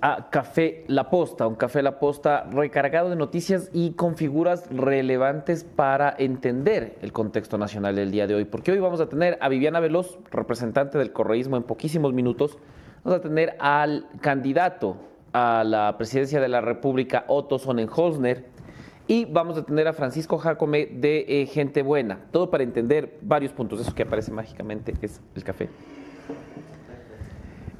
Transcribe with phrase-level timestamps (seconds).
[0.00, 5.64] a Café La Posta, un Café La Posta recargado de noticias y con figuras relevantes
[5.64, 8.44] para entender el contexto nacional del día de hoy.
[8.44, 12.56] Porque hoy vamos a tener a Viviana Veloz, representante del correísmo en poquísimos minutos.
[13.02, 14.96] Vamos a tener al candidato
[15.32, 18.44] a la presidencia de la República, Otto Sonnenholzner.
[19.08, 22.20] Y vamos a tener a Francisco Jacome de eh, Gente Buena.
[22.30, 23.80] Todo para entender varios puntos.
[23.80, 25.68] Eso que aparece mágicamente es el café.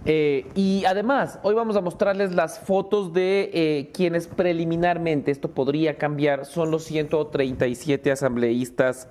[0.06, 5.96] Eh, y además, hoy vamos a mostrarles las fotos de eh, quienes preliminarmente, esto podría
[5.96, 9.08] cambiar, son los 137 asambleístas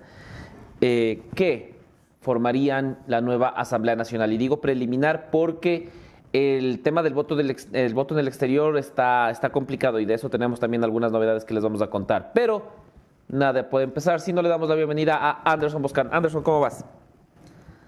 [0.82, 1.74] eh, que
[2.22, 4.32] formarían la nueva Asamblea Nacional.
[4.34, 5.90] Y digo preliminar porque
[6.32, 10.14] el tema del voto, del el voto en el exterior está, está complicado y de
[10.14, 12.32] eso tenemos también algunas novedades que les vamos a contar.
[12.36, 12.68] Pero
[13.28, 16.10] nada, puede empezar si no le damos la bienvenida a Anderson Boscan.
[16.12, 16.86] Anderson, ¿cómo vas?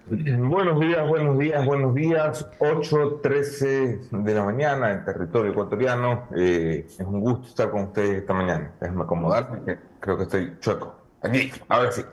[0.08, 2.46] Buenos días, buenos días, buenos días.
[2.60, 6.28] 8.13 de la mañana en territorio ecuatoriano.
[6.36, 8.72] Eh, es un gusto estar con ustedes esta mañana.
[8.80, 10.94] Déjenme acomodarme, creo que estoy chueco.
[11.22, 12.04] Aquí, a ver si.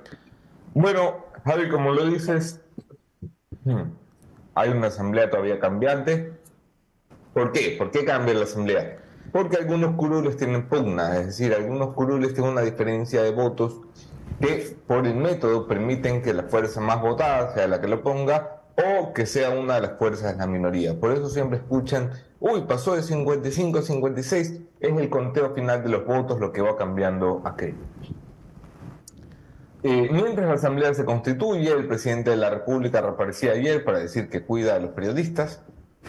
[0.73, 2.61] Bueno, Javi, como lo dices,
[4.55, 6.33] hay una asamblea todavía cambiante.
[7.31, 7.75] ¿Por qué?
[7.77, 8.97] ¿Por qué cambia la asamblea?
[9.31, 13.81] Porque algunos curules tienen pugna, es decir, algunos curules tienen una diferencia de votos
[14.43, 18.61] que por el método permiten que la fuerza más votada sea la que lo ponga
[18.75, 20.99] o que sea una de las fuerzas de la minoría.
[20.99, 25.89] Por eso siempre escuchan, uy, pasó de 55 a 56, es el conteo final de
[25.89, 27.77] los votos lo que va cambiando aquello.
[29.83, 34.29] Eh, mientras la Asamblea se constituye, el presidente de la República reaparecía ayer para decir
[34.29, 35.61] que cuida a los periodistas.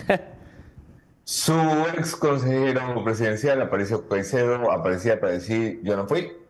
[1.24, 1.54] Su
[1.96, 6.43] ex consejero presidencial, Aparicio Caicedo, aparecía para decir yo no fui.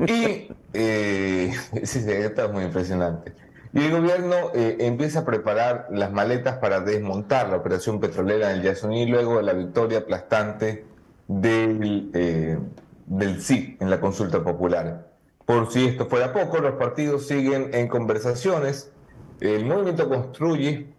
[0.00, 3.34] Y eh, está muy impresionante.
[3.72, 8.58] Y el gobierno eh, empieza a preparar las maletas para desmontar la operación petrolera en
[8.58, 10.86] el Yasuní luego de la victoria aplastante
[11.28, 12.58] del, eh,
[13.06, 15.08] del sí en la consulta popular.
[15.44, 18.92] Por si esto fuera poco, los partidos siguen en conversaciones.
[19.40, 20.95] El movimiento construye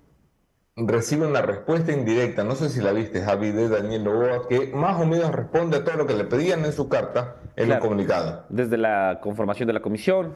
[0.78, 5.02] recibe una respuesta indirecta, no sé si la viste, Javi, de Daniel Loboa, que más
[5.02, 8.46] o menos responde a todo lo que le pedían en su carta en el comunicado.
[8.50, 10.34] Desde la conformación de la comisión.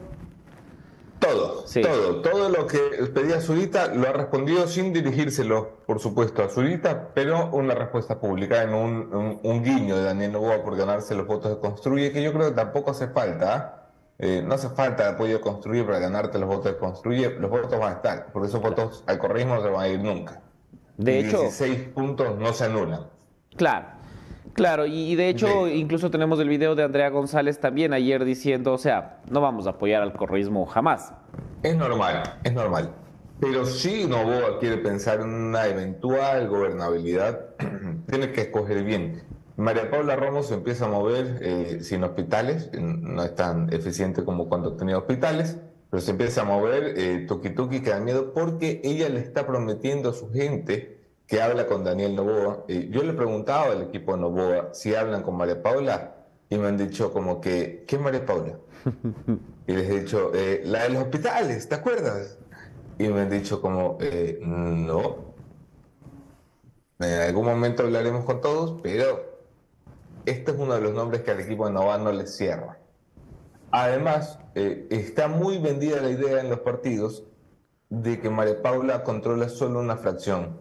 [1.20, 2.78] Todo, todo, todo lo que
[3.14, 8.64] pedía Zurita lo ha respondido sin dirigírselo, por supuesto, a Zurita, pero una respuesta pública
[8.64, 12.48] en un, guiño de Daniel Novoa por ganarse los votos de Construye, que yo creo
[12.48, 13.54] que tampoco hace falta.
[13.54, 13.81] ¿ah?
[14.18, 17.78] Eh, no hace falta apoyo de construir para ganarte los votos de construir, los votos
[17.78, 20.40] van a estar, porque esos votos al correísmo no se van a ir nunca.
[20.96, 23.06] De hecho, 16 puntos no se anulan.
[23.56, 23.86] Claro.
[24.54, 28.78] Claro, y, de hecho incluso tenemos el video de Andrea González también ayer diciendo, o
[28.78, 31.14] sea, no vamos a apoyar al correísmo jamás.
[31.62, 32.90] Es normal, es normal.
[33.40, 37.56] Pero si Novoa quiere pensar en una eventual gobernabilidad,
[38.08, 39.22] tiene que escoger bien.
[39.62, 44.48] María Paula Ramos se empieza a mover eh, sin hospitales, no es tan eficiente como
[44.48, 45.56] cuando tenía hospitales,
[45.88, 49.46] pero se empieza a mover eh, Tuki Tuki que da miedo porque ella le está
[49.46, 52.64] prometiendo a su gente que habla con Daniel Novoa.
[52.66, 56.16] Eh, yo le preguntaba al equipo de Novoa si hablan con María Paula
[56.48, 58.58] y me han dicho como que, ¿qué María Paula?
[59.68, 62.36] y les he dicho, eh, la de los hospitales, ¿te acuerdas?
[62.98, 63.96] Y me han dicho como,
[64.40, 65.34] no.
[66.98, 69.31] En algún momento hablaremos con todos, pero
[70.26, 72.78] este es uno de los nombres que al equipo de Nova no le cierra.
[73.70, 77.24] Además, eh, está muy vendida la idea en los partidos
[77.88, 80.60] de que María Paula controla solo una fracción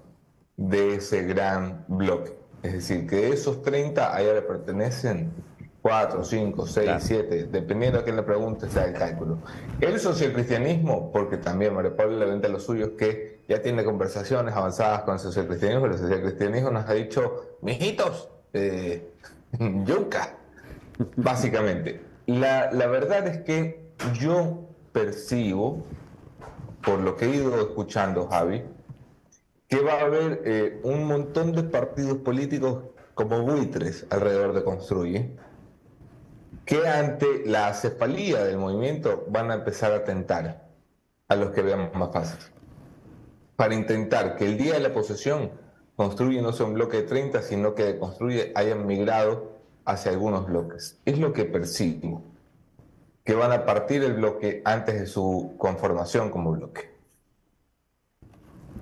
[0.58, 2.38] de ese gran bloque.
[2.64, 5.32] Es decir, que de esos 30 a ella le pertenecen
[5.82, 9.40] 4, 5, 6, 7, dependiendo a quién le pregunte, está el cálculo.
[9.80, 14.56] El sociocristianismo, porque también María Paula le vende a los suyos que ya tiene conversaciones
[14.56, 19.10] avanzadas con el sociocristianismo, el sociocristianismo nos ha dicho, mijitos, eh,
[19.86, 20.38] yuca,
[21.16, 22.02] básicamente.
[22.26, 25.84] La, la, verdad es que yo percibo,
[26.84, 28.64] por lo que he ido escuchando, Javi,
[29.68, 32.84] que va a haber eh, un montón de partidos políticos
[33.14, 35.32] como buitres alrededor de Construye,
[36.66, 40.68] que ante la cefalía del movimiento van a empezar a tentar
[41.28, 42.40] a los que veamos más fácil,
[43.56, 45.52] para intentar que el día de la posesión
[46.02, 49.52] construye no sea un bloque de 30, sino que construye hayan migrado
[49.86, 51.00] hacia algunos bloques.
[51.06, 52.24] Es lo que percibo,
[53.24, 56.91] que van a partir el bloque antes de su conformación como bloque.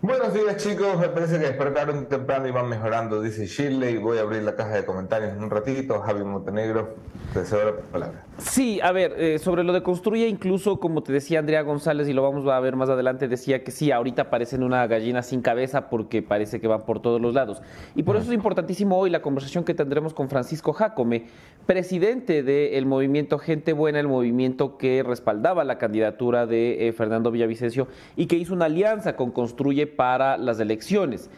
[0.01, 3.97] Buenos días chicos, me parece que despertaron temprano y van mejorando, dice Shirley.
[3.97, 5.99] Voy a abrir la caja de comentarios en un ratito.
[5.99, 6.95] Javi Montenegro,
[7.33, 8.23] te cedo la palabra.
[8.37, 12.13] Sí, a ver, eh, sobre lo de construye, incluso como te decía Andrea González, y
[12.13, 15.89] lo vamos a ver más adelante, decía que sí, ahorita parecen una gallina sin cabeza
[15.89, 17.61] porque parece que van por todos los lados.
[17.93, 21.25] Y por eso es importantísimo hoy la conversación que tendremos con Francisco Jacome,
[21.65, 27.89] presidente del movimiento Gente Buena, el movimiento que respaldaba la candidatura de eh, Fernando Villavicencio
[28.15, 31.29] y que hizo una alianza con Construye para las elecciones.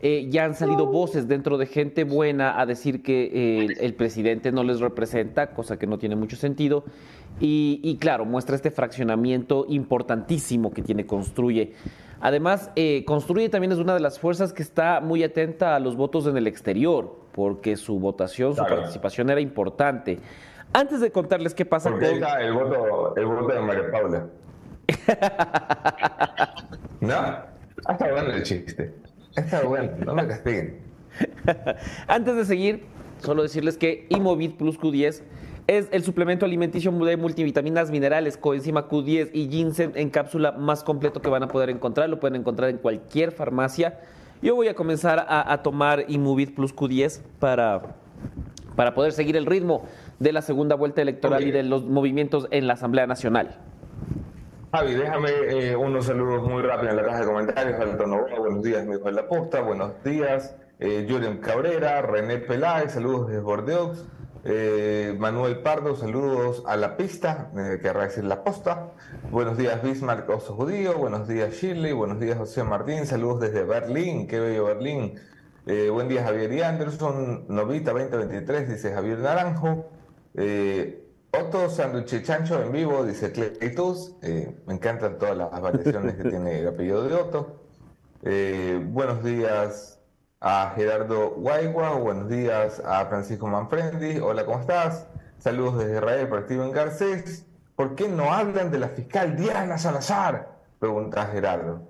[0.00, 4.52] Eh, ya han salido voces dentro de gente buena a decir que eh, el, presidente
[4.52, 6.84] no les representa, cosa que no tiene mucho sentido.
[7.40, 11.74] Y, claro, muestra este fraccionamiento importantísimo que tiene Construye.
[12.20, 15.96] Además, eh, Construye también es una de las fuerzas que está muy atenta a los
[15.96, 20.18] votos en el exterior, porque su votación, su participación era importante.
[20.72, 22.02] Antes de contarles qué pasa con...
[22.02, 24.26] el voto, el voto de María Paula.
[27.00, 27.57] ¿No?
[27.88, 28.94] Está bueno el chiste.
[29.34, 30.78] Está bueno, no me castiguen.
[32.06, 32.84] Antes de seguir,
[33.22, 35.22] solo decirles que Imovit Plus Q10
[35.66, 41.20] es el suplemento alimenticio de multivitaminas, minerales, coenzima Q10 y ginseng en cápsula más completo
[41.20, 42.08] que van a poder encontrar.
[42.08, 44.00] Lo pueden encontrar en cualquier farmacia.
[44.40, 47.96] Yo voy a comenzar a, tomar Imovit Plus Q10 para,
[48.76, 49.84] para poder seguir el ritmo
[50.18, 53.58] de la segunda vuelta electoral y de los movimientos en la Asamblea Nacional.
[54.70, 57.80] Javi, déjame eh, unos saludos muy rápidos en la caja de comentarios.
[57.80, 60.54] Alto Novoa, buenos días, mi hijo de la posta, buenos días.
[60.78, 61.08] Eh,
[61.40, 64.06] Cabrera, René Peláez, saludos desde Bordeaux.
[64.44, 68.92] Eh, Manuel Pardo, saludos a la pista, eh, decir la posta.
[69.30, 70.98] Buenos días, Bismarck Oso Judío.
[70.98, 71.94] Buenos días, Shirley.
[71.94, 73.06] Buenos días, José Martín.
[73.06, 75.14] Saludos desde Berlín, qué bello Berlín.
[75.64, 77.46] buen día, Javier y Anderson.
[77.48, 79.88] Novita 2023, dice Javier Naranjo.
[81.30, 84.14] Otto Sanduche Chancho en vivo, dice Cleitus.
[84.22, 87.60] Eh, me encantan todas las variaciones que tiene el apellido de Otto.
[88.22, 90.00] Eh, buenos días
[90.40, 94.18] a Gerardo Guaigua, buenos días a Francisco Manfrendi.
[94.20, 95.06] Hola, ¿cómo estás?
[95.38, 97.46] Saludos desde Israel para Steven Garcés.
[97.76, 100.48] ¿Por qué no hablan de la fiscal Diana Salazar?
[100.78, 101.82] Pregunta Gerardo.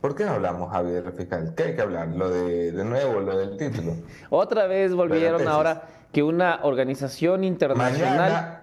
[0.00, 1.54] ¿Por qué no hablamos, Javier, de la fiscal?
[1.56, 2.08] ¿Qué hay que hablar?
[2.08, 3.94] Lo de, de nuevo, lo del título.
[4.30, 8.58] Otra vez volvieron ahora que una organización internacional...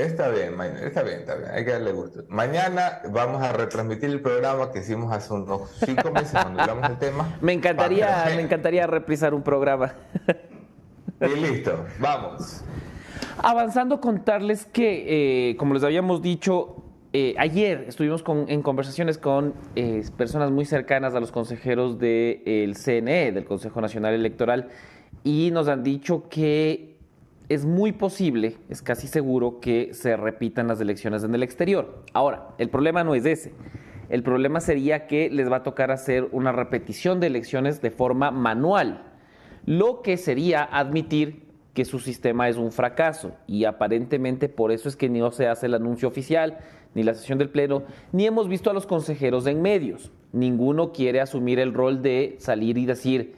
[0.00, 2.24] Está bien, está bien, está bien, hay que darle gusto.
[2.28, 6.98] Mañana vamos a retransmitir el programa que hicimos hace unos cinco meses cuando hablamos del
[6.98, 7.36] tema.
[7.42, 9.92] Me encantaría, me encantaría reprisar un programa.
[11.20, 12.64] Y listo, vamos.
[13.42, 16.82] Avanzando, contarles que, eh, como les habíamos dicho,
[17.12, 23.32] eh, ayer estuvimos en conversaciones con eh, personas muy cercanas a los consejeros del CNE,
[23.32, 24.68] del Consejo Nacional Electoral,
[25.24, 26.89] y nos han dicho que
[27.50, 32.04] es muy posible, es casi seguro que se repitan las elecciones en el exterior.
[32.12, 33.52] Ahora, el problema no es ese.
[34.08, 38.30] El problema sería que les va a tocar hacer una repetición de elecciones de forma
[38.30, 39.02] manual,
[39.66, 41.42] lo que sería admitir
[41.74, 45.66] que su sistema es un fracaso y aparentemente por eso es que no se hace
[45.66, 46.58] el anuncio oficial,
[46.94, 47.82] ni la sesión del Pleno,
[48.12, 50.12] ni hemos visto a los consejeros en medios.
[50.32, 53.34] Ninguno quiere asumir el rol de salir y decir,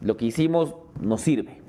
[0.00, 1.61] lo que hicimos no sirve.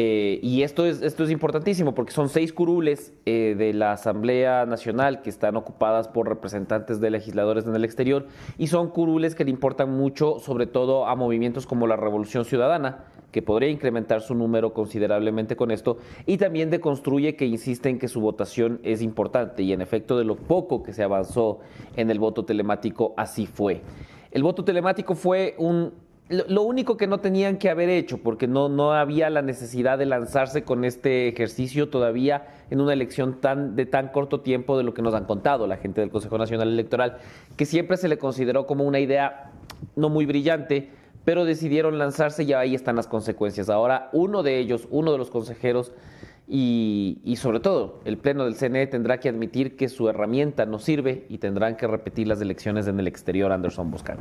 [0.00, 4.64] Eh, y esto es, esto es importantísimo porque son seis curules eh, de la Asamblea
[4.64, 8.28] Nacional que están ocupadas por representantes de legisladores en el exterior
[8.58, 13.06] y son curules que le importan mucho sobre todo a movimientos como la Revolución Ciudadana,
[13.32, 17.98] que podría incrementar su número considerablemente con esto, y también de Construye que insiste en
[17.98, 21.58] que su votación es importante y en efecto de lo poco que se avanzó
[21.96, 23.82] en el voto telemático así fue.
[24.30, 25.92] El voto telemático fue un
[26.28, 30.06] lo, único que no tenían que haber hecho, porque no, no había la necesidad de
[30.06, 34.92] lanzarse con este ejercicio todavía en una elección tan, de tan corto tiempo de lo
[34.92, 37.18] que nos han contado la gente del Consejo Nacional Electoral,
[37.56, 39.52] que siempre se le consideró como una idea
[39.96, 40.90] no muy brillante,
[41.24, 43.70] pero decidieron lanzarse y ahí están las consecuencias.
[43.70, 45.92] Ahora uno de ellos, uno de los consejeros
[46.46, 51.26] y, sobre todo el Pleno del CNE tendrá que admitir que su herramienta no sirve
[51.28, 54.18] y tendrán que repetir las elecciones en el exterior, Anderson Buscán.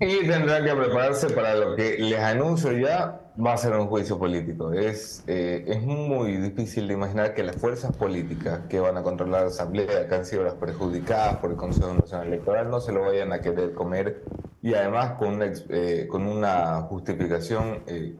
[0.00, 4.16] Y tendrán que prepararse para lo que les anuncio ya va a ser un juicio
[4.16, 4.72] político.
[4.72, 9.42] Es, eh, es muy difícil de imaginar que las fuerzas políticas que van a controlar
[9.42, 13.00] la Asamblea, que han sido las perjudicadas por el Consejo Nacional Electoral, no se lo
[13.02, 14.22] vayan a querer comer
[14.62, 18.14] y además con una, eh, con una justificación eh,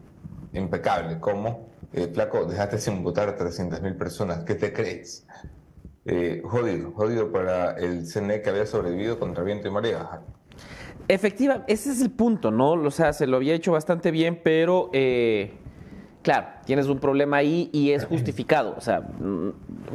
[0.55, 1.69] impecable, como,
[2.13, 5.27] flaco, dejaste sin votar a 300.000 personas, ¿qué te crees?
[6.45, 10.23] jodido, jodido para el CNE que había sobrevivido contra viento y marea.
[11.09, 12.73] Efectiva, ese es el punto, ¿no?
[12.73, 15.53] O sea, se lo había hecho bastante bien, pero eh,
[16.23, 18.75] claro, tienes un problema ahí y es justificado.
[18.77, 19.53] O sea, mm,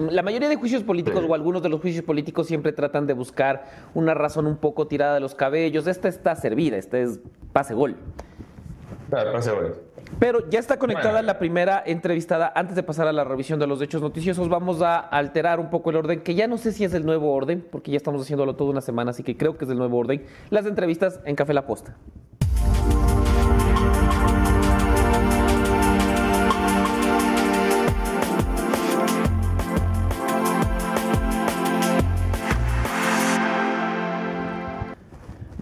[0.10, 3.66] la mayoría de juicios políticos o algunos de los juicios políticos siempre tratan de buscar
[3.94, 5.86] una razón un poco tirada de los cabellos.
[5.86, 7.20] Esta está servida, esta es
[7.52, 7.96] pase gol.
[9.12, 9.76] pase gol.
[10.20, 12.52] Pero ya está conectada la primera entrevistada.
[12.56, 15.90] Antes de pasar a la revisión de los hechos noticiosos, vamos a alterar un poco
[15.90, 18.56] el orden, que ya no sé si es el nuevo orden, porque ya estamos haciéndolo
[18.56, 20.24] toda una semana, así que creo que es el nuevo orden.
[20.50, 21.96] Las entrevistas en Café La Posta.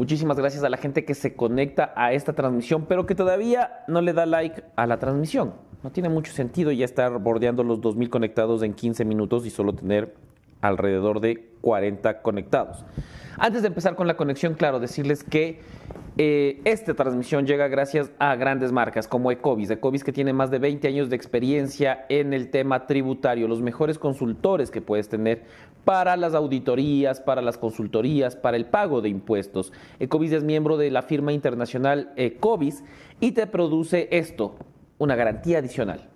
[0.02, 4.02] Muchísimas gracias a la gente que se conecta a esta transmisión, pero que todavía no
[4.02, 5.54] le da like a la transmisión.
[5.84, 9.74] No tiene mucho sentido ya estar bordeando los 2.000 conectados en 15 minutos y solo
[9.74, 10.16] tener
[10.60, 12.84] alrededor de 40 conectados.
[13.38, 15.60] Antes de empezar con la conexión, claro, decirles que
[16.18, 19.70] eh, esta transmisión llega gracias a grandes marcas como Ecovis.
[19.70, 23.98] Ecovis que tiene más de 20 años de experiencia en el tema tributario, los mejores
[23.98, 25.44] consultores que puedes tener
[25.84, 29.74] para las auditorías, para las consultorías, para el pago de impuestos.
[30.00, 32.84] Ecovis es miembro de la firma internacional Ecovis
[33.20, 34.56] y te produce esto,
[34.98, 36.12] una garantía adicional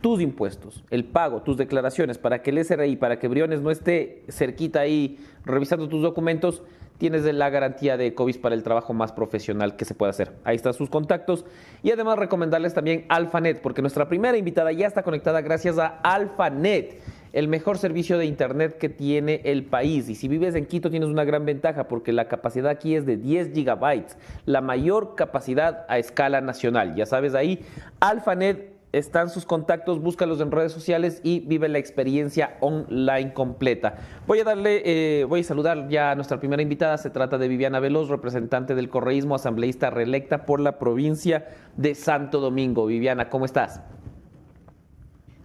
[0.00, 4.24] tus impuestos, el pago, tus declaraciones, para que el SRI, para que Briones no esté
[4.28, 6.62] cerquita ahí revisando tus documentos,
[6.98, 10.32] tienes la garantía de COVID para el trabajo más profesional que se pueda hacer.
[10.44, 11.44] Ahí están sus contactos.
[11.82, 17.00] Y además recomendarles también AlfaNet, porque nuestra primera invitada ya está conectada gracias a AlfaNet,
[17.36, 20.08] el mejor servicio de Internet que tiene el país.
[20.08, 23.18] Y si vives en Quito tienes una gran ventaja, porque la capacidad aquí es de
[23.18, 24.16] 10 gigabytes,
[24.46, 26.94] la mayor capacidad a escala nacional.
[26.94, 27.60] Ya sabes ahí,
[28.00, 33.96] AlfaNet están sus contactos, búscalos en redes sociales y vive la experiencia online completa.
[34.26, 36.96] Voy a darle, eh, voy a saludar ya a nuestra primera invitada.
[36.96, 42.40] Se trata de Viviana Veloz, representante del correísmo, asambleísta reelecta por la provincia de Santo
[42.40, 42.86] Domingo.
[42.86, 43.82] Viviana, ¿cómo estás?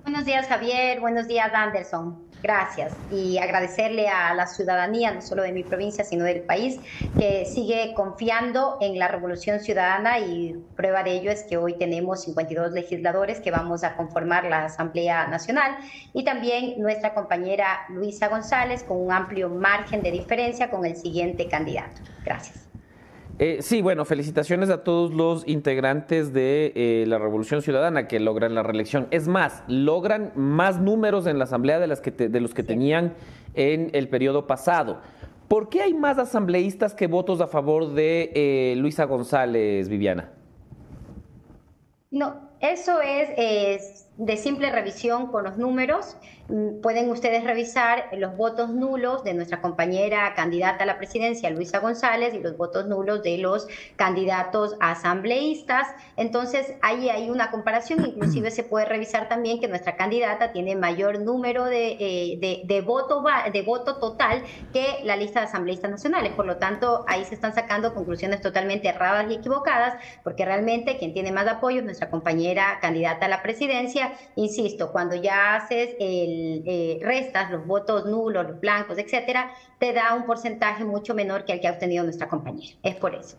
[0.04, 1.00] Buenos días, Javier.
[1.00, 2.32] Buenos días, Anderson.
[2.42, 2.94] Gracias.
[3.12, 6.80] Y agradecerle a la ciudadanía, no solo de mi provincia, sino del país,
[7.18, 12.24] que sigue confiando en la revolución ciudadana y prueba de ello es que hoy tenemos
[12.24, 15.78] 52 legisladores que vamos a conformar la Asamblea Nacional
[16.14, 21.48] y también nuestra compañera Luisa González con un amplio margen de diferencia con el siguiente
[21.48, 22.02] candidato.
[22.26, 22.71] Gracias.
[23.44, 28.54] Eh, sí, bueno, felicitaciones a todos los integrantes de eh, la Revolución Ciudadana que logran
[28.54, 29.08] la reelección.
[29.10, 33.16] Es más, logran más números en la Asamblea de, las que de los que tenían
[33.56, 35.02] en el periodo pasado.
[35.48, 40.30] ¿Por qué hay más asambleístas que votos a favor de eh, Luisa González, Viviana?
[42.12, 46.16] No, eso es de simple revisión con los números.
[46.52, 51.80] Mm, pueden ustedes revisar los votos nulos de nuestra compañera candidata a la presidencia, Luisa
[51.80, 55.88] González, y los votos nulos de los candidatos asambleístas.
[56.18, 58.06] Entonces, ahí hay una comparación.
[58.06, 63.24] Inclusive se puede revisar también que nuestra candidata tiene mayor número de, eh, de, voto,
[63.52, 64.44] de voto total
[64.74, 66.34] que la lista de asambleístas nacionales.
[66.34, 71.14] Por lo tanto, ahí se están sacando conclusiones totalmente erradas y equivocadas, porque realmente quien
[71.14, 74.12] tiene más apoyo es nuestra compañera candidata a la presidencia.
[74.36, 80.14] Insisto, cuando ya haces el eh, restas los votos nulos, los blancos, etcétera, te da
[80.16, 82.76] un porcentaje mucho menor que el que ha obtenido nuestra compañera.
[82.84, 83.38] Es por eso.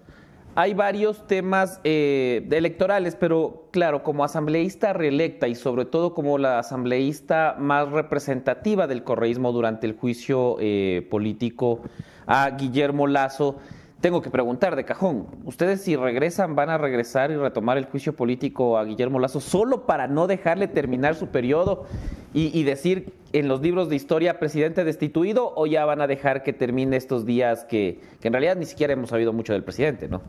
[0.55, 6.59] Hay varios temas eh, electorales, pero claro, como asambleísta reelecta y sobre todo como la
[6.59, 11.81] asambleísta más representativa del correísmo durante el juicio eh, político
[12.27, 13.57] a Guillermo Lazo,
[14.03, 18.15] tengo que preguntar de cajón, ¿ustedes si regresan van a regresar y retomar el juicio
[18.15, 21.87] político a Guillermo Lazo solo para no dejarle terminar su periodo
[22.35, 26.53] y, decir en los libros de historia presidente destituido o ya van a dejar que
[26.53, 30.21] termine estos días que, en realidad ni siquiera hemos sabido mucho del presidente, ¿no?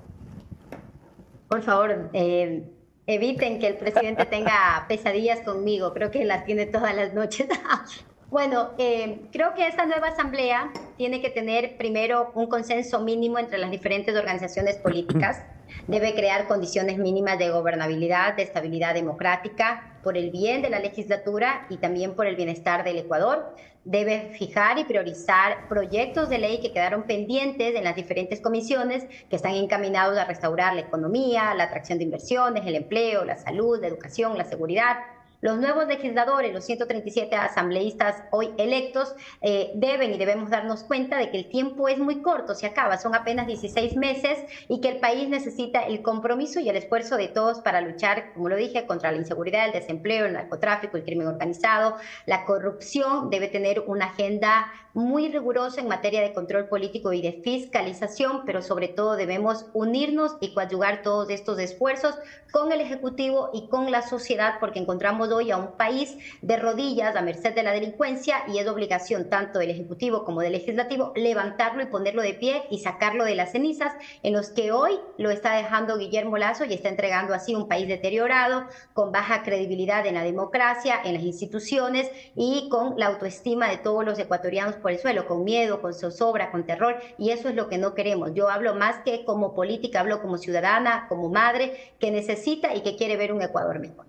[1.47, 2.69] Por favor, eh,
[3.07, 7.47] eviten que el presidente tenga pesadillas conmigo, creo que las tiene todas las noches.
[8.29, 13.59] Bueno, eh, creo que esta nueva asamblea tiene que tener primero un consenso mínimo entre
[13.59, 15.43] las diferentes organizaciones políticas.
[15.87, 21.65] Debe crear condiciones mínimas de gobernabilidad, de estabilidad democrática, por el bien de la legislatura
[21.69, 23.55] y también por el bienestar del Ecuador.
[23.85, 29.35] Debe fijar y priorizar proyectos de ley que quedaron pendientes en las diferentes comisiones que
[29.35, 33.87] están encaminados a restaurar la economía, la atracción de inversiones, el empleo, la salud, la
[33.87, 34.97] educación, la seguridad
[35.43, 41.31] los nuevos legisladores, los 137 asambleístas hoy electos, eh, deben y debemos darnos cuenta de
[41.31, 45.01] que el tiempo es muy corto, se acaba, son apenas 16 meses y que el
[45.01, 49.11] país necesita el compromiso y el esfuerzo de todos para luchar, como lo dije, contra
[49.11, 54.71] la inseguridad, el desempleo, el narcotráfico, el crimen organizado, la corrupción, debe tener una agenda
[54.93, 60.35] muy riguroso en materia de control político y de fiscalización, pero sobre todo debemos unirnos
[60.39, 62.15] y coadyuvar todos estos esfuerzos
[62.51, 67.15] con el Ejecutivo y con la sociedad, porque encontramos hoy a un país de rodillas
[67.15, 71.81] a merced de la delincuencia y es obligación tanto del Ejecutivo como del Legislativo levantarlo
[71.81, 75.55] y ponerlo de pie y sacarlo de las cenizas en los que hoy lo está
[75.55, 80.23] dejando Guillermo Lazo y está entregando así un país deteriorado, con baja credibilidad en la
[80.23, 85.25] democracia, en las instituciones y con la autoestima de todos los ecuatorianos por el suelo,
[85.25, 88.35] con miedo, con zozobra, con terror, y eso es lo que no queremos.
[88.35, 92.95] Yo hablo más que como política, hablo como ciudadana, como madre, que necesita y que
[92.95, 94.05] quiere ver un Ecuador mejor.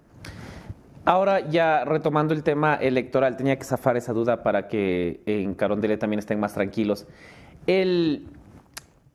[1.07, 5.97] Ahora ya retomando el tema electoral, tenía que zafar esa duda para que en Carondele
[5.97, 7.07] también estén más tranquilos.
[7.67, 8.27] El...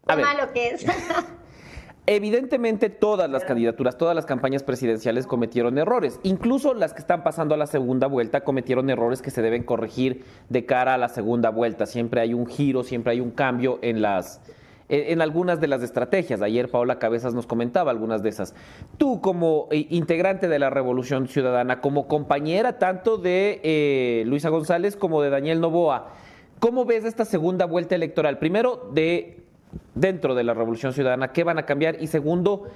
[0.07, 0.85] A malo que es.
[2.11, 6.19] Evidentemente todas las candidaturas, todas las campañas presidenciales cometieron errores.
[6.23, 10.23] Incluso las que están pasando a la segunda vuelta cometieron errores que se deben corregir
[10.49, 11.85] de cara a la segunda vuelta.
[11.85, 14.41] Siempre hay un giro, siempre hay un cambio en las,
[14.87, 16.41] en algunas de las estrategias.
[16.41, 18.55] Ayer Paola Cabezas nos comentaba algunas de esas.
[18.97, 24.95] Tú como eh, integrante de la Revolución Ciudadana, como compañera tanto de eh, Luisa González
[24.95, 26.07] como de Daniel Novoa,
[26.59, 28.39] ¿cómo ves esta segunda vuelta electoral?
[28.39, 29.43] Primero, de
[29.95, 32.01] dentro de la Revolución Ciudadana, ¿qué van a cambiar?
[32.01, 32.69] Y segundo,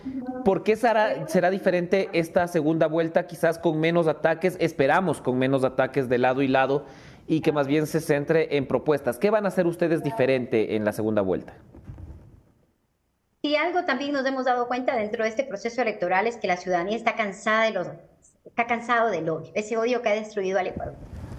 [0.46, 5.64] ¿por qué será, será diferente esta segunda vuelta, quizás con menos ataques, esperamos con menos
[5.64, 6.86] ataques de lado y lado,
[7.28, 9.18] y que más bien se centre en propuestas?
[9.18, 11.54] ¿Qué van a hacer ustedes diferente en la segunda vuelta?
[13.42, 16.58] Y algo también nos hemos dado cuenta dentro de este proceso electoral es que la
[16.58, 17.88] ciudadanía está cansada de los
[18.46, 20.96] está cansado del odio, ese odio que ha destruido al Ecuador.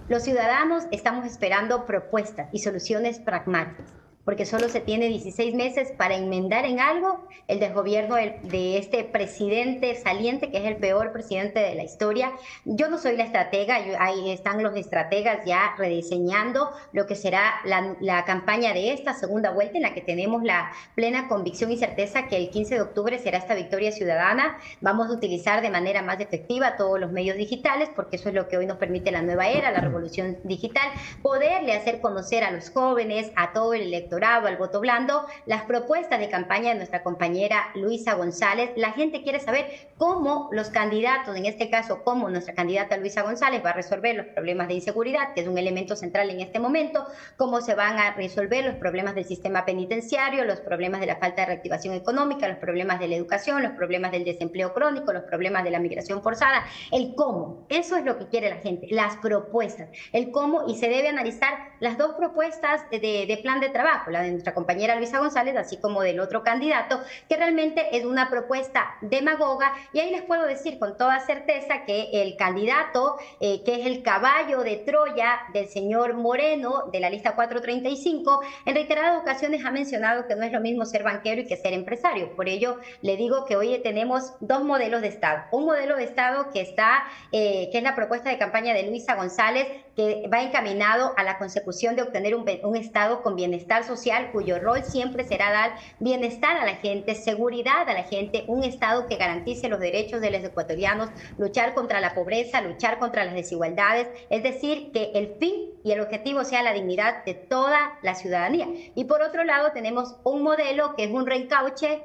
[0.08, 6.16] Los ciudadanos estamos esperando propuestas y soluciones pragmáticas porque solo se tiene 16 meses para
[6.16, 11.74] enmendar en algo el desgobierno de este presidente saliente, que es el peor presidente de
[11.74, 12.32] la historia.
[12.64, 17.96] Yo no soy la estratega, ahí están los estrategas ya rediseñando lo que será la,
[18.00, 22.26] la, campaña de esta segunda vuelta, en la que tenemos la plena convicción y certeza
[22.28, 24.58] que el 15 de octubre será esta victoria ciudadana.
[24.80, 28.48] Vamos a utilizar de manera más efectiva todos los medios digitales, porque eso es lo
[28.48, 30.88] que hoy nos permite la nueva era, la revolución digital,
[31.22, 36.20] poderle hacer conocer a los jóvenes, a todo el electorado, al voto blando, las propuestas
[36.20, 38.70] de campaña de nuestra compañera Luisa González.
[38.76, 39.66] La gente quiere saber
[39.98, 44.26] cómo los candidatos, en este caso, cómo nuestra candidata Luisa González va a resolver los
[44.26, 47.04] problemas de inseguridad, que es un elemento central en este momento,
[47.36, 51.42] cómo se van a resolver los problemas del sistema penitenciario, los problemas de la falta
[51.42, 55.64] de reactivación económica, los problemas de la educación, los problemas del desempleo crónico, los problemas
[55.64, 57.66] de la migración forzada, el cómo.
[57.68, 61.74] Eso es lo que quiere la gente, las propuestas, el cómo, y se debe analizar
[61.80, 65.76] las dos propuestas de, de plan de trabajo la de nuestra compañera Luisa González, así
[65.78, 69.72] como del otro candidato, que realmente es una propuesta demagoga.
[69.92, 74.02] Y ahí les puedo decir con toda certeza que el candidato, eh, que es el
[74.02, 80.26] caballo de Troya del señor Moreno, de la lista 435, en reiteradas ocasiones ha mencionado
[80.26, 82.34] que no es lo mismo ser banquero y que ser empresario.
[82.34, 85.44] Por ello, le digo que hoy tenemos dos modelos de Estado.
[85.50, 89.14] Un modelo de Estado que está, eh, que es la propuesta de campaña de Luisa
[89.14, 94.30] González, que va encaminado a la consecución de obtener un, un Estado con bienestar social
[94.32, 99.06] cuyo rol siempre será dar bienestar a la gente, seguridad a la gente, un Estado
[99.06, 104.08] que garantice los derechos de los ecuatorianos, luchar contra la pobreza, luchar contra las desigualdades,
[104.30, 108.68] es decir, que el fin y el objetivo sea la dignidad de toda la ciudadanía.
[108.94, 112.02] Y por otro lado tenemos un modelo que es un reencauche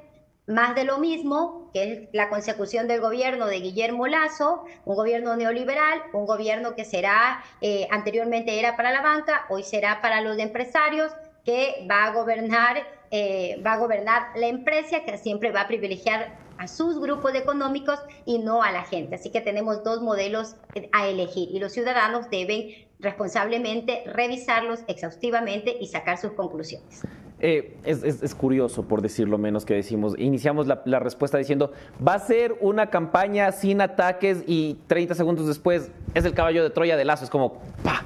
[0.50, 5.36] más de lo mismo, que es la consecución del gobierno de Guillermo Lazo, un gobierno
[5.36, 10.40] neoliberal, un gobierno que será, eh, anteriormente era para la banca, hoy será para los
[10.40, 11.12] empresarios,
[11.46, 12.78] que va a gobernar,
[13.12, 18.00] eh, va a gobernar la empresa, que siempre va a privilegiar a sus grupos económicos
[18.26, 19.16] y no a la gente.
[19.16, 20.56] Así que tenemos dos modelos
[20.92, 27.04] a elegir y los ciudadanos deben responsablemente revisarlos exhaustivamente y sacar sus conclusiones.
[27.42, 31.72] Eh, es, curioso, por decirlo menos, que decimos, iniciamos la, la, respuesta diciendo,
[32.06, 36.70] va a ser una campaña sin ataques y 30 segundos después es el caballo de
[36.70, 38.04] Troya de Lazo, es como, ¡pa!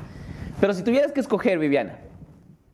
[0.61, 1.97] Pero si tuvieras que escoger, Viviana,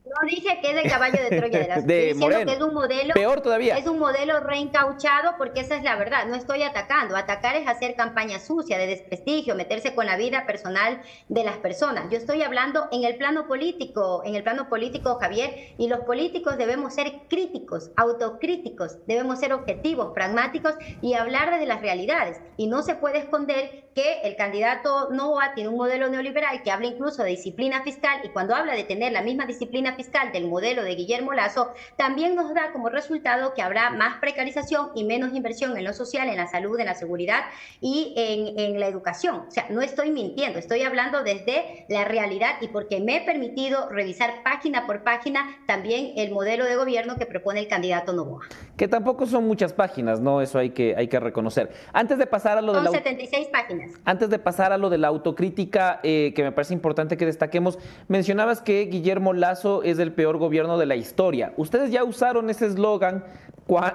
[0.09, 2.73] no dije que es el caballo de Troya de las de diciendo que es un
[2.73, 3.13] modelo.
[3.13, 3.77] Peor todavía.
[3.77, 6.25] Es un modelo reencauchado porque esa es la verdad.
[6.27, 7.15] No estoy atacando.
[7.15, 12.09] Atacar es hacer campaña sucia, de desprestigio, meterse con la vida personal de las personas.
[12.09, 16.57] Yo estoy hablando en el plano político, en el plano político, Javier, y los políticos
[16.57, 22.39] debemos ser críticos, autocríticos, debemos ser objetivos, pragmáticos y hablar desde las realidades.
[22.57, 26.87] Y no se puede esconder que el candidato Novoa tiene un modelo neoliberal que habla
[26.87, 30.83] incluso de disciplina fiscal y cuando habla de tener la misma disciplina fiscal del modelo
[30.83, 35.77] de Guillermo Lazo, también nos da como resultado que habrá más precarización y menos inversión
[35.77, 37.45] en lo social, en la salud, en la seguridad
[37.81, 39.45] y en, en la educación.
[39.47, 43.89] O sea, no estoy mintiendo, estoy hablando desde la realidad y porque me he permitido
[43.89, 48.47] revisar página por página también el modelo de gobierno que propone el candidato Novoa.
[48.79, 50.39] Que tampoco son muchas páginas, ¿no?
[50.39, 51.69] Eso hay que, hay que reconocer.
[51.91, 52.97] Antes de pasar a lo son de la...
[52.97, 53.91] 76 páginas.
[54.05, 57.77] Antes de pasar a lo de la autocrítica, eh, que me parece importante que destaquemos,
[58.07, 61.51] mencionabas que Guillermo Lazo es el peor gobierno de la historia.
[61.57, 63.25] Ustedes ya usaron ese eslogan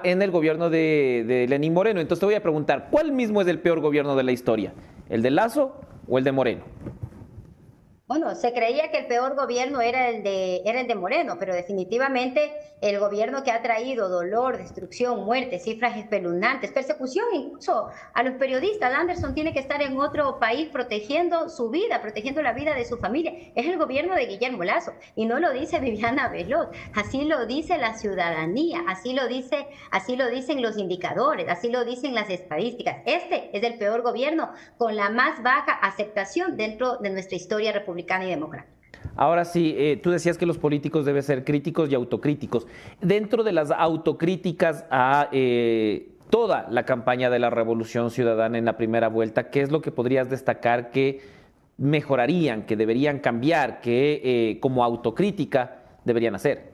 [0.03, 1.99] en el gobierno de, de Lenín Moreno.
[1.99, 4.71] Entonces te voy a preguntar, ¿cuál mismo es el peor gobierno de la historia?
[5.09, 6.61] ¿El de Lazo o el de Moreno?
[8.07, 11.55] Bueno, se creía que el peor gobierno era el de era el de Moreno, pero
[11.55, 18.35] definitivamente el gobierno que ha traído dolor, destrucción, muerte, cifras espeluznantes, persecución incluso a los
[18.35, 18.93] periodistas.
[18.93, 22.97] Anderson tiene que estar en otro país protegiendo su vida, protegiendo la vida de su
[22.97, 23.33] familia.
[23.55, 27.79] Es el gobierno de Guillermo Lazo y no lo dice Viviana Veloz, así lo dice
[27.79, 32.97] la ciudadanía, así lo dice, así lo dicen los indicadores, así lo dicen las estadísticas.
[33.07, 37.94] Este es el peor gobierno con la más baja aceptación dentro de nuestra historia republicana
[37.99, 38.75] y democrática.
[39.15, 42.67] Ahora sí, eh, tú decías que los políticos deben ser críticos y autocríticos.
[43.01, 48.77] Dentro de las autocríticas a eh, toda la campaña de la Revolución Ciudadana en la
[48.77, 51.21] primera vuelta, ¿qué es lo que podrías destacar que
[51.77, 56.71] mejorarían, que deberían cambiar, que eh, como autocrítica deberían hacer?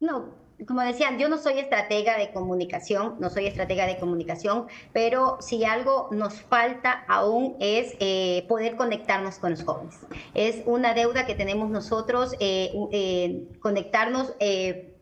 [0.00, 5.36] No, como decían, yo no soy estratega de comunicación, no soy estratega de comunicación, pero
[5.40, 9.98] si algo nos falta aún es eh, poder conectarnos con los jóvenes.
[10.34, 14.34] Es una deuda que tenemos nosotros, eh, eh, conectarnos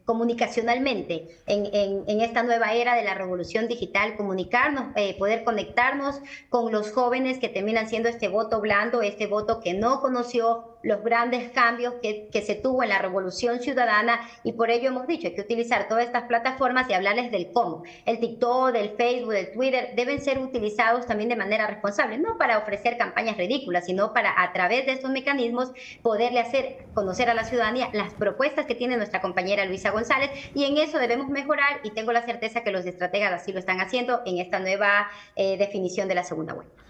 [0.04, 7.38] comunicacionalmente en, esta nueva era de la revolución digital, comunicarnos, poder conectarnos con los jóvenes
[7.38, 12.28] que terminan siendo este voto blando, este voto que no conoció los grandes cambios que,
[12.30, 15.88] que se tuvo en la revolución ciudadana y por ello hemos dicho, hay que utilizar
[15.88, 17.82] todas estas plataformas y hablarles del cómo.
[18.04, 22.58] El TikTok, del Facebook, del Twitter deben ser utilizados también de manera responsable, no para
[22.58, 27.44] ofrecer campañas ridículas, sino para a través de estos mecanismos poderle hacer conocer a la
[27.44, 31.90] ciudadanía las propuestas que tiene nuestra compañera Luisa González y en eso debemos mejorar y
[31.90, 36.08] tengo la certeza que los estrategas así lo están haciendo en esta nueva eh, definición
[36.08, 36.83] de la segunda vuelta.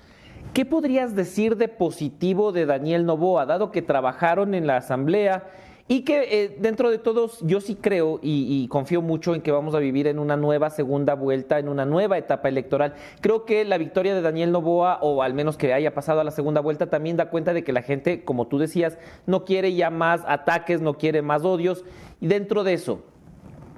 [0.54, 5.48] ¿Qué podrías decir de positivo de Daniel Novoa, dado que trabajaron en la Asamblea
[5.88, 9.50] y que eh, dentro de todos yo sí creo y, y, confío mucho en que
[9.50, 12.94] vamos a vivir en una nueva segunda vuelta, en una nueva etapa electoral?
[13.20, 16.30] Creo que la victoria de Daniel Novoa, o al menos que haya pasado a la
[16.30, 19.90] segunda vuelta, también da cuenta de que la gente, como tú decías, no quiere ya
[19.90, 21.84] más ataques, no quiere más odios.
[22.20, 23.02] Y dentro de eso,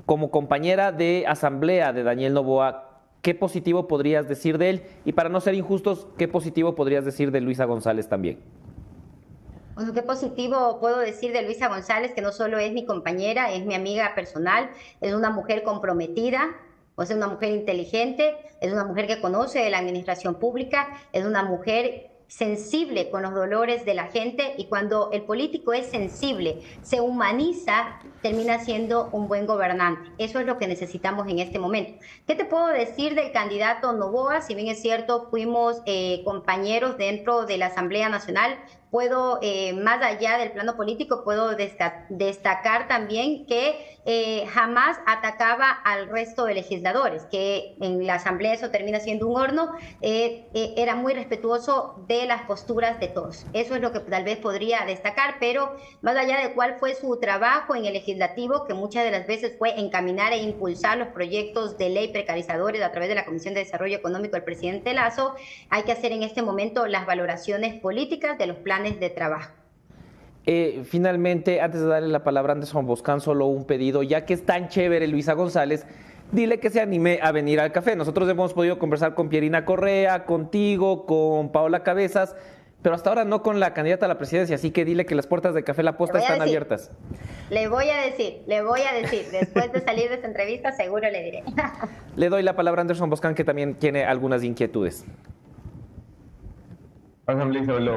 [0.04, 2.85] como compañera de asamblea de Daniel Novoa,
[3.26, 4.82] ¿qué positivo podrías decir de él?
[5.04, 8.38] Y para no ser injustos, ¿qué positivo podrías decir de Luisa González también?
[9.74, 13.66] Bueno, qué positivo puedo decir de Luisa González, que no solo es mi compañera, es
[13.66, 16.54] mi amiga personal, es una mujer comprometida,
[16.94, 21.42] o es una mujer inteligente, es una mujer que conoce la administración pública, es una
[21.42, 27.00] mujer sensible con los dolores de la gente y cuando el político es sensible, se
[27.00, 30.10] humaniza, termina siendo un buen gobernante.
[30.18, 32.00] Eso es lo que necesitamos en este momento.
[32.26, 34.40] ¿Qué te puedo decir del candidato Novoa?
[34.40, 38.58] Si bien es cierto, fuimos eh, compañeros dentro de la Asamblea Nacional,
[38.90, 41.50] puedo, eh, más allá del plano político, puedo
[42.08, 48.70] destacar también que eh, jamás atacaba al resto de legisladores, que en la Asamblea eso
[48.70, 53.46] termina siendo un horno, eh, era muy respetuoso de las posturas de todos.
[53.52, 57.18] Eso es lo que tal vez podría destacar, pero más allá de cuál fue su
[57.18, 61.76] trabajo en el legislativo, que muchas de las veces fue encaminar e impulsar los proyectos
[61.76, 65.34] de ley precarizadores a través de la Comisión de Desarrollo Económico del presidente Lazo,
[65.68, 69.55] hay que hacer en este momento las valoraciones políticas de los planes de trabajo.
[70.46, 74.32] Eh, finalmente, antes de darle la palabra a Anderson Boscan, solo un pedido, ya que
[74.32, 75.84] es tan chévere Luisa González,
[76.30, 77.96] dile que se anime a venir al café.
[77.96, 82.36] Nosotros hemos podido conversar con Pierina Correa, contigo, con Paola Cabezas,
[82.80, 85.26] pero hasta ahora no con la candidata a la presidencia, así que dile que las
[85.26, 86.92] puertas de Café La Posta están abiertas.
[87.50, 91.10] Le voy a decir, le voy a decir, después de salir de esta entrevista seguro
[91.10, 91.42] le diré.
[92.14, 95.04] le doy la palabra a Anderson Boscan, que también tiene algunas inquietudes.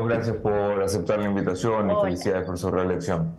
[0.08, 3.36] Gracias por aceptar la invitación y felicidades por su reelección.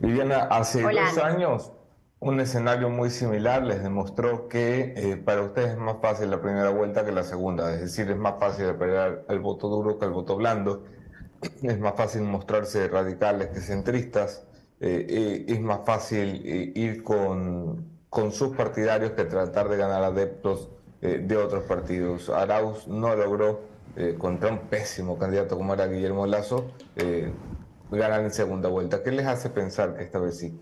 [0.00, 1.72] Viviana, hace dos años
[2.20, 6.70] un escenario muy similar les demostró que eh, para ustedes es más fácil la primera
[6.70, 10.12] vuelta que la segunda, es decir, es más fácil pelear el voto duro que el
[10.12, 10.84] voto blando,
[11.62, 14.46] es más fácil mostrarse radicales que centristas,
[14.78, 16.42] eh, eh, es más fácil
[16.76, 20.70] ir con, con sus partidarios que tratar de ganar adeptos
[21.00, 22.30] de otros partidos.
[22.30, 27.32] Arauz no logró eh, contra un pésimo candidato como era Guillermo Lazo, eh,
[27.90, 29.02] ganar en segunda vuelta?
[29.02, 30.58] ¿Qué les hace pensar que esta vez sí?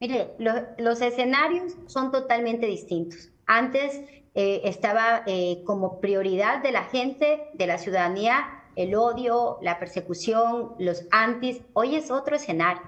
[0.00, 0.36] Mire,
[0.78, 3.30] los escenarios son totalmente distintos.
[3.46, 4.00] Antes
[4.34, 10.74] eh, estaba eh, como prioridad de la gente, de la ciudadanía, el odio, la persecución,
[10.78, 11.62] los antis.
[11.72, 12.82] Hoy es otro escenario.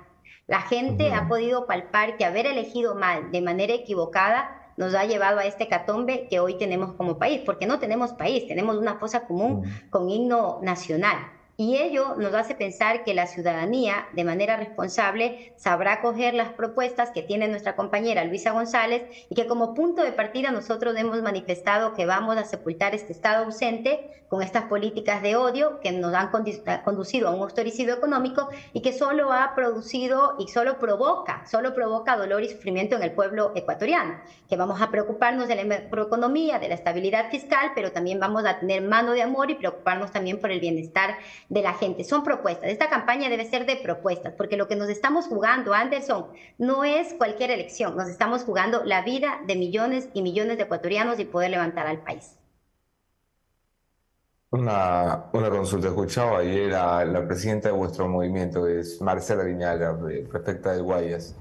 [0.46, 5.38] La gente ha podido palpar que haber elegido mal, de manera equivocada, nos ha llevado
[5.38, 9.26] a este catombe que hoy tenemos como país, porque no tenemos país, tenemos una fosa
[9.26, 11.18] común con himno nacional.
[11.58, 17.10] Y ello nos hace pensar que la ciudadanía, de manera responsable, sabrá coger las propuestas
[17.10, 21.92] que tiene nuestra compañera Luisa González y que como punto de partida nosotros hemos manifestado
[21.92, 26.30] que vamos a sepultar este Estado ausente con estas políticas de odio que nos han
[26.84, 32.16] conducido a un austericidio económico y que solo ha producido y solo provoca, solo provoca
[32.16, 36.68] dolor y sufrimiento en el pueblo ecuatoriano, que vamos a preocuparnos de la macroeconomía, de
[36.68, 40.52] la estabilidad fiscal, pero también vamos a tener mano de amor y preocuparnos también por
[40.52, 41.16] el bienestar
[41.48, 42.04] de la gente.
[42.04, 42.70] Son propuestas.
[42.70, 47.14] Esta campaña debe ser de propuestas, porque lo que nos estamos jugando, Anderson, no es
[47.14, 47.96] cualquier elección.
[47.96, 51.98] Nos estamos jugando la vida de millones y millones de ecuatorianos y poder levantar al
[51.98, 52.39] país.
[54.52, 55.88] Una, una consulta.
[55.88, 59.96] Escuchaba ayer a la presidenta de vuestro movimiento, es Marcela Viñaga,
[60.28, 61.36] prefecta de Guayas.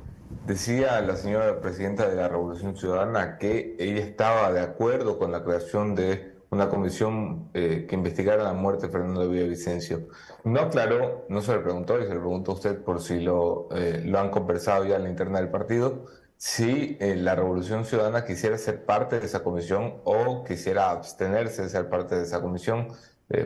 [0.45, 5.43] Decía la señora presidenta de la Revolución Ciudadana que ella estaba de acuerdo con la
[5.43, 10.08] creación de una comisión eh, que investigara la muerte de Fernando Villavicencio.
[10.43, 13.69] No aclaró, no se le preguntó, y se le preguntó a usted por si lo,
[13.72, 16.06] eh, lo han conversado ya en la interna del partido,
[16.39, 21.69] si eh, la Revolución Ciudadana quisiera ser parte de esa comisión o quisiera abstenerse de
[21.69, 22.88] ser parte de esa comisión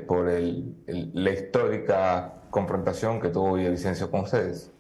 [0.08, 0.78] por el,
[1.14, 4.72] la histórica confrontación que tuvo Villavicencio con ustedes.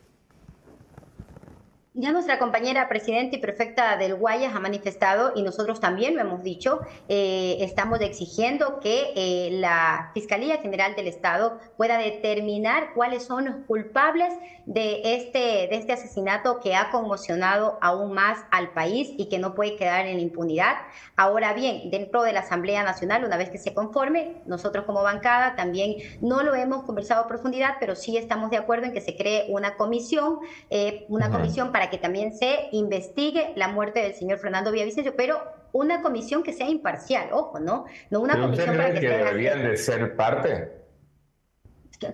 [1.95, 6.41] Ya nuestra compañera presidenta y prefecta del Guayas ha manifestado, y nosotros también lo hemos
[6.41, 13.45] dicho, eh, estamos exigiendo que eh, la Fiscalía General del Estado pueda determinar cuáles son
[13.45, 14.33] los culpables
[14.65, 19.55] de este, de este asesinato que ha conmocionado aún más al país y que no
[19.55, 20.75] puede quedar en la impunidad.
[21.15, 25.55] Ahora bien, dentro de la Asamblea Nacional, una vez que se conforme, nosotros como bancada
[25.55, 29.15] también no lo hemos conversado a profundidad, pero sí estamos de acuerdo en que se
[29.15, 34.39] cree una comisión, eh, una comisión para que también se investigue la muerte del señor
[34.39, 37.85] Fernando Villavicencio, pero una comisión que sea imparcial, ojo, ¿no?
[38.09, 40.82] No una comisión para que, que deberían de ser parte.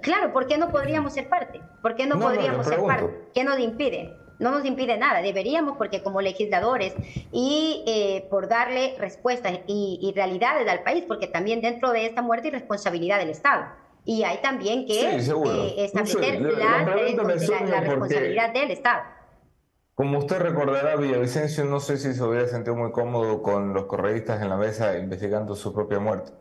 [0.02, 1.62] Claro, ¿por qué no podríamos ser parte?
[1.82, 3.30] ¿Por qué no, podríamos ser parte?
[3.34, 4.16] ¿Qué nos impide?
[4.40, 6.94] No nos impide nada, deberíamos porque como legisladores
[7.32, 12.48] y eh, por darle respuestas y, realidades al país, porque también dentro de esta muerte
[12.48, 13.66] hay responsabilidad del Estado.
[14.06, 19.02] Y hay también que eh, establecer la, la responsabilidad del Estado.
[19.94, 24.42] Como usted recordará, Villavicencio no sé si se hubiera sentido muy cómodo con los correístas
[24.42, 26.32] en la mesa investigando su propia muerte.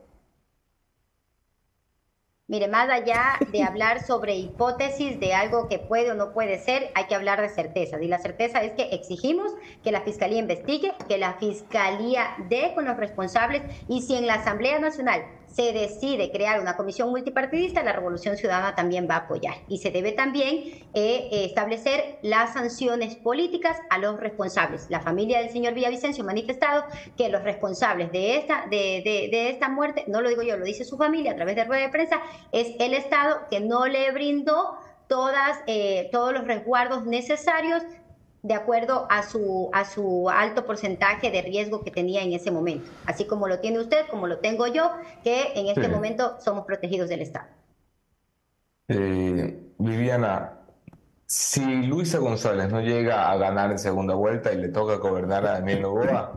[2.50, 6.90] Mire, más allá de hablar sobre hipótesis de algo que puede o no puede ser,
[6.94, 8.00] hay que hablar de certezas.
[8.00, 9.52] Y la certeza es que exigimos
[9.84, 14.36] que la Fiscalía investigue, que la Fiscalía dé con los responsables y si en la
[14.36, 19.54] Asamblea Nacional se decide crear una comisión multipartidista, la Revolución Ciudadana también va a apoyar.
[19.68, 24.86] Y se debe también eh, establecer las sanciones políticas a los responsables.
[24.88, 26.84] La familia del señor Villavicencio ha manifestado
[27.16, 30.84] que los responsables de esta, de, de, esta muerte, no lo digo yo, lo dice
[30.84, 32.20] su familia a través de rueda de prensa,
[32.52, 34.78] es el Estado que no le brindó
[35.66, 37.82] eh, todos los resguardos necesarios
[38.42, 42.90] de acuerdo a su, a su alto porcentaje de riesgo que tenía en ese momento,
[43.06, 44.90] así como lo tiene usted, como lo tengo yo,
[45.24, 47.46] que en este momento somos protegidos del Estado.
[48.88, 50.58] Eh, Viviana,
[51.26, 55.52] si Luisa González no llega a ganar en segunda vuelta y le toca gobernar a
[55.52, 56.32] Daniel Novoa,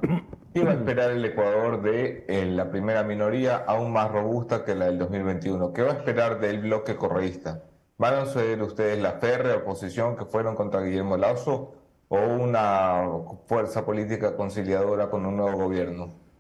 [0.54, 4.76] ¿qué va a esperar el Ecuador de eh, la primera minoría aún más robusta que
[4.76, 5.72] la del 2021?
[5.72, 7.64] ¿Qué va a esperar del bloque correísta?
[7.98, 11.81] ¿Van a suceder ustedes la férrea oposición que fueron contra Guillermo Lazo
[12.12, 13.04] o una
[13.48, 16.31] fuerza política conciliadora con un nuevo gobierno?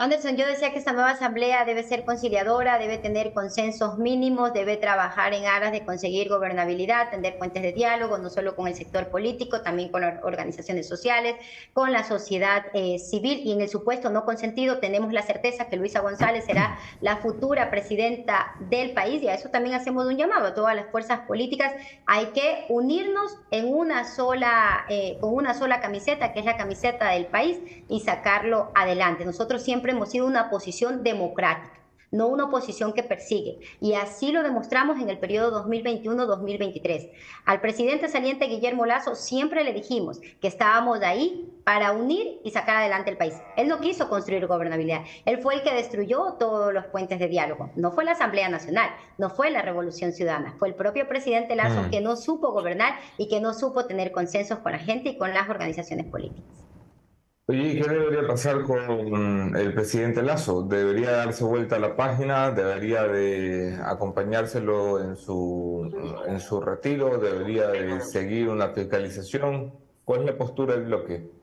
[0.00, 4.76] Anderson, yo decía que esta nueva asamblea debe ser conciliadora, debe tener consensos mínimos, debe
[4.76, 9.08] trabajar en aras de conseguir gobernabilidad, tender puentes de diálogo, no solo con el sector
[9.08, 11.34] político, también con las organizaciones sociales,
[11.72, 15.74] con la sociedad eh, civil y en el supuesto no consentido tenemos la certeza que
[15.74, 20.46] Luisa González será la futura presidenta del país y a eso también hacemos un llamado
[20.46, 21.72] a todas las fuerzas políticas.
[22.06, 27.10] Hay que unirnos en una sola, eh, con una sola camiseta, que es la camiseta
[27.10, 27.58] del país,
[27.88, 29.24] y sacarlo adelante.
[29.24, 31.78] Nosotros siempre hemos sido una posición democrática.
[32.10, 33.58] no una oposición que persigue.
[33.80, 37.10] Y así lo demostramos en el periodo 2021-2023.
[37.44, 42.76] Al presidente saliente Guillermo Lazo siempre le dijimos que estábamos ahí para unir y sacar
[42.76, 43.34] adelante el país.
[43.56, 45.02] Él no quiso construir gobernabilidad.
[45.26, 47.70] Él fue el que destruyó todos los puentes de diálogo.
[47.76, 51.82] No fue la Asamblea Nacional, no fue la Revolución Ciudadana, fue el propio presidente Lazo
[51.82, 51.90] mm.
[51.90, 55.34] que no supo gobernar y que no supo tener consensos con la gente y con
[55.34, 56.68] las organizaciones políticas.
[57.50, 60.64] Oye, ¿qué debería pasar con el presidente Lazo?
[60.64, 62.50] ¿Debería darse vuelta a la página?
[62.50, 65.90] ¿Debería de acompañárselo en su,
[66.26, 67.16] en su retiro?
[67.16, 69.72] ¿Debería de seguir una fiscalización?
[70.04, 71.37] ¿Cuál es la postura del bloque?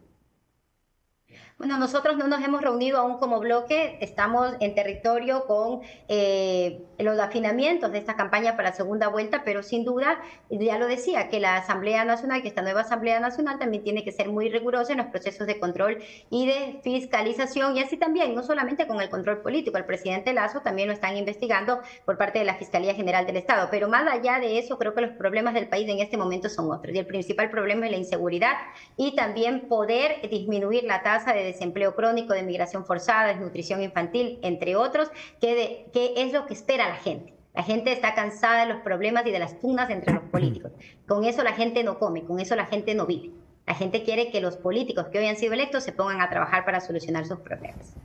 [1.58, 7.18] Bueno, nosotros no nos hemos reunido aún como bloque, estamos en territorio con eh, los
[7.18, 11.40] afinamientos de esta campaña para la segunda vuelta, pero sin duda, ya lo decía, que
[11.40, 14.98] la Asamblea Nacional, que esta nueva Asamblea Nacional también tiene que ser muy rigurosa en
[14.98, 19.42] los procesos de control y de fiscalización, y así también, no solamente con el control
[19.42, 23.38] político, el presidente Lazo también lo están investigando por parte de la Fiscalía General del
[23.38, 26.50] Estado, pero más allá de eso, creo que los problemas del país en este momento
[26.50, 28.58] son otros, y el principal problema es la inseguridad
[28.98, 34.76] y también poder disminuir la tasa de desempleo crónico, de migración forzada, desnutrición infantil, entre
[34.76, 37.34] otros, que, es lo que espera la gente.
[37.54, 40.72] La gente está cansada de los problemas y de las pugnas entre los políticos.
[41.08, 43.32] Con eso la gente no come, con eso la gente no vive.
[43.66, 46.66] La gente quiere que los políticos que hoy han sido electos se pongan a trabajar
[46.66, 47.96] para solucionar sus problemas.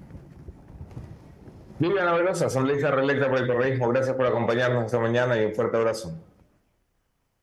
[1.78, 5.78] Viviana Velosa, asambleísta reelecta por el correísmo, gracias por acompañarnos esta mañana y un fuerte
[5.78, 6.14] abrazo.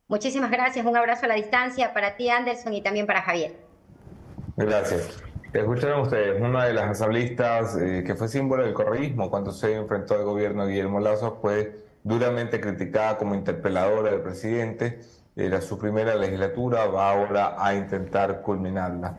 [0.07, 3.55] Muchísimas gracias, un abrazo a la distancia para ti, Anderson, y también para Javier.
[4.55, 5.23] Gracias.
[5.53, 10.15] Escucharon ustedes, una de las asambleístas eh, que fue símbolo del correísmo cuando se enfrentó
[10.15, 14.99] al gobierno de Guillermo Lazo fue duramente criticada como interpeladora del presidente.
[15.38, 19.17] Era su primera legislatura, va ahora a intentar culminarla.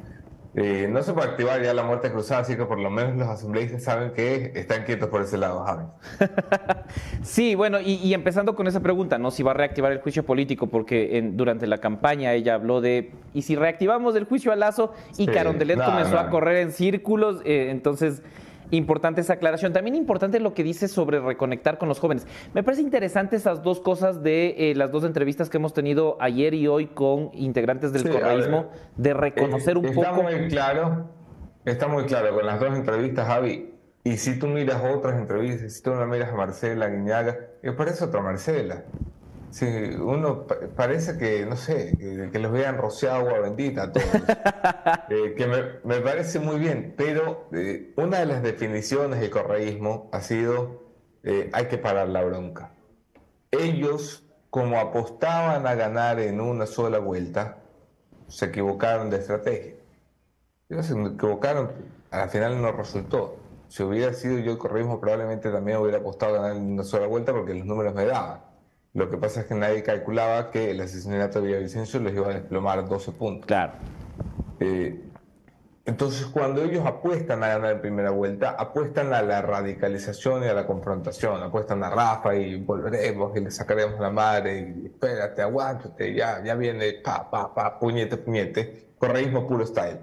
[0.60, 3.28] Eh, no se puede activar ya la muerte cruzada, así que por lo menos los
[3.28, 5.84] asambleístas saben que están quietos por ese lado, Javi.
[7.22, 9.30] sí, bueno, y, empezando con esa pregunta, ¿no?
[9.30, 13.42] Si va a reactivar el juicio político, porque durante la campaña ella habló de, ¿y
[13.42, 14.92] si reactivamos el juicio a Lazo?
[15.16, 18.22] Y Carondelet comenzó a correr en círculos, eh, entonces
[18.70, 19.72] Importante esa aclaración.
[19.72, 22.26] También importante lo que dice sobre reconectar con los jóvenes.
[22.54, 26.54] Me parece interesante esas dos cosas de eh, las dos entrevistas que hemos tenido ayer
[26.54, 30.02] y hoy con integrantes del correísmo, de reconocer un poco.
[30.02, 31.10] Está muy claro,
[31.64, 33.74] está muy claro con las dos entrevistas, Javi.
[34.04, 38.04] Y si tú miras otras entrevistas, si tú no miras a Marcela Guiñaga, es parece
[38.04, 38.84] otra Marcela.
[39.50, 44.06] Sí, uno parece que, no sé, que, los vean rociado agua bendita a todos.
[45.10, 50.20] Eh, que me, parece muy bien, pero eh, una de las definiciones del correísmo ha
[50.20, 50.82] sido
[51.22, 52.72] eh, hay que parar la bronca.
[53.50, 57.58] Ellos, como apostaban a ganar en una sola vuelta,
[58.28, 59.74] se equivocaron de estrategia.
[60.68, 61.70] Ellos se equivocaron,
[62.10, 63.36] al final no resultó.
[63.68, 67.06] Si hubiera sido yo el correísmo, probablemente también hubiera apostado a ganar en una sola
[67.06, 68.47] vuelta porque los números me daban.
[68.94, 72.34] Lo que pasa es que nadie calculaba que el asesinato de Villavicencio les iba a
[72.34, 73.46] desplomar 12 puntos.
[73.46, 73.72] Claro.
[74.60, 75.04] Eh,
[75.84, 80.54] entonces, cuando ellos apuestan a ganar en primera vuelta, apuestan a la radicalización y a
[80.54, 86.14] la confrontación, apuestan a Rafa y volveremos y le sacaremos la madre y espérate, aguántate,
[86.14, 90.00] ya, ya viene, pa, pa, pa, puñete, puñete, correísmo puro style.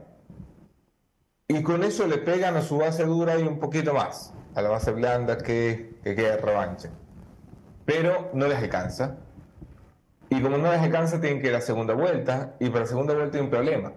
[1.48, 4.70] Y con eso le pegan a su base dura y un poquito más, a la
[4.70, 6.90] base blanda que, que queda revancha
[7.86, 9.18] pero no les alcanza.
[10.30, 13.14] Y como no les alcanza, tienen que ir a segunda vuelta, y para la segunda
[13.14, 13.94] vuelta hay un problema.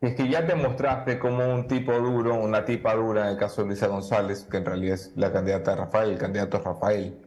[0.00, 3.62] Es que ya te mostraste como un tipo duro, una tipa dura en el caso
[3.62, 7.18] de Luisa González, que en realidad es la candidata de Rafael, el candidato es Rafael.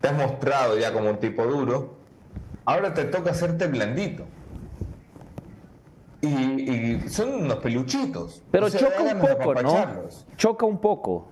[0.00, 1.96] Te has mostrado ya como un tipo duro,
[2.64, 4.24] ahora te toca hacerte blandito.
[6.20, 8.42] Y, son unos peluchitos.
[8.50, 10.08] Pero choca un poco, ¿no?
[10.36, 11.28] Choca un poco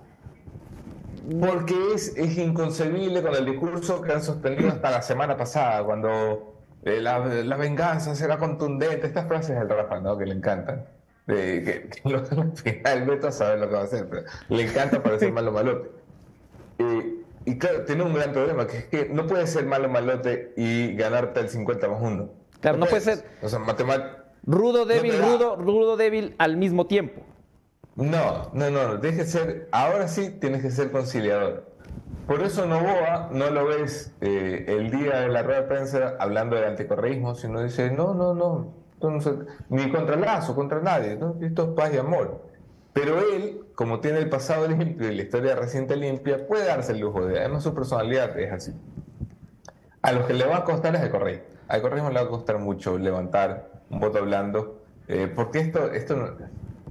[1.41, 6.55] porque es, es inconcebible con el discurso que han sostenido hasta la semana pasada, cuando
[6.83, 9.07] eh, la, la, venganza será contundente.
[9.07, 10.17] Estas frases del Rafa, ¿no?
[10.17, 10.85] Que le encantan.
[11.27, 15.03] que, que lo, al final Beto sabe lo que va a hacer, pero le encanta
[15.03, 15.89] parecer malo malote.
[17.45, 20.95] y claro, tiene un gran problema, que es que no puede ser malo malote y
[20.95, 22.29] ganarte el 50 más 1.
[22.61, 23.25] Claro, no, puede ser.
[23.41, 24.17] O sea, matemáticas.
[24.43, 27.21] Rudo, débil, rudo, rudo, débil al mismo tiempo.
[27.97, 31.65] No, no, no, deje ser, ahora sí tienes que ser conciliador.
[32.27, 36.55] Por eso Novoa no lo ves eh, el día de la rueda de prensa hablando
[36.55, 38.71] del anticorreísmo, sino dice, no, no, no,
[39.69, 41.37] ni contra Lazo, contra nadie, ¿no?
[41.41, 42.43] esto es paz y amor.
[42.93, 46.99] Pero él, como tiene el pasado limpio y la historia reciente limpia, puede darse el
[46.99, 48.73] lujo de, además su personalidad es así.
[50.03, 51.45] A los que le va a costar es el correísmo.
[51.67, 56.37] Al correísmo le va a costar mucho levantar un voto blando, eh, porque esto, esto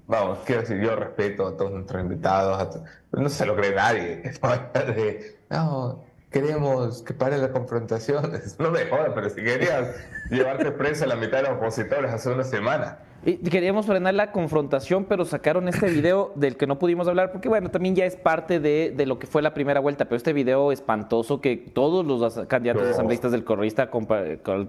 [0.07, 2.81] vamos, quiero decir, yo respeto a todos nuestros invitados,
[3.13, 4.23] no se lo cree nadie.
[5.51, 8.33] no, queremos que pare la confrontación.
[8.59, 9.95] No me jodas, pero si querías
[10.31, 12.99] llevarte preso a la mitad de los opositores hace una semana.
[13.25, 17.49] Y queríamos frenar la confrontación, pero sacaron este video del que no pudimos hablar, porque
[17.49, 20.33] bueno, también ya es parte de, de lo que fue la primera vuelta, pero este
[20.33, 23.91] video espantoso que todos los candidatos asambleístas del, correísta,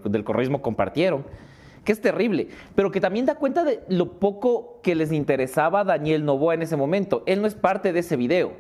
[0.06, 1.24] del compartieron,
[1.88, 5.84] que es terrible, pero que también da cuenta de lo poco que les interesaba a
[5.86, 7.24] Daniel Novoa en ese momento.
[7.26, 8.52] Él no es parte de ese video.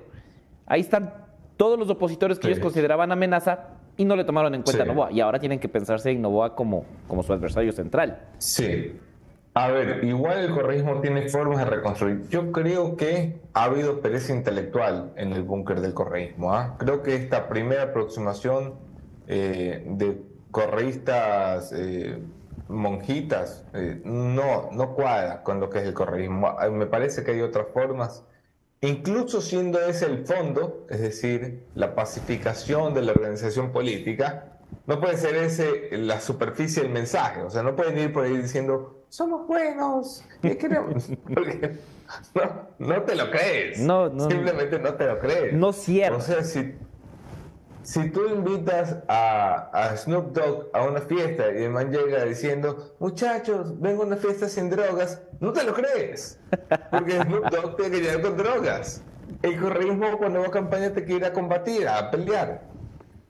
[0.65, 1.13] Ahí están
[1.57, 3.67] todos los opositores que ellos consideraban amenaza
[3.97, 5.11] y no le tomaron en cuenta a Novoa.
[5.11, 8.17] Y ahora tienen que pensarse en Novoa como, como su adversario central.
[8.38, 8.93] Sí,
[9.53, 12.30] a ver, igual el correísmo tiene formas de reconstruir.
[12.30, 16.53] Yo creo que ha habido pereza intelectual en el búnker del correísmo.
[16.53, 16.78] ¿ah?
[16.78, 18.75] Creo que esta primera aproximación
[19.28, 20.21] eh, de
[20.51, 22.19] correístas eh,
[22.70, 26.47] monjitas eh, no, no cuadra con lo que es el correísmo.
[26.59, 28.24] Ah, me parece que hay otras formas,
[28.82, 35.18] incluso siendo ese el fondo, es decir, la pacificación de la organización política, no puede
[35.18, 37.41] ser ese la superficie del mensaje.
[37.41, 40.61] O sea, no pueden ir por ahí diciendo somos buenos, no,
[42.78, 43.80] no te lo crees.
[43.80, 45.53] No, no, Simplemente no te lo crees.
[45.53, 46.18] No cierto.
[46.18, 46.76] O sea, si,
[47.88, 52.93] si tú invitas a, a, Snoop Dogg a una fiesta y el man llega diciendo,
[52.99, 56.38] muchachos, vengo a una fiesta sin drogas, no te lo crees.
[56.91, 59.03] Porque Snoop Dogg tiene que llegar con drogas.
[59.41, 62.61] El correísmo cuando va a campaña te quiere a combatir, a pelear.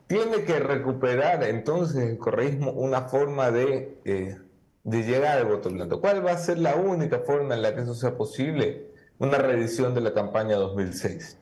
[0.08, 4.00] Tiene que recuperar entonces el correísmo una forma de...
[4.06, 4.38] Eh,
[4.86, 6.00] de llegar al voto blando.
[6.00, 8.88] ¿Cuál va a ser la única forma en la que eso sea posible?
[9.20, 11.38] Una reedición de la campaña 2006,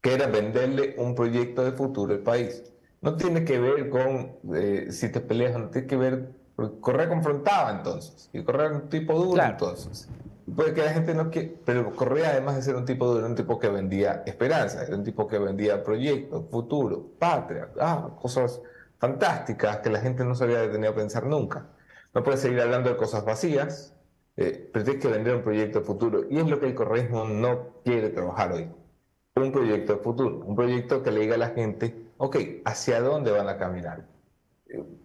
[0.00, 2.62] que era venderle un proyecto de futuro al país.
[3.00, 6.40] No tiene que ver con eh, si te peleas, no tiene que ver.
[6.80, 10.08] Correa confrontaba entonces, y Correa era un tipo duro entonces.
[10.54, 13.28] Puede que la gente no quiera, pero Correa además de ser un tipo duro, era
[13.28, 18.60] un tipo que vendía esperanza, era un tipo que vendía proyectos, futuro, patria, ah, cosas
[18.98, 21.66] fantásticas que la gente no se había detenido a pensar nunca.
[22.12, 23.94] No puedes seguir hablando de cosas vacías,
[24.36, 26.24] eh, pero tienes que vender un proyecto futuro.
[26.28, 28.68] Y es lo que el correísmo no quiere trabajar hoy.
[29.44, 33.30] Un proyecto de futuro, un proyecto que le diga a la gente, ok, ¿hacia dónde
[33.30, 34.04] van a caminar?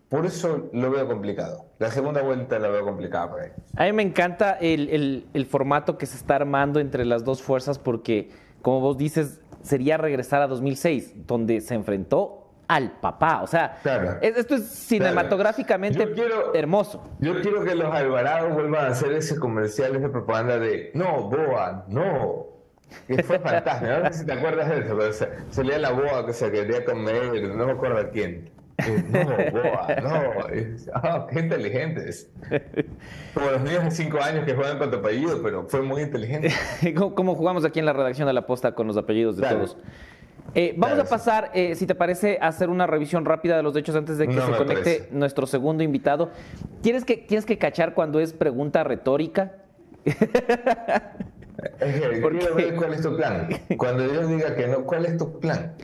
[0.09, 1.65] Por eso lo veo complicado.
[1.79, 3.57] La segunda vuelta la veo complicada para ellos.
[3.75, 7.79] A mí me encanta el, el formato que se está armando entre las dos fuerzas
[7.79, 8.29] porque,
[8.61, 13.41] como vos dices, sería regresar a 2006, donde se enfrentó al papá.
[13.41, 13.79] O sea,
[14.21, 16.07] esto es cinematográficamente
[16.53, 17.03] hermoso.
[17.19, 21.85] Yo quiero que los Alvarados vuelvan a hacer ese comercial, esa propaganda de no, Boa,
[21.87, 22.54] no.
[23.07, 23.91] Que fue fantástico.
[24.03, 27.43] No sé si te acuerdas de eso, pero salía la boa que se quería comer,
[27.55, 28.49] no me acuerdo a quién.
[28.77, 30.33] No, boa, no.
[30.93, 32.29] Ah, qué inteligentes.
[33.33, 36.51] Como los niños de 5 años que juegan con tu apellido, pero fue muy inteligente.
[37.15, 39.77] Como jugamos aquí en la redacción de la posta con los apellidos de todos.
[40.53, 43.75] Eh, vamos a pasar, eh, si te parece, a hacer una revisión rápida de los
[43.75, 46.29] hechos antes de que se conecte nuestro segundo invitado.
[46.81, 49.53] ¿Tienes que, ¿Tienes que cachar cuando es pregunta retórica?
[51.79, 53.49] Ver cuál es tu plan.
[53.77, 55.75] Cuando yo diga que no, ¿cuál es tu plan?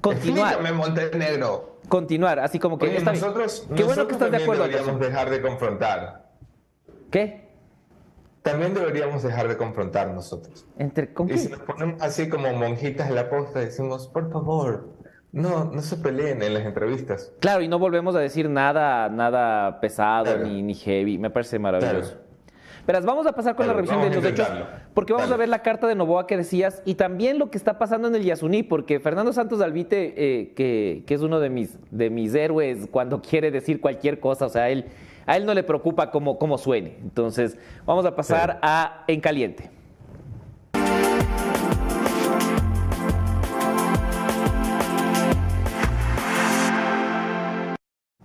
[0.00, 0.54] Continuar.
[0.54, 1.78] Explícame, Montenegro.
[1.88, 3.00] Continuar, así como que...
[3.00, 4.64] nosotros, Qué bueno que estás de acuerdo.
[4.64, 6.30] Deberíamos dejar de confrontar.
[7.10, 7.46] ¿Qué?
[8.42, 10.66] También deberíamos dejar de confrontar nosotros.
[10.78, 14.88] ¿Entre, ¿con y si nos ponemos así como monjitas en la posta, decimos, por favor,
[15.32, 17.32] no, no se peleen en las entrevistas.
[17.40, 21.18] Claro, y no volvemos a decir nada, nada pesado ni, ni, heavy.
[21.18, 22.16] Me parece maravilloso.
[22.86, 24.48] Verás, vamos a pasar con la revisión de los hechos,
[24.94, 27.78] porque vamos a ver la carta de Novoa que decías y también lo que está
[27.78, 31.76] pasando en el Yasuní, porque Fernando Santos Alvite, eh, que, que, es uno de mis,
[31.90, 34.86] de mis héroes cuando quiere decir cualquier cosa, o sea, él
[35.26, 36.96] a él no le preocupa cómo, cómo suene.
[37.02, 39.70] Entonces, vamos a pasar a En Caliente.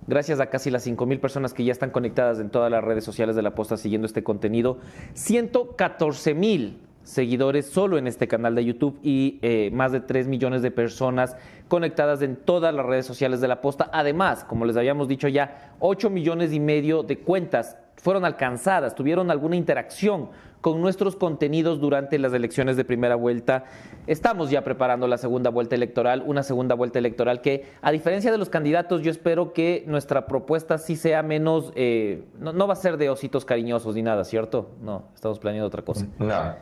[0.08, 3.04] Gracias a casi las 5 mil personas que ya están conectadas en todas las redes
[3.04, 4.78] sociales de la posta siguiendo este contenido.
[5.14, 10.62] 114 mil seguidores solo en este canal de YouTube y eh, más de 3 millones
[10.62, 11.36] de personas
[11.68, 13.90] conectadas en todas las redes sociales de la posta.
[13.92, 19.30] Además, como les habíamos dicho ya, 8 millones y medio de cuentas fueron alcanzadas, tuvieron
[19.30, 20.30] alguna interacción
[20.62, 23.64] con nuestros contenidos durante las elecciones de primera vuelta.
[24.06, 28.38] Estamos ya preparando la segunda vuelta electoral, una segunda vuelta electoral que, a diferencia de
[28.38, 32.96] los candidatos, yo espero que nuestra propuesta sí sea menos, eh, no, va a ser
[32.96, 34.70] de ositos cariñosos ni nada, ¿cierto?
[34.80, 36.06] No, estamos planeando otra cosa.
[36.18, 36.30] No.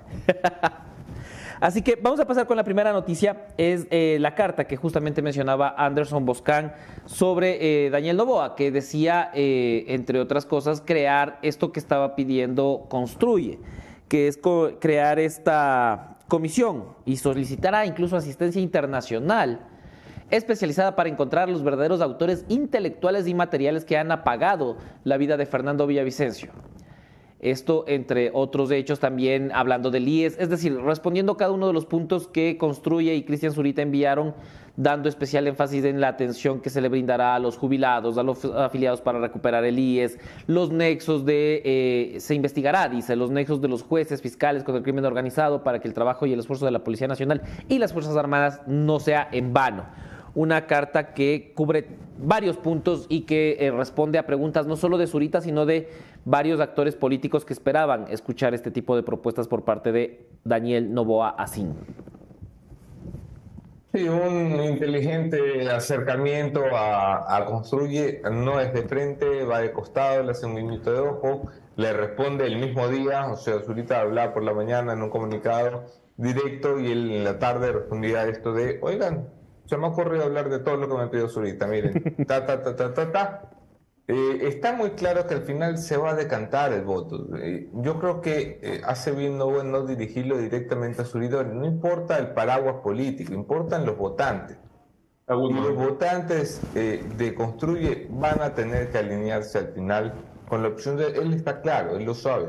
[1.60, 5.20] Así que vamos a pasar con la primera noticia, es eh, la carta que justamente
[5.20, 6.72] mencionaba Anderson Boscan
[7.04, 13.58] sobre eh, Daniel Novoa, que decía, entre otras cosas, crear esto que estaba pidiendo Construye
[14.10, 14.40] que es
[14.80, 19.60] crear esta comisión y solicitará incluso asistencia internacional
[20.30, 25.46] especializada para encontrar los verdaderos autores intelectuales y materiales que han apagado la vida de
[25.46, 26.50] Fernando Villavicencio.
[27.40, 31.86] Esto, entre otros hechos, también hablando del IES, es decir, respondiendo cada uno de los
[31.86, 34.34] puntos que Construye y Cristian Zurita enviaron,
[34.76, 38.44] dando especial énfasis en la atención que se le brindará a los jubilados, a los
[38.44, 43.68] afiliados para recuperar el IES, los nexos de, eh, se investigará, dice, los nexos de
[43.68, 46.72] los jueces fiscales con el crimen organizado para que el trabajo y el esfuerzo de
[46.72, 49.84] la Policía Nacional y las Fuerzas Armadas no sea en vano.
[50.32, 51.88] Una carta que cubre
[52.22, 55.88] varios puntos y que eh, responde a preguntas no solo de Zurita, sino de
[56.24, 61.30] varios actores políticos que esperaban escuchar este tipo de propuestas por parte de Daniel Novoa
[61.30, 61.74] Asín.
[63.92, 70.30] Sí, un inteligente acercamiento a, a, Construye, no es de frente, va de costado, le
[70.30, 74.44] hace un minuto de ojo, le responde el mismo día, o sea, Zurita habla por
[74.44, 78.78] la mañana en un comunicado directo y él en la tarde respondía a esto de,
[78.80, 79.28] oigan,
[79.66, 81.66] se me ha ocurrido hablar de todo lo que me pidió Zurita.
[81.66, 83.49] Miren, ta, ta, ta, ta, ta, ta.
[84.12, 87.28] Eh, está muy claro que al final se va a decantar el voto.
[87.36, 91.44] Eh, yo creo que eh, hace bien no, no dirigirlo directamente a Zurita.
[91.44, 94.58] No importa el paraguas político, importan los votantes.
[95.28, 100.12] Y los votantes de Construye van a tener que alinearse al final
[100.48, 101.06] con la opción de...
[101.06, 102.48] Él está claro, él lo sabe.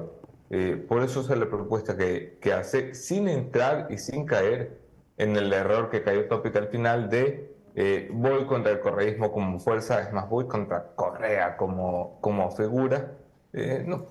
[0.87, 4.79] por eso es la propuesta que, que hace, sin entrar y sin caer
[5.17, 9.59] en el error que cayó Tópica al final de eh, voy contra el correísmo como
[9.59, 13.13] fuerza, es más, voy contra Correa como, como figura.
[13.53, 14.05] Eh, no,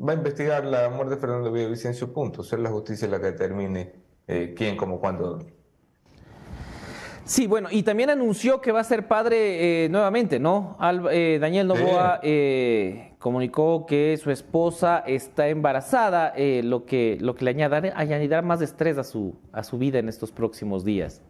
[0.00, 2.42] va a investigar la muerte de Fernando Villavicencio, punto.
[2.42, 3.92] Ser la justicia la que determine
[4.26, 5.38] eh, quién, como cuándo.
[7.24, 10.76] Sí, bueno, y también anunció que va a ser padre nuevamente, ¿no?
[10.80, 12.20] Daniel Novoa
[13.22, 17.62] comunicó que su esposa está embarazada, eh, lo, que, lo que le
[17.94, 21.22] añadirá, más estrés a su, a su vida en estos próximos días.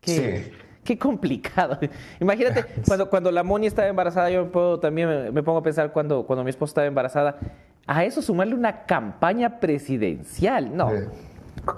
[0.00, 0.52] Qué, sí.
[0.84, 1.78] qué complicado.
[2.20, 6.24] Imagínate, cuando, cuando la Moni estaba embarazada, yo puedo, también me, pongo a pensar cuando,
[6.26, 7.38] cuando mi esposa estaba embarazada,
[7.86, 10.76] a eso sumarle una campaña presidencial.
[10.76, 10.90] No.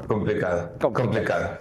[0.07, 0.73] Complicada.
[0.81, 1.59] Complicada.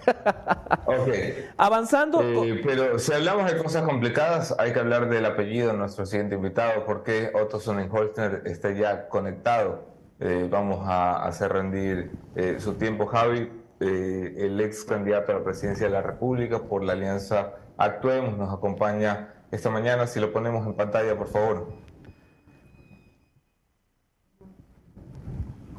[0.84, 1.08] ok.
[1.56, 2.22] Avanzando.
[2.22, 6.36] Eh, pero si hablamos de cosas complicadas, hay que hablar del apellido de nuestro siguiente
[6.36, 9.92] invitado, porque Otto Sonnenholzner está ya conectado.
[10.20, 13.50] Eh, vamos a hacer rendir eh, su tiempo, Javi,
[13.86, 19.34] el ex candidato a la presidencia de la República por la alianza Actuemos, nos acompaña
[19.50, 20.06] esta mañana.
[20.06, 21.72] Si lo ponemos en pantalla, por favor.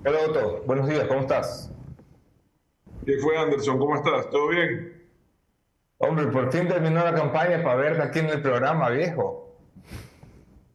[0.06, 1.72] Hola Otto, buenos días, ¿cómo estás?
[3.06, 3.80] ¿Qué fue Anderson?
[3.80, 4.30] ¿Cómo estás?
[4.30, 5.02] ¿Todo bien?
[5.98, 9.56] Hombre, por fin terminó la campaña para verte aquí en el programa, viejo.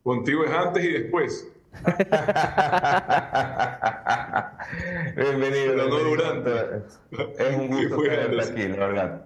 [0.03, 1.53] Contigo es antes y después.
[5.17, 5.75] bienvenido.
[5.75, 6.51] Pero no durante.
[7.39, 9.25] Es un gusto tenerte aquí, la verdad.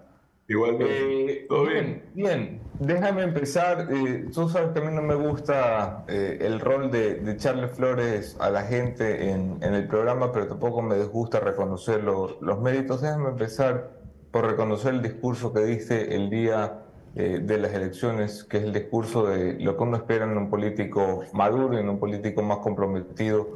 [0.48, 1.32] Igualmente.
[1.32, 2.02] Eh, ¿Todo bien?
[2.14, 3.88] Bien, déjame empezar.
[3.90, 8.36] Eh, tú sabes que a mí no me gusta eh, el rol de, echarle flores
[8.40, 13.02] a la gente en, el programa, pero tampoco me gusta reconocer los, méritos.
[13.02, 13.92] Déjame empezar
[14.30, 16.82] por reconocer el discurso que diste el día
[17.14, 21.24] de las elecciones, que es el discurso de lo que uno espera en un político
[21.34, 23.48] maduro, en un político más comprometido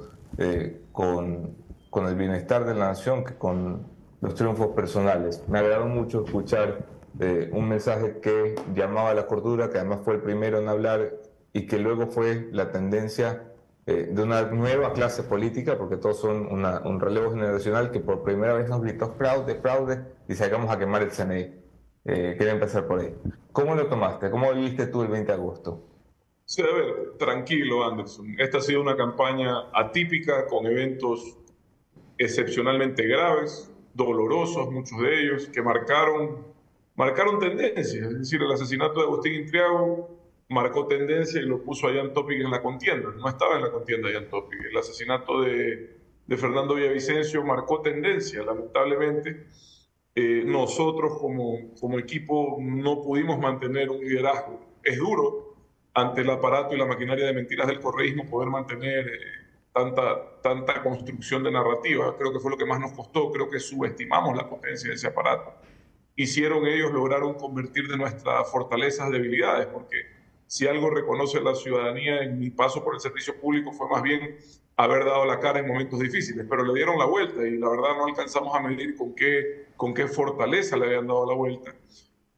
[0.92, 1.56] con,
[1.88, 3.86] con el bienestar de la nación que con
[4.20, 5.42] los triunfos personales.
[5.48, 6.84] Me agradó mucho escuchar
[7.18, 11.14] eh, un mensaje que llamaba a la cordura, que además fue el primero en hablar
[11.52, 13.44] y que luego fue la tendencia
[13.86, 18.52] eh, de una nueva clase política, porque todos son un relevo generacional que por primera
[18.52, 21.54] vez nos gritó fraude, fraude, y sacamos a quemar el CNI.
[22.06, 23.14] Eh, quería empezar por ahí.
[23.52, 24.30] ¿Cómo lo tomaste?
[24.30, 25.82] ¿Cómo viviste tú el 20 de agosto?
[26.44, 28.36] Sí, a ver, tranquilo, Anderson.
[28.38, 31.36] Esta ha sido una campaña atípica con eventos
[32.18, 36.46] excepcionalmente graves, dolorosos, muchos de ellos, que marcaron,
[36.94, 38.06] marcaron tendencia.
[38.06, 40.08] Es decir, el asesinato de Agustín Intriago
[40.48, 43.10] marcó tendencia y lo puso a Jan Topic en la contienda.
[43.16, 44.60] No estaba en la contienda Jan Topic.
[44.70, 49.48] El asesinato de, de Fernando Villavicencio marcó tendencia, lamentablemente.
[50.16, 54.58] Eh, nosotros como, como equipo no pudimos mantener un liderazgo.
[54.82, 55.54] Es duro
[55.94, 59.06] ante el aparato y la maquinaria de mentiras del correísmo poder mantener...
[59.06, 59.46] Eh,
[59.76, 62.16] tanta, tanta construcción de narrativa.
[62.16, 65.08] Creo que fue lo que más nos costó, creo que subestimamos la potencia de ese
[65.08, 65.52] aparato.
[66.14, 70.06] Hicieron ellos, lograron convertir de nuestras fortalezas debilidades, porque
[70.46, 74.38] si algo reconoce la ciudadanía en mi paso por el servicio público fue más bien
[74.76, 77.96] haber dado la cara en momentos difíciles, pero le dieron la vuelta y la verdad
[77.98, 81.74] no alcanzamos a medir con qué, con qué fortaleza le habían dado la vuelta.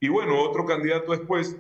[0.01, 1.57] Y bueno, otro candidato después,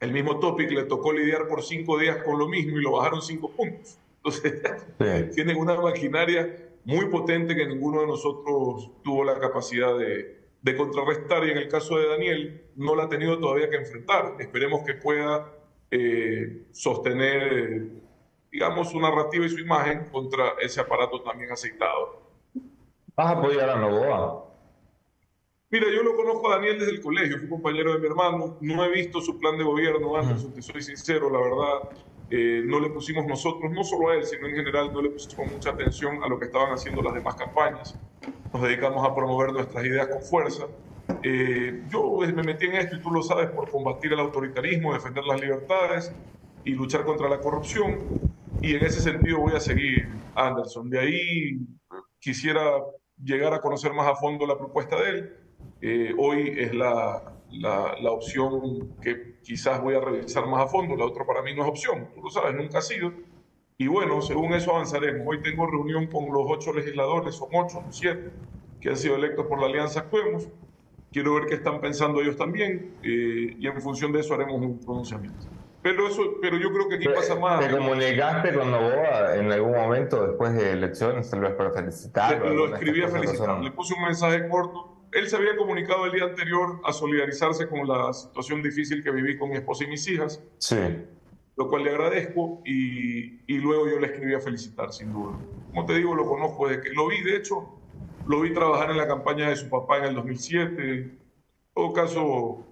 [0.00, 3.22] el mismo Topic, le tocó lidiar por cinco días con lo mismo y lo bajaron
[3.22, 3.98] cinco puntos.
[4.16, 4.62] Entonces,
[5.34, 11.44] tienen una maquinaria muy potente que ninguno de nosotros tuvo la capacidad de, de contrarrestar
[11.46, 14.36] y en el caso de Daniel no la ha tenido todavía que enfrentar.
[14.38, 15.52] Esperemos que pueda
[15.90, 17.88] eh, sostener,
[18.50, 22.22] digamos, su narrativa y su imagen contra ese aparato también aceitado.
[23.16, 24.47] ¿Vas a apoyar a Novoa?
[25.70, 28.84] Mira, yo lo conozco a Daniel desde el colegio, fui compañero de mi hermano, no
[28.84, 31.90] he visto su plan de gobierno, Anderson, te soy sincero, la verdad,
[32.30, 35.52] eh, no le pusimos nosotros, no solo a él, sino en general, no le pusimos
[35.52, 38.00] mucha atención a lo que estaban haciendo las demás campañas.
[38.50, 40.64] Nos dedicamos a promover nuestras ideas con fuerza.
[41.22, 45.24] Eh, yo me metí en esto, y tú lo sabes, por combatir el autoritarismo, defender
[45.24, 46.16] las libertades
[46.64, 48.08] y luchar contra la corrupción.
[48.62, 50.88] Y en ese sentido voy a seguir, Anderson.
[50.88, 51.58] De ahí
[52.18, 52.82] quisiera
[53.22, 55.47] llegar a conocer más a fondo la propuesta de él
[55.80, 61.04] eh, hoy es la, la, opción que quizás voy a revisar más a fondo, la
[61.04, 63.12] otra para mí no es opción, tú lo sabes, nunca ha sido.
[63.80, 65.22] Y bueno, según eso avanzaremos.
[65.24, 68.30] Hoy tengo reunión con los ocho legisladores, son ocho, no siete,
[68.80, 70.48] que han sido electos por la Alianza Actuemos.
[71.12, 74.78] Quiero ver qué están pensando ellos también eh, y en función de eso haremos un
[74.80, 75.46] pronunciamiento.
[75.80, 77.60] Pero, eso, pero yo creo que aquí pasa más.
[77.60, 82.52] ¿Te comunicaste con Novoa en algún momento después de elecciones, tal vez para felicitarlo?
[82.52, 83.60] lo escribí a felicitar.
[83.62, 87.86] Le puse un mensaje corto él se había comunicado el día anterior a solidarizarse con
[87.86, 90.42] la situación difícil que viví con mi esposa y mis hijas.
[90.58, 90.76] Sí.
[91.56, 95.36] Lo cual le agradezco y, y, luego yo le escribí a felicitar, sin duda.
[95.70, 97.80] Como te digo, lo conozco desde que lo vi, de hecho,
[98.26, 100.92] lo vi trabajar en la campaña de su papá en el 2007.
[100.92, 101.18] En
[101.74, 102.64] todo caso,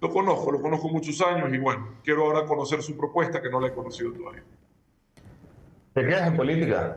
[0.00, 3.60] lo conozco, lo conozco muchos años y bueno, quiero ahora conocer su propuesta que no
[3.60, 4.44] la he conocido todavía.
[5.94, 6.96] ¿Te quedas en política?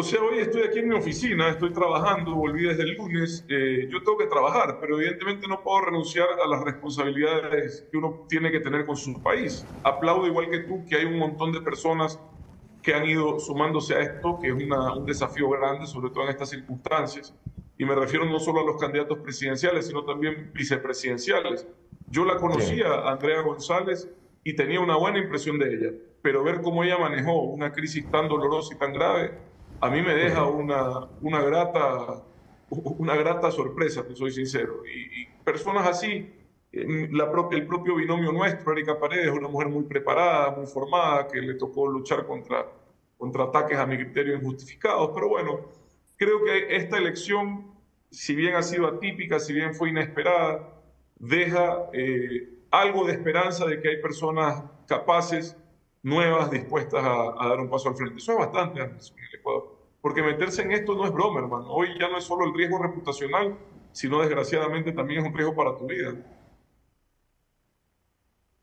[0.00, 3.88] O sea, hoy estoy aquí en mi oficina, estoy trabajando, volví desde el lunes, eh,
[3.90, 8.52] yo tengo que trabajar, pero evidentemente no puedo renunciar a las responsabilidades que uno tiene
[8.52, 9.66] que tener con su país.
[9.82, 12.20] Aplaudo igual que tú que hay un montón de personas
[12.80, 16.50] que han ido sumándose a esto, que es un desafío grande, sobre todo en estas
[16.50, 17.34] circunstancias.
[17.76, 21.66] Y me refiero no solo a los candidatos presidenciales, sino también vicepresidenciales.
[22.06, 24.08] Yo la conocía, Andrea González,
[24.44, 25.90] y tenía una buena impresión de ella,
[26.22, 29.47] pero ver cómo ella manejó una crisis tan dolorosa y tan grave,
[29.80, 32.22] a mí me deja una, una, grata,
[32.70, 34.82] una grata sorpresa, te soy sincero.
[34.86, 36.30] Y, personas así,
[36.72, 41.54] la el propio binomio nuestro, Erika Paredes, una mujer muy preparada, muy formada, que le
[41.54, 42.66] tocó luchar contra,
[43.16, 45.10] contra ataques a mi criterio injustificados.
[45.14, 45.60] Pero bueno,
[46.16, 47.72] creo que esta elección,
[48.10, 50.68] si bien ha sido atípica, si bien fue inesperada,
[51.16, 55.56] deja eh, algo de esperanza de que hay personas capaces
[56.02, 58.18] nuevas dispuestas a, dar un paso al frente.
[58.18, 59.76] Eso es bastante, en el Ecuador.
[60.00, 61.66] Porque meterse en esto no es broma, hermano.
[61.68, 63.56] Hoy ya no es solo el riesgo reputacional,
[63.92, 66.14] sino desgraciadamente también es un riesgo para tu vida.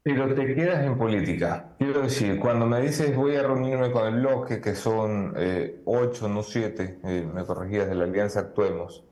[0.05, 1.75] Pero te quedas en política.
[1.79, 6.29] Quiero decir, cuando me dices voy a reunirme con el bloque, que son eh, ocho,
[6.29, 9.03] no siete, eh, me corregías de la Alianza Actuemos,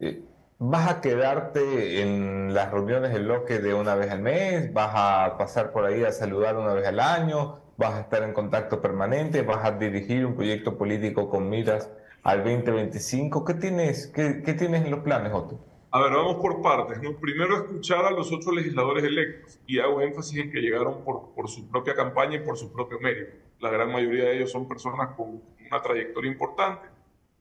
[0.00, 0.24] eh,
[0.58, 4.72] ¿vas a quedarte en las reuniones del bloque de una vez al mes?
[4.72, 7.59] ¿Vas a pasar por ahí a saludar una vez al año?
[7.80, 11.90] Vas a estar en contacto permanente, vas a dirigir un proyecto político con miras
[12.22, 13.42] al 2025.
[13.42, 15.58] ¿Qué tienes, qué, qué tienes en los planes, Otto?
[15.90, 17.02] A ver, vamos por partes.
[17.02, 17.16] ¿no?
[17.16, 21.48] Primero, escuchar a los otros legisladores electos y hago énfasis en que llegaron por, por
[21.48, 23.32] su propia campaña y por su propio mérito.
[23.60, 26.86] La gran mayoría de ellos son personas con una trayectoria importante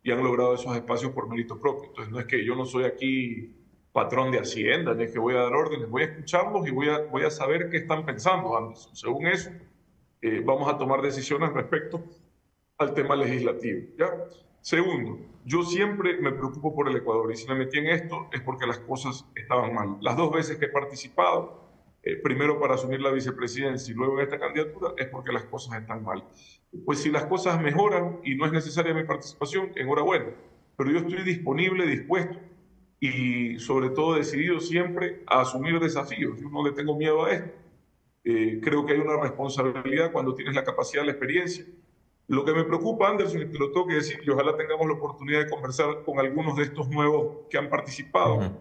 [0.04, 1.90] y han logrado esos espacios por mérito propio.
[1.90, 3.54] Entonces, no es que yo no soy aquí
[3.92, 6.88] patrón de Hacienda, ni es que voy a dar órdenes, voy a escucharlos y voy
[6.88, 8.96] a, voy a saber qué están pensando, Anderson.
[8.96, 9.50] Según eso,
[10.22, 12.04] eh, vamos a tomar decisiones respecto
[12.78, 13.88] al tema legislativo.
[13.98, 14.10] ¿ya?
[14.62, 18.42] Segundo, yo siempre me preocupo por el Ecuador y si me metí en esto es
[18.42, 19.98] porque las cosas estaban mal.
[20.02, 21.70] Las dos veces que he participado,
[22.04, 25.80] eh, primero para asumir la vicepresidencia y luego en esta candidatura, es porque las cosas
[25.80, 26.24] están mal.
[26.86, 30.32] Pues si las cosas mejoran y no es necesaria mi participación, enhorabuena.
[30.78, 32.38] Pero yo estoy disponible, dispuesto
[33.00, 36.40] y sobre todo decidido siempre a asumir desafíos.
[36.40, 37.69] Yo no le tengo miedo a esto
[38.30, 41.66] eh, creo que hay una responsabilidad cuando tienes la capacidad, la experiencia.
[42.28, 44.94] Lo que me preocupa, Anderson, y te lo tengo que decir, y ojalá tengamos la
[44.94, 48.60] oportunidad de conversar con algunos de estos nuevos que han participado,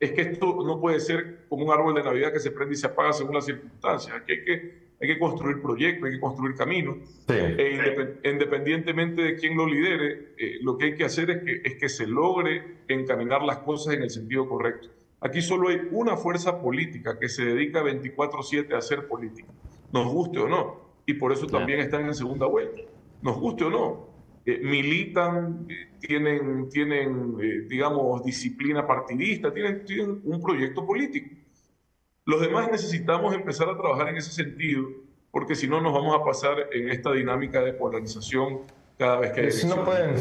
[0.00, 2.76] es que esto no puede ser como un árbol de Navidad que se prende y
[2.76, 4.16] se apaga según las circunstancias.
[4.16, 6.96] Aquí hay que, hay que construir proyectos, hay que construir caminos.
[7.28, 11.76] E independientemente de quién lo lidere, eh, lo que hay que hacer es que, es
[11.76, 14.88] que se logre encaminar las cosas en el sentido correcto.
[15.22, 19.48] Aquí solo hay una fuerza política que se dedica 24/7 a hacer política,
[19.92, 22.82] nos guste o no, y por eso también están en segunda vuelta,
[23.22, 24.12] nos guste o no.
[24.44, 31.36] Eh, militan, eh, tienen, tienen eh, digamos, disciplina partidista, tienen, tienen un proyecto político.
[32.24, 34.88] Los demás necesitamos empezar a trabajar en ese sentido,
[35.30, 38.62] porque si no nos vamos a pasar en esta dinámica de polarización
[39.02, 40.14] cada vez que hay no pueden,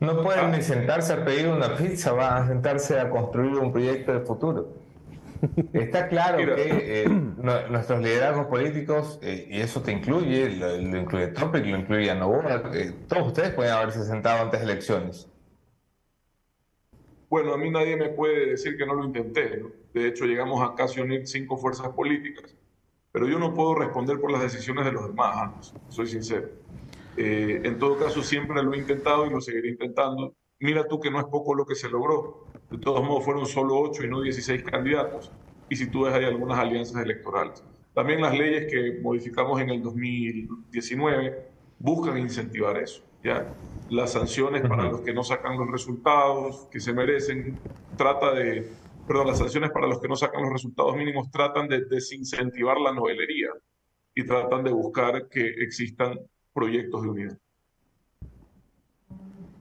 [0.00, 0.56] no pueden Ah.
[0.56, 4.68] ni sentarse a pedir una pizza, van a sentarse a construir un proyecto de futuro.
[5.72, 6.54] Está claro Mira.
[6.54, 11.64] que eh, nu- nuestros liderazgos políticos, eh, y eso te incluye, lo, lo incluye Topic,
[11.66, 15.28] lo incluye a Novoa, eh, todos ustedes pueden haberse sentado antes de elecciones.
[17.28, 19.56] Bueno, a mí nadie me puede decir que no lo intenté.
[19.56, 19.70] ¿no?
[19.94, 22.54] De hecho, llegamos a casi unir cinco fuerzas políticas,
[23.10, 26.48] pero yo no puedo responder por las decisiones de los demás, soy sincero.
[27.16, 30.34] Eh, en todo caso, siempre lo he intentado y lo seguiré intentando.
[30.60, 32.46] Mira tú que no es poco lo que se logró.
[32.70, 35.32] De todos modos, fueron solo ocho y no 16 candidatos.
[35.68, 37.64] Y si tú ves, hay algunas alianzas electorales.
[37.94, 41.48] También las leyes que modificamos en el 2019
[41.78, 43.02] buscan incentivar eso.
[43.22, 43.54] ¿ya?
[43.90, 47.58] Las sanciones para los que no sacan los resultados que se merecen,
[47.96, 48.70] trata de,
[49.06, 52.92] perdón, las sanciones para los que no sacan los resultados mínimos tratan de desincentivar la
[52.92, 53.50] novelería
[54.14, 56.18] y tratan de buscar que existan
[56.52, 57.38] proyectos de unidad.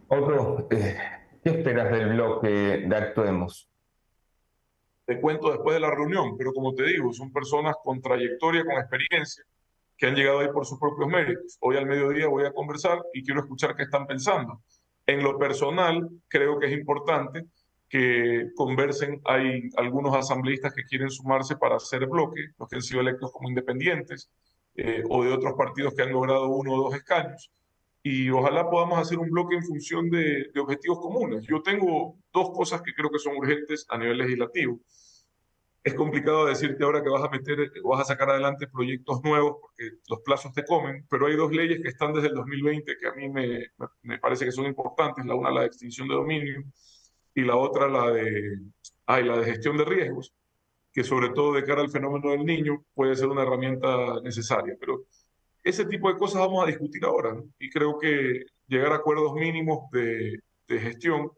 [0.07, 0.97] Otro, eh,
[1.43, 3.69] ¿qué esperas del bloque de Actuemos?
[5.05, 8.73] Te cuento después de la reunión, pero como te digo, son personas con trayectoria, con
[8.73, 9.43] experiencia,
[9.97, 11.57] que han llegado ahí por sus propios méritos.
[11.61, 14.61] Hoy al mediodía voy a conversar y quiero escuchar qué están pensando.
[15.05, 17.45] En lo personal, creo que es importante
[17.89, 19.21] que conversen.
[19.25, 23.49] Hay algunos asambleístas que quieren sumarse para hacer bloque, los que han sido electos como
[23.49, 24.29] independientes
[24.75, 27.51] eh, o de otros partidos que han logrado uno o dos escaños.
[28.03, 31.45] Y ojalá podamos hacer un bloque en función de, objetivos comunes.
[31.47, 34.79] Yo tengo dos cosas que creo que son urgentes a nivel legislativo.
[35.83, 39.97] Es complicado decirte ahora que vas a meter, vas a sacar adelante proyectos nuevos porque
[40.09, 43.13] los plazos te comen, pero hay dos leyes que están desde el 2020 que a
[43.13, 43.67] mí me,
[44.03, 45.25] me parece que son importantes.
[45.25, 46.63] La una, la de extinción de dominio,
[47.33, 48.59] y la otra, la de,
[49.05, 50.33] ay, la de gestión de riesgos,
[50.93, 54.75] que sobre todo de cara al fenómeno del niño puede ser una herramienta necesaria.
[54.79, 55.01] Pero
[55.63, 57.45] ese tipo de cosas vamos a discutir ahora, ¿no?
[57.59, 61.31] Y creo que llegar a acuerdos mínimos de, de gestión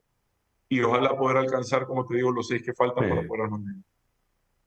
[0.70, 3.10] y ojalá poder alcanzar, como te digo, los seis que faltan Sí.
[3.10, 3.60] para poder armar.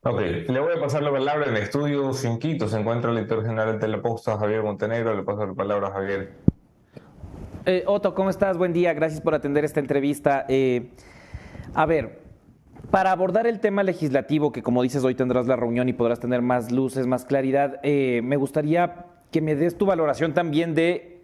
[0.03, 2.69] Ok, le voy a pasar la palabra en el estudio sin Quito.
[2.69, 5.13] Se encuentra el editor general de la Posta, Javier Montenegro.
[5.15, 6.31] Le paso la palabra a Javier.
[7.65, 8.57] Eh, Otto, ¿cómo estás?
[8.57, 10.45] Buen día, gracias por atender esta entrevista.
[10.47, 10.91] Eh,
[11.73, 12.21] a ver,
[12.91, 16.41] para abordar el tema legislativo, que como dices, hoy tendrás la reunión y podrás tener
[16.41, 21.21] más luces, más claridad, eh, me gustaría que me des tu valoración también de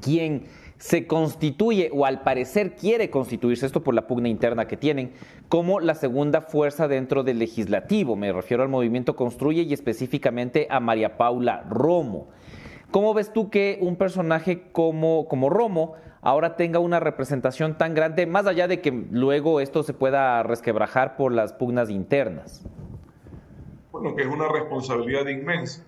[0.00, 0.44] quién
[0.78, 5.12] se constituye o al parecer quiere constituirse, esto por la pugna interna que tienen,
[5.48, 8.14] como la segunda fuerza dentro del legislativo.
[8.14, 12.28] Me refiero al movimiento Construye y específicamente a María Paula Romo.
[12.90, 18.26] ¿Cómo ves tú que un personaje como, como Romo ahora tenga una representación tan grande,
[18.26, 22.66] más allá de que luego esto se pueda resquebrajar por las pugnas internas?
[23.92, 25.84] Bueno, que es una responsabilidad inmensa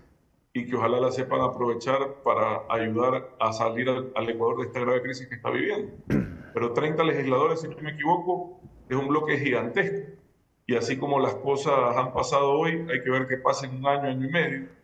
[0.53, 4.81] y que ojalá la sepan aprovechar para ayudar a salir al, al Ecuador de esta
[4.81, 5.93] grave crisis que está viviendo.
[6.53, 10.11] Pero 30 legisladores, si no me equivoco, es un bloque gigantesco.
[10.67, 13.87] Y así como las cosas han pasado hoy, hay que ver qué pasa en un
[13.87, 14.80] año, año y medio.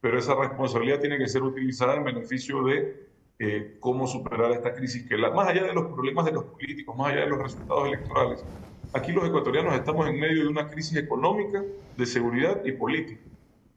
[0.00, 3.08] Pero esa responsabilidad tiene que ser utilizada en beneficio de
[3.40, 6.96] eh, cómo superar esta crisis, que la- más allá de los problemas de los políticos,
[6.96, 8.44] más allá de los resultados electorales,
[8.92, 11.62] aquí los ecuatorianos estamos en medio de una crisis económica,
[11.96, 13.22] de seguridad y política.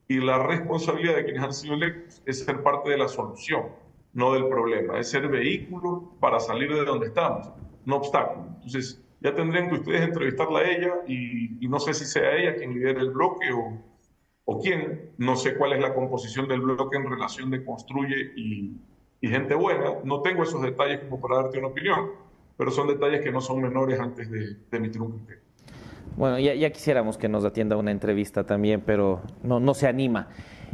[0.07, 3.75] Y la responsabilidad de quienes han sido electos es ser parte de la solución,
[4.13, 7.49] no del problema, es ser vehículo para salir de donde estamos,
[7.85, 8.47] no obstáculo.
[8.55, 12.55] Entonces, ya tendrían que ustedes entrevistarla a ella y, y no sé si sea ella
[12.55, 13.90] quien lidere el bloque o,
[14.45, 18.77] o quién, no sé cuál es la composición del bloque en relación de construye y,
[19.21, 22.09] gente buena, no tengo esos detalles como para darte una opinión,
[22.57, 25.43] pero son detalles que no son menores antes de, de emitir un criterio.
[26.17, 30.27] Bueno, ya, ya quisiéramos que nos atienda una entrevista también, pero no, se anima.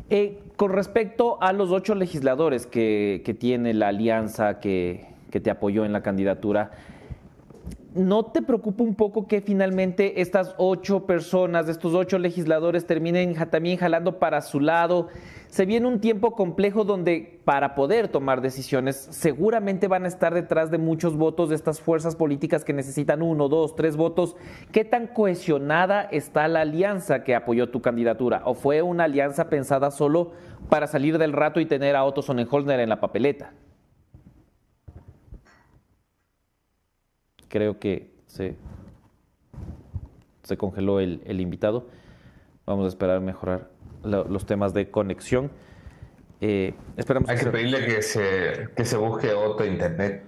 [0.09, 5.51] Eh, con respecto a los ocho legisladores que, que tiene la alianza que, que te
[5.51, 6.71] apoyó en la candidatura,
[7.97, 13.77] ¿no te preocupa un poco que finalmente estas ocho personas, estos ocho legisladores terminen también
[13.77, 15.07] jalando para su lado?
[15.47, 20.71] Se viene un tiempo complejo donde para poder tomar decisiones seguramente van a estar detrás
[20.71, 24.35] de muchos votos de estas fuerzas políticas que necesitan uno, dos, tres votos.
[24.71, 28.41] ¿Qué tan cohesionada está la alianza que apoyó tu candidatura?
[28.45, 30.31] ¿O fue una alianza pensada solo
[30.69, 33.53] para salir del rato y tener a Otto Sonnenholzner en la papeleta?
[37.49, 38.55] Creo que se,
[40.43, 41.87] se congeló el, el invitado.
[42.65, 43.69] Vamos a esperar mejorar
[44.03, 45.51] lo- los temas de conexión.
[46.41, 50.23] Eh, esperamos Hay que pedirle que se, que se busque otro internet.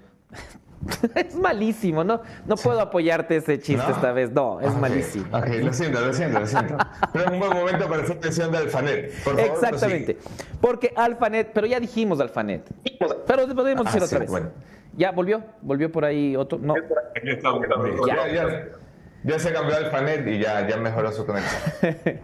[1.16, 4.32] es malísimo, no, no puedo apoyarte ese chiste esta vez.
[4.32, 5.26] No, es malísimo.
[5.38, 6.78] Ok, lo siento, lo siento, lo siento.
[7.12, 9.12] Pero es un buen momento para hacer mención de Alfanet.
[9.24, 10.18] Por favor, Exactamente.
[10.62, 12.70] Porque Alfanet, pero ya dijimos Alfanet.
[13.28, 14.32] Pero podemos decir ah, otra vez.
[14.96, 16.60] Ya volvió, volvió por ahí otro.
[16.60, 16.76] No.
[18.08, 18.66] Ya, ya,
[19.24, 21.62] ya se cambió Alfanet y ya, ya mejoró su conexión.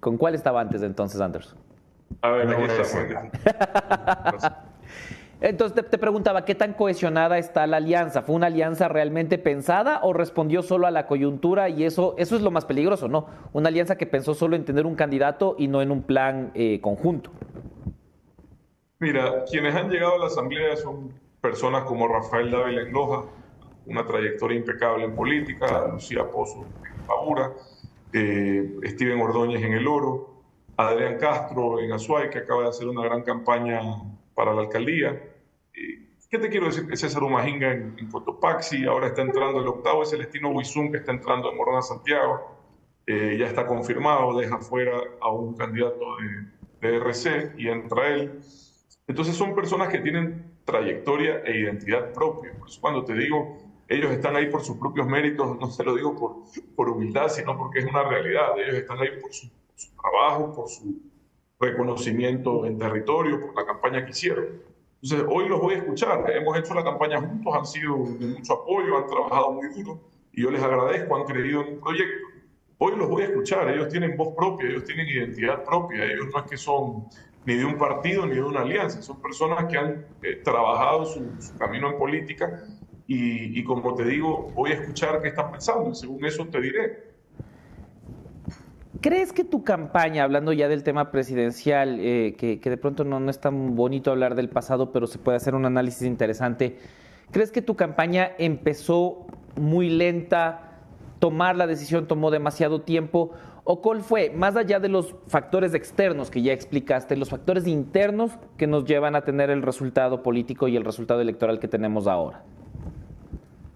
[0.00, 1.54] ¿Con cuál estaba antes entonces, Anders?
[2.22, 4.64] A ver, no aquí está.
[5.40, 8.20] Entonces te, preguntaba, ¿qué tan cohesionada está la alianza?
[8.20, 11.70] ¿Fue una alianza realmente pensada o respondió solo a la coyuntura?
[11.70, 13.26] Y eso, eso es lo más peligroso, ¿no?
[13.54, 16.80] Una alianza que pensó solo en tener un candidato y no en un plan eh,
[16.82, 17.30] conjunto.
[18.98, 23.24] Mira, quienes han llegado a la Asamblea son personas como Rafael Dávila en Loja,
[23.86, 27.52] una trayectoria impecable en política, Lucía Pozo en Pabura,
[28.12, 30.42] eh, Steven Ordóñez en El Oro,
[30.76, 33.80] Adrián Castro en Azuay, que acaba de hacer una gran campaña
[34.34, 35.20] para la alcaldía.
[36.30, 36.84] ¿Qué te quiero decir?
[36.96, 41.10] César Umajinga en, en, Cotopaxi, ahora está entrando el octavo, es Celestino Huizún que está
[41.10, 42.56] entrando en Morona Santiago,
[43.06, 46.16] eh, ya está confirmado, deja fuera a un candidato
[46.80, 48.40] de, de RC y entra él.
[49.08, 52.52] Entonces son personas que tienen trayectoria e identidad propia.
[52.58, 53.58] Por eso cuando te digo,
[53.88, 56.36] ellos están ahí por sus propios méritos, no se lo digo por,
[56.76, 58.58] por humildad, sino porque es una realidad.
[58.58, 61.00] Ellos están ahí por su, por su trabajo, por su
[61.58, 64.46] reconocimiento en territorio por la campaña que hicieron.
[65.02, 66.30] Entonces, hoy los voy a escuchar.
[66.30, 70.00] Hemos hecho la campaña juntos, han sido de mucho apoyo, han trabajado muy duro
[70.32, 72.26] y yo les agradezco, han creído en un proyecto.
[72.78, 76.40] Hoy los voy a escuchar, ellos tienen voz propia, ellos tienen identidad propia, ellos no
[76.40, 77.06] es que son
[77.46, 81.24] ni de un partido ni de una alianza, son personas que han eh, trabajado su,
[81.58, 82.64] camino en política
[83.12, 87.10] y, como te digo, voy a escuchar qué están pensando según eso te diré.
[89.00, 93.40] ¿Crees que tu campaña, hablando ya del tema presidencial, eh, que, de pronto no, es
[93.40, 96.78] tan bonito hablar del pasado, pero se puede hacer un análisis interesante,
[97.32, 99.26] ¿crees que tu campaña empezó
[99.56, 100.69] muy lenta,
[101.20, 103.30] tomar la decisión tomó demasiado tiempo?
[103.62, 108.32] ¿O cuál fue, más allá de los factores externos que ya explicaste, los factores internos
[108.56, 112.42] que nos llevan a tener el resultado político y el resultado electoral que tenemos ahora?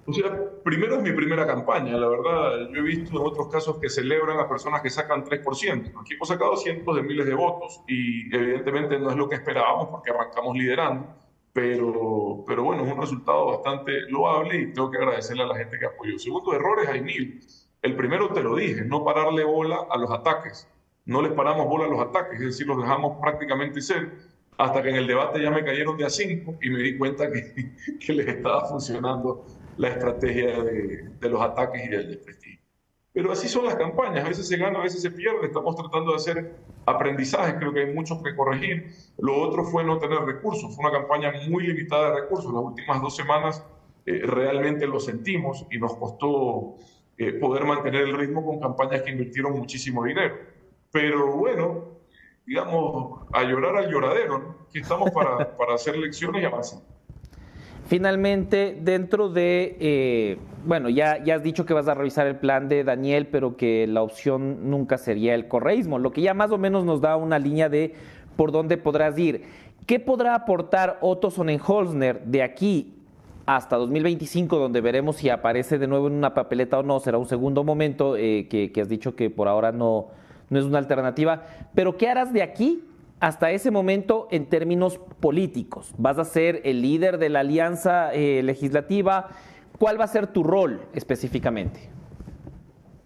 [0.07, 2.69] O sea, primero es mi primera campaña, la verdad.
[2.73, 5.93] Yo he visto en otros casos que celebran a personas que sacan 3%.
[5.99, 9.89] Aquí hemos sacado cientos de miles de votos y evidentemente no es lo que esperábamos
[9.89, 11.07] porque arrancamos liderando,
[11.55, 15.79] pero, pero bueno, es un resultado bastante loable y tengo que agradecerle a la gente
[15.79, 16.19] que apoyó.
[16.19, 17.41] Segundo, errores hay mil.
[17.81, 20.69] El primero te lo dije, no pararle bola a los ataques.
[21.07, 24.11] No les paramos bola a los ataques, es decir, los dejamos prácticamente ser
[24.59, 27.31] hasta que en el debate ya me cayeron de a cinco y me di cuenta
[27.31, 29.47] que, les estaba funcionando
[29.77, 32.64] la estrategia de, los ataques y del desprestigio.
[33.15, 36.11] Pero así son las campañas, a veces se gana, a veces se pierde, estamos tratando
[36.11, 38.93] de hacer aprendizajes, creo que hay muchos que corregir.
[39.19, 43.01] Lo otro fue no tener recursos, fue una campaña muy limitada de recursos, las últimas
[43.01, 43.65] dos semanas
[44.05, 46.75] eh, realmente lo sentimos y nos costó
[47.17, 50.35] eh, poder mantener el ritmo con campañas que invirtieron muchísimo dinero.
[50.91, 51.85] Pero bueno,
[52.45, 54.57] digamos, a llorar al lloradero, ¿no?
[54.73, 56.81] que estamos para, para hacer lecciones y avanzar.
[57.87, 62.69] Finalmente, dentro de, eh, bueno, ya, ya has dicho que vas a revisar el plan
[62.69, 66.59] de Daniel, pero que la opción nunca sería el correísmo, lo que ya más o
[66.59, 67.95] menos nos da una línea de
[68.37, 69.45] por dónde podrás ir.
[69.87, 72.95] ¿Qué podrá aportar Otto Sonnenholzner de aquí
[73.47, 77.01] hasta 2025, donde veremos si aparece de nuevo en una papeleta o no?
[77.01, 80.09] Será un segundo momento eh, que, has dicho que por ahora no,
[80.49, 81.43] no es una alternativa.
[81.75, 82.83] Pero ¿qué harás de aquí
[83.21, 85.93] hasta ese momento en términos políticos?
[85.99, 89.29] ¿Vas a ser el líder de la alianza eh, legislativa?
[89.79, 91.91] ¿Cuál va a ser tu rol específicamente?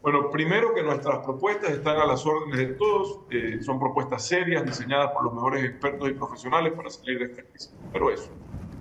[0.03, 4.65] Bueno, primero que nuestras propuestas están a las órdenes de todos, eh, son propuestas serias,
[4.65, 7.75] diseñadas por los mejores expertos y profesionales para salir de esta crisis.
[7.93, 8.31] Pero eso.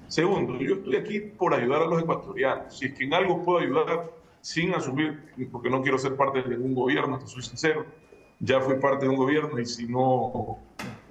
[0.07, 2.77] Segundo, yo estoy aquí por ayudar a los ecuatorianos.
[2.77, 4.11] Si es que en algo puedo ayudar
[4.41, 5.19] sin asumir,
[5.51, 7.85] porque no quiero ser parte de ningún gobierno, te soy sincero,
[8.39, 10.59] ya fui parte de un gobierno y si no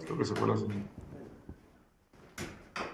[0.06, 0.84] Creo que se fue la señal.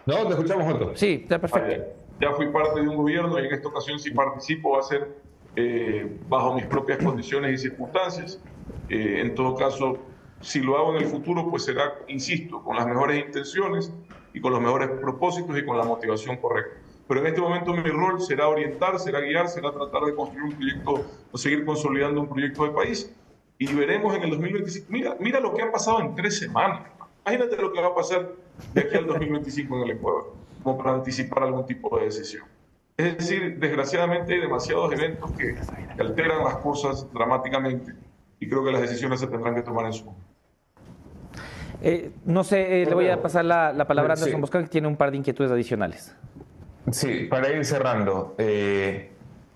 [0.06, 0.96] No, te escuchamos, otro.
[0.96, 2.01] Sí, está perfecto.
[2.20, 5.16] Ya, fui parte de un gobierno y en esta ocasión si participo va a ser
[5.56, 8.40] eh, bajo mis propias condiciones y circunstancias.
[8.88, 9.98] Eh, en todo caso,
[10.40, 13.92] si lo hago en el futuro, pues será, insisto, con las mejores intenciones
[14.34, 16.78] y con los mejores propósitos y con la motivación correcta.
[17.08, 20.52] Pero en este momento mi rol será orientar, será guiar, será tratar de construir un
[20.54, 23.14] proyecto o seguir consolidando un proyecto de país.
[23.58, 24.86] Y veremos en el 2025.
[24.90, 26.82] Mira, mira lo que ha pasado en tres semanas.
[27.26, 28.32] Imagínate lo que va a pasar
[28.74, 32.44] de aquí al 2025 en el Ecuador, como para anticipar algún tipo de decisión.
[32.96, 35.56] Es decir, desgraciadamente hay demasiados eventos que,
[35.98, 37.92] alteran las cosas dramáticamente
[38.38, 40.26] y creo que las decisiones se tendrán que tomar en su momento.
[41.80, 44.86] Eh, no sé, eh, le voy a pasar la, palabra a Anderson Bosca, que tiene
[44.86, 46.14] un par de inquietudes adicionales.
[46.90, 49.10] Sí, para ir cerrando, eh,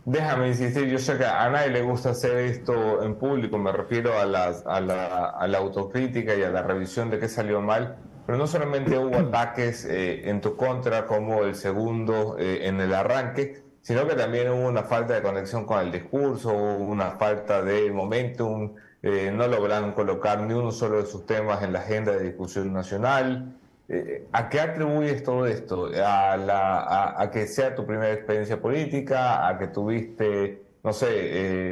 [0.05, 4.13] déjame insistir, yo sé que a nadie le gusta hacer esto en público, me refiero
[4.15, 7.97] a, a, la, autocrítica y a la revisión de qué salió mal,
[8.27, 12.93] pero no solamente hubo ataques eh, en tu contra como el segundo eh, en el
[12.93, 17.91] arranque, sino que también hubo una falta de conexión con el discurso, una falta de
[17.93, 22.73] momentum, no lograron colocar ni uno solo de sus temas en la agenda de discusión
[22.73, 23.57] nacional.
[23.89, 25.91] Eh, ¿A qué atribuyes todo esto?
[26.05, 29.47] ¿A, la, a, que sea tu primera experiencia política?
[29.47, 31.09] ¿A que tuviste, no sé,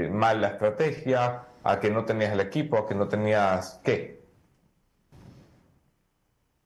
[0.05, 1.47] eh, mal la estrategia?
[1.65, 2.79] ¿A que no tenías el equipo?
[2.79, 4.14] ¿A que no tenías qué?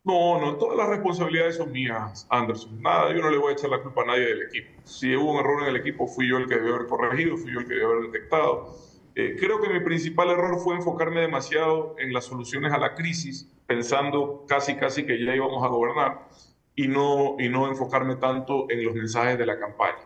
[0.08, 2.80] No, no, todas las responsabilidades son mías, Anderson.
[2.80, 4.80] Nada, yo no le voy a echar la culpa a nadie del equipo.
[4.84, 7.52] Si hubo un error en el equipo, fui yo el que debió haber corregido, fui
[7.52, 8.74] yo el que debió haber detectado.
[9.14, 13.52] Eh, creo que mi principal error fue enfocarme demasiado en las soluciones a la crisis
[13.66, 16.26] pensando casi, casi que ya íbamos a gobernar
[16.74, 19.98] y no, y no enfocarme tanto en los mensajes de la campaña.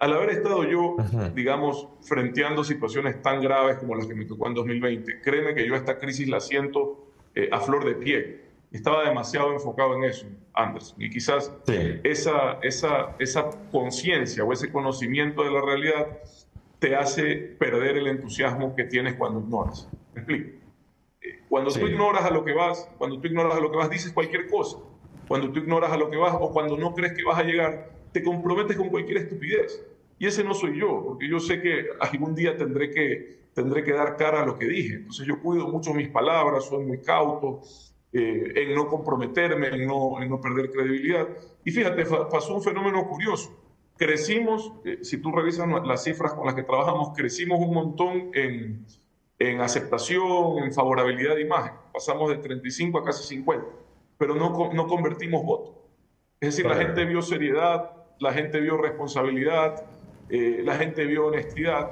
[0.00, 0.96] Al haber estado yo,
[1.32, 5.76] digamos, frenteando situaciones tan graves como las que me tocó en 2020, créeme que yo
[5.76, 8.43] esta crisis la siento eh, a flor de pie.
[8.74, 11.00] Estaba demasiado enfocado en eso, Anderson.
[11.00, 11.52] Y quizás
[12.02, 16.18] esa, esa, esa conciencia o ese conocimiento de la realidad
[16.80, 19.88] te hace perder el entusiasmo que tienes cuando ignoras.
[20.12, 20.58] ¿Me explico?
[21.48, 24.12] Cuando tú ignoras a lo que vas, cuando tú ignoras a lo que vas, dices
[24.12, 24.78] cualquier cosa.
[25.28, 27.92] Cuando tú ignoras a lo que vas o cuando no crees que vas a llegar,
[28.10, 29.86] te comprometes con cualquier estupidez.
[30.18, 33.92] Y ese no soy yo, porque yo sé que algún día tendré que, tendré que
[33.92, 34.94] dar cara a lo que dije.
[34.94, 37.62] Entonces yo cuido mucho mis palabras, soy muy cauto
[38.14, 41.28] eh, en no comprometerme, en no, en no perder credibilidad.
[41.64, 43.60] Y fíjate, pasó un fenómeno curioso.
[43.96, 48.86] Crecimos, eh, si tú revisas las cifras con las que trabajamos, crecimos un montón en
[49.38, 51.72] en aceptación, en favorabilidad de imagen.
[51.92, 53.66] Pasamos de 35 a casi 50,
[54.18, 55.74] pero no, no convertimos votos.
[56.40, 57.90] Es decir, la gente vio seriedad,
[58.20, 59.84] la gente vio responsabilidad,
[60.28, 61.90] eh, la gente vio honestidad,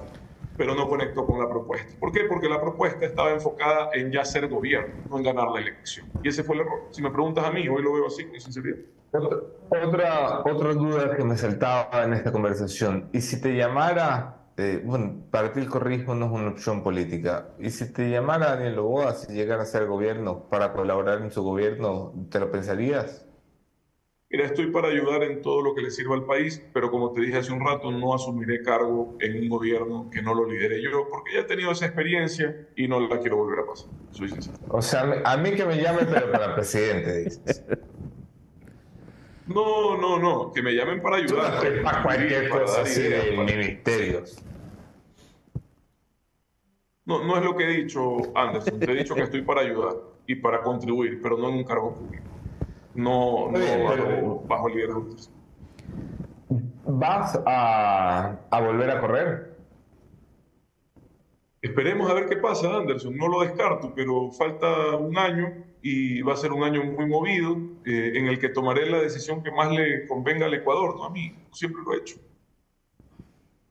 [0.57, 1.99] pero no conectó con la propuesta.
[1.99, 2.25] ¿Por qué?
[2.29, 6.07] Porque la propuesta estaba enfocada en ya ser gobierno, no en ganar la elección.
[6.23, 6.89] Y ese fue el error.
[6.91, 8.79] Si me preguntas a mí, hoy lo veo así, con sinceridad.
[9.13, 15.25] Otra, otra duda que me saltaba en esta conversación, ¿y si te llamara eh, bueno,
[15.31, 17.49] para ti el corrismo no es una opción política.
[17.59, 21.43] Y si te llamara Daniel Loboa si llegara a ser gobierno para colaborar en su
[21.43, 23.27] gobierno, ¿te lo pensarías?
[24.33, 27.21] Mira, estoy para ayudar en todo lo que le sirva al país, pero como te
[27.21, 31.07] dije hace un rato, no asumiré cargo en un gobierno que no lo lidere yo,
[31.11, 33.91] porque ya he tenido esa experiencia y no la quiero volver a pasar.
[34.11, 34.57] Soy sincero.
[34.71, 37.63] O sea, a mí que me llame, pero para presidente, dices.
[39.45, 41.83] No, no, no, que me llamen para ayudar.
[41.83, 44.41] Para cualquier cosa así de ministerios.
[47.05, 48.79] No, no es lo que he dicho, Anderson.
[48.79, 51.93] Te he dicho que estoy para ayudar y para contribuir, pero no en un cargo
[51.93, 52.32] público.
[52.95, 55.09] No, no bajo, liderazgo.
[56.85, 59.53] ¿Vas a, a volver a correr?
[61.63, 63.17] Esperemos a ver qué pasa, Anderson.
[63.17, 67.57] No lo descarto, pero falta un año y va a ser un año muy movido
[67.85, 71.11] eh, en el que tomaré la decisión que más le convenga al Ecuador, no a
[71.11, 71.37] mí.
[71.53, 72.17] Siempre lo he hecho.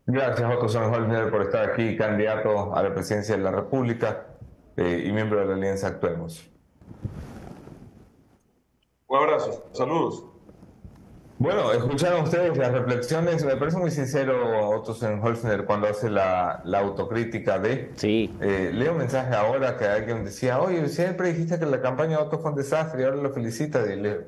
[0.06, 4.28] Gracias, Otto Sanholzner, por estar aquí, candidato a la presidencia de la República
[4.76, 6.50] eh, y miembro de la Alianza Actuemos.
[9.12, 10.24] Un abrazo, saludos.
[11.38, 13.44] Bueno, escucharon ustedes las reflexiones.
[13.44, 17.92] Me parece muy sincero Otto Senholzner cuando hace la, autocrítica de.
[17.98, 18.34] Sí.
[18.40, 22.24] Eh, leo un mensaje ahora que alguien decía: Oye, siempre dijiste que la campaña de
[22.24, 23.80] Otto fue un desastre y ahora lo felicita.
[23.80, 24.26] a ver,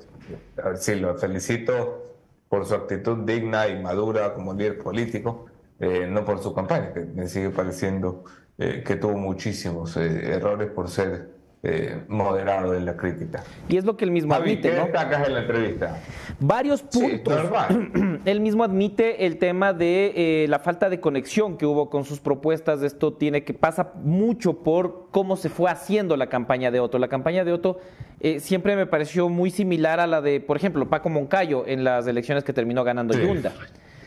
[0.75, 2.17] sí, lo felicito
[2.49, 5.45] por su actitud digna y madura como líder político,
[5.79, 8.25] eh, no por su campaña, que me sigue pareciendo
[8.57, 11.32] eh, que tuvo muchísimos errores por ser
[11.66, 13.41] eh, moderado en la crítica.
[13.70, 15.26] Y es lo que él mismo admite, ¿qué ¿no?
[15.26, 15.97] en la entrevista?
[16.38, 17.41] Varios puntos.
[18.26, 20.11] él mismo admite el tema de
[20.43, 22.82] eh, la falta de conexión que hubo con sus propuestas.
[22.82, 26.99] Esto tiene que pasa mucho por cómo se fue haciendo la campaña de Otto.
[26.99, 27.80] La campaña de Otto
[28.20, 32.05] eh, siempre me pareció muy similar a la de, por ejemplo, Paco Moncayo en las
[32.07, 33.53] elecciones que terminó ganando Yunda.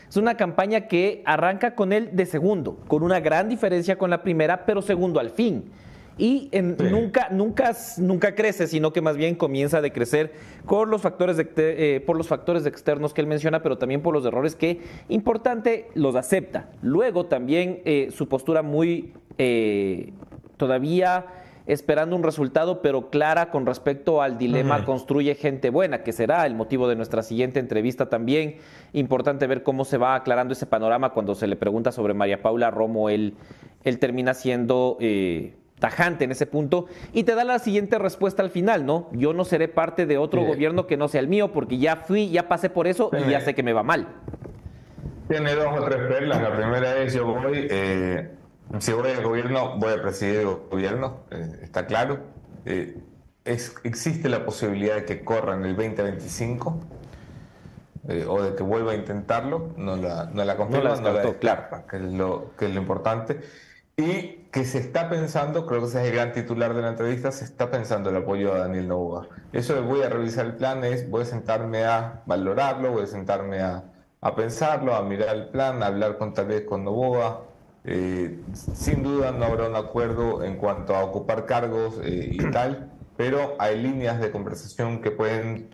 [0.07, 4.21] Es una campaña que arranca con él de segundo, con una gran diferencia con la
[4.21, 5.71] primera, pero segundo al fin
[6.17, 6.49] y
[6.91, 10.33] nunca, nunca, nunca crece, sino que más bien comienza a decrecer
[10.67, 14.25] por los, factores eh, por los factores externos que él menciona, pero también por los
[14.25, 16.69] errores que, importante, los acepta.
[16.81, 20.11] Luego también eh, su postura muy eh,
[20.57, 21.27] todavía
[21.67, 26.55] esperando un resultado, pero clara con respecto al dilema construye gente buena, que será el
[26.55, 28.55] motivo de nuestra siguiente entrevista también.
[28.93, 32.71] Importante ver cómo se va aclarando ese panorama cuando se le pregunta sobre María Paula
[32.71, 33.33] Romo, él,
[33.83, 34.97] él termina siendo
[35.79, 39.09] tajante en ese punto y te da la siguiente respuesta al final, ¿no?
[39.11, 42.29] Yo no seré parte de otro gobierno que no sea el mío porque ya fui,
[42.29, 44.07] ya pasé por eso y ya sé que me va mal.
[45.27, 46.41] Tiene dos o tres perlas.
[46.41, 48.31] La primera es yo voy, eh,
[48.79, 52.19] si voy al gobierno, voy a presidir el gobierno, eh, está claro.
[52.65, 52.97] Eh,
[53.45, 56.79] es, existe la posibilidad de que corra en el 2025
[58.29, 61.85] o de que vuelva a intentarlo, no la, no la confirma, no la, claro.
[61.89, 63.41] que es, lo, que es lo importante.
[63.97, 67.31] Y que se está pensando, creo que ese es el gran titular de la entrevista,
[67.31, 69.27] se está pensando el apoyo a Daniel Novoa.
[69.53, 73.07] Eso de voy a revisar el plan es, voy a sentarme a valorarlo, voy a
[73.07, 73.83] sentarme a
[74.21, 77.45] a pensarlo, a mirar el plan, a hablar con tal vez con Novoa.
[77.83, 82.91] Eh, sin duda no habrá un acuerdo en cuanto a ocupar cargos eh, y tal,
[83.15, 85.69] pero hay líneas de conversación que pueden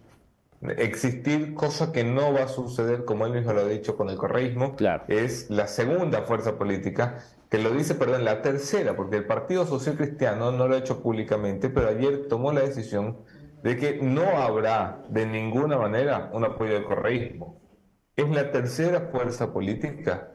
[0.78, 4.18] existir, cosa que no va a suceder, como él mismo lo ha dicho con el
[4.18, 4.76] correísmo.
[4.76, 5.04] Claro.
[5.08, 7.18] Es la segunda fuerza política
[7.54, 11.04] que lo dice, perdón, la tercera, porque el Partido Social Cristiano no lo ha hecho
[11.04, 13.20] públicamente, pero ayer tomó la decisión
[13.62, 17.62] de que no habrá de ninguna manera un apoyo del correísmo
[18.16, 20.32] es la tercera fuerza política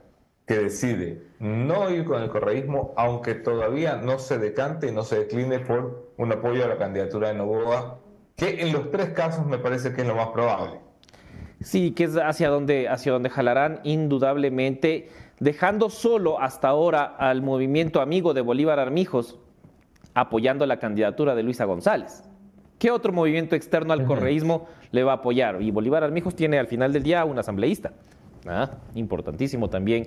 [0.46, 5.18] que decide no ir con el correísmo, aunque todavía no se decante y no se
[5.18, 7.98] decline por un apoyo a la candidatura de Novoa,
[8.36, 10.78] que en los tres casos me parece que es lo más probable.
[11.60, 15.08] Sí, que es hacia donde, hacia donde jalarán indudablemente,
[15.40, 19.38] dejando solo hasta ahora al movimiento amigo de Bolívar Armijos,
[20.14, 22.24] apoyando la candidatura de Luisa González.
[22.78, 25.60] ¿Qué otro movimiento externo al correísmo le va a apoyar?
[25.60, 27.92] Y Bolívar Armijos tiene al final del día un asambleísta.
[28.46, 30.06] Ah, importantísimo también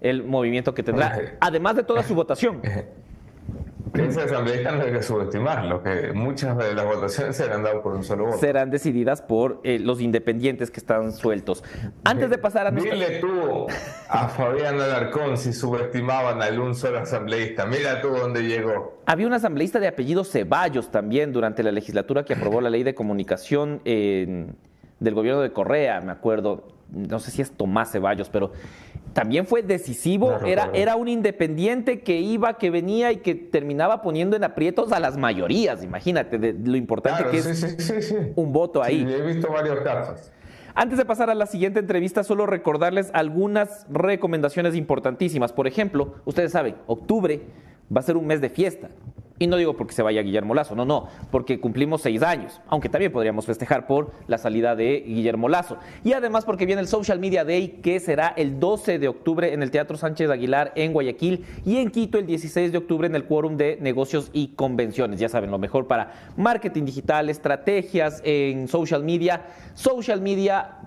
[0.00, 2.60] el movimiento que tendrá, además de toda su votación.
[3.94, 8.02] Ese asambleísta no hay que subestimarlo, que muchas de las votaciones serán dadas por un
[8.02, 8.38] solo voto.
[8.38, 11.62] Serán decididas por eh, los independientes que están sueltos.
[12.04, 13.66] Antes de pasar a Dile tú
[14.08, 17.66] a Fabián Alarcón si subestimaban a un solo asambleísta.
[17.66, 18.98] Mira tú dónde llegó.
[19.04, 22.94] Había un asambleísta de apellido Ceballos también durante la legislatura que aprobó la ley de
[22.94, 26.68] comunicación del gobierno de Correa, me acuerdo.
[26.92, 28.52] No sé si es Tomás Ceballos, pero
[29.12, 34.36] también fue decisivo, era, era un independiente que iba, que venía y que terminaba poniendo
[34.36, 39.02] en aprietos a las mayorías, imagínate de lo importante que es un voto ahí.
[39.02, 40.32] he visto varios casos.
[40.74, 45.52] Antes de pasar a la siguiente entrevista, solo recordarles algunas recomendaciones importantísimas.
[45.52, 47.42] Por ejemplo, ustedes saben, octubre
[47.94, 48.88] va a ser un mes de fiesta.
[49.38, 52.88] Y no digo porque se vaya Guillermo Lazo, no, no, porque cumplimos seis años, aunque
[52.88, 55.78] también podríamos festejar por la salida de Guillermo Lazo.
[56.04, 59.62] Y además porque viene el Social Media Day, que será el 12 de octubre en
[59.62, 63.24] el Teatro Sánchez Aguilar en Guayaquil y en Quito el 16 de octubre en el
[63.24, 65.18] Quórum de Negocios y Convenciones.
[65.18, 69.42] Ya saben, lo mejor para marketing digital, estrategias en social media,
[69.74, 70.78] socialmedia.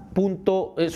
[0.78, 0.90] Eh,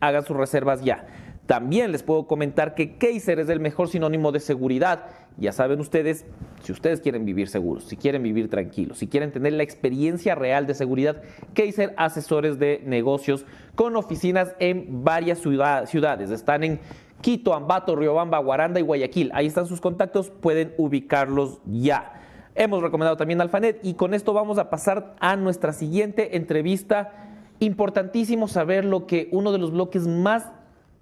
[0.00, 1.06] hagan sus reservas ya.
[1.50, 5.06] También les puedo comentar que Kaiser es el mejor sinónimo de seguridad.
[5.36, 6.24] Ya saben ustedes,
[6.62, 10.68] si ustedes quieren vivir seguros, si quieren vivir tranquilos, si quieren tener la experiencia real
[10.68, 11.22] de seguridad,
[11.52, 16.30] Kaiser Asesores de Negocios con oficinas en varias ciudades.
[16.30, 16.78] Están en
[17.20, 19.32] Quito, Ambato, Riobamba, Guaranda y Guayaquil.
[19.34, 22.12] Ahí están sus contactos, pueden ubicarlos ya.
[22.54, 27.12] Hemos recomendado también Alfanet y con esto vamos a pasar a nuestra siguiente entrevista.
[27.58, 30.46] Importantísimo saber lo que uno de los bloques más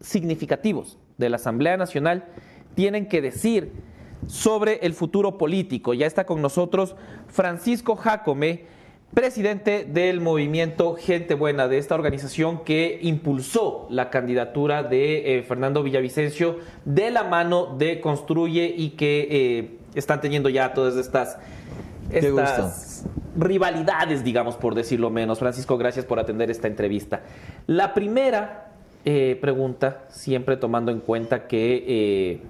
[0.01, 2.25] significativos de la Asamblea Nacional
[2.75, 3.73] tienen que decir
[4.27, 5.95] sobre el futuro político.
[5.95, 6.97] Ya está con nosotros
[7.29, 8.65] Francisco Jacome,
[9.15, 15.83] presidente del movimiento Gente Buena, de esta organización que impulsó la candidatura de eh, Fernando
[15.83, 21.39] Villavicencio de la mano de Construye y que eh, están teniendo ya todas estas,
[22.11, 25.39] estas rivalidades, digamos, por decirlo menos.
[25.39, 27.23] Francisco, gracias por atender esta entrevista.
[27.67, 28.68] La primera
[29.05, 32.41] eh, pregunta, siempre tomando en cuenta que eh,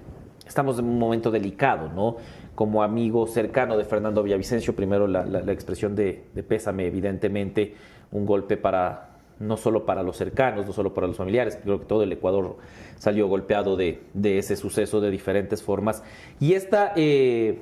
[0.47, 2.17] estamos en un momento delicado, ¿no?
[2.55, 7.75] Como amigo cercano de Fernando Villavicencio, primero la, expresión de, pésame, evidentemente,
[8.11, 9.05] un golpe para
[9.39, 12.57] no solo para los cercanos, no solo para los familiares, creo que todo el Ecuador
[12.97, 16.03] salió golpeado de, ese suceso de diferentes formas.
[16.41, 17.61] Y esta eh,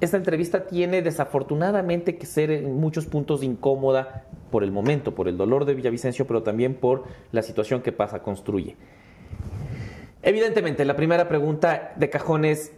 [0.00, 5.36] esta entrevista tiene desafortunadamente que ser en muchos puntos incómoda por el momento, por el
[5.36, 8.76] dolor de Villavicencio, pero también por la situación que pasa, construye.
[10.22, 12.72] Evidentemente, la primera pregunta de cajón es,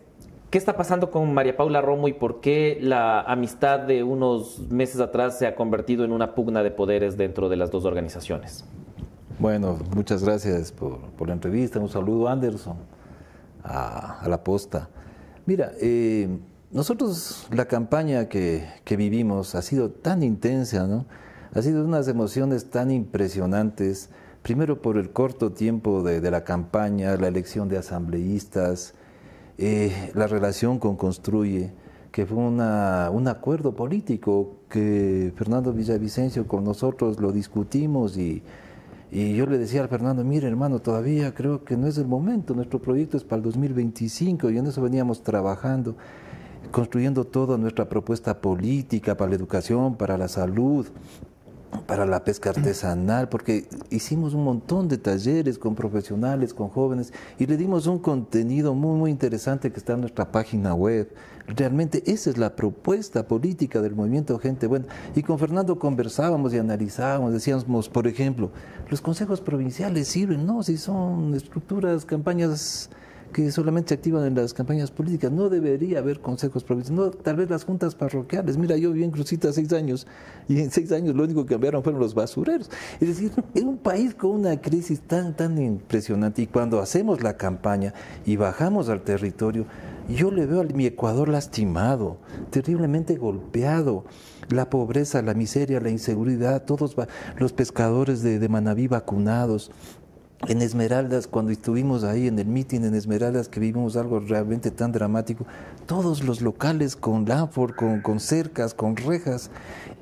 [0.50, 5.00] ¿qué está pasando con María Paula Romo y por qué la amistad de unos meses
[5.00, 8.64] atrás se ha convertido en una pugna de poderes dentro de las dos organizaciones?
[9.38, 11.80] Bueno, muchas gracias por, la entrevista.
[11.80, 12.76] Un saludo, Anderson,
[13.64, 14.88] a, la posta.
[15.46, 16.28] Mira, eh,
[16.72, 18.66] nosotros la campaña que,
[18.96, 21.06] vivimos ha sido tan intensa, ¿no?
[21.54, 24.08] Ha sido unas emociones tan impresionantes,
[24.42, 28.94] primero por el corto tiempo de, la campaña, la elección de asambleístas,
[29.58, 31.72] eh, la relación con Construye,
[32.11, 38.42] que fue una, un acuerdo político que Fernando Villavicencio con nosotros lo discutimos y,
[39.11, 42.54] y yo le decía a Fernando, mire hermano, todavía creo que no es el momento,
[42.54, 45.96] nuestro proyecto es para el 2025 y en eso veníamos trabajando,
[46.72, 50.86] construyendo toda nuestra propuesta política para la educación, para la salud,
[51.86, 57.46] para la pesca artesanal, porque hicimos un montón de talleres con profesionales, con jóvenes, y
[57.46, 61.12] le dimos un contenido muy, muy interesante que está en nuestra página web.
[61.46, 64.86] Realmente esa es la propuesta política del movimiento Gente Buena.
[65.14, 68.50] Y con Fernando conversábamos y analizábamos, decíamos, por ejemplo,
[68.90, 70.62] los consejos provinciales sirven, ¿no?
[70.62, 72.90] Si son estructuras, campañas
[73.33, 75.33] que solamente se activan en las campañas políticas.
[75.33, 78.57] No debería haber consejos provinciales, no, tal vez las juntas parroquiales.
[78.57, 80.07] Mira, yo viví en Cruzita seis años
[80.49, 82.71] y en seis años lo único que cambiaron fueron los basureros.
[83.00, 87.37] Es decir, en un país con una crisis tan, tan impresionante y cuando hacemos la
[87.37, 87.95] campaña
[88.25, 89.67] y bajamos al territorio,
[90.09, 92.18] yo le veo a mi Ecuador lastimado,
[92.50, 94.04] terriblemente golpeado.
[94.50, 96.96] La pobreza, la miseria, la inseguridad, todos
[97.38, 99.71] los pescadores de, de Manabí vacunados,
[100.48, 104.90] en Esmeraldas, cuando estuvimos ahí en el meeting en Esmeraldas, que vimos algo realmente tan
[104.90, 105.46] dramático,
[105.86, 109.50] todos los locales con Lanford, con, con, cercas, con rejas.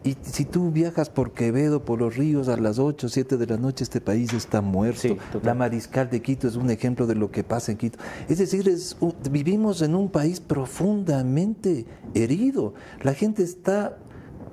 [0.03, 3.59] Y si tú viajas por Quevedo, por los ríos, a las 8, 7 de la
[3.59, 5.01] noche, este país está muerto.
[5.01, 7.99] Sí, la Mariscal de Quito es un ejemplo de lo que pasa en Quito.
[8.29, 8.97] Es decir, es,
[9.31, 11.85] vivimos en un país profundamente
[12.15, 12.73] herido.
[13.03, 13.99] La gente está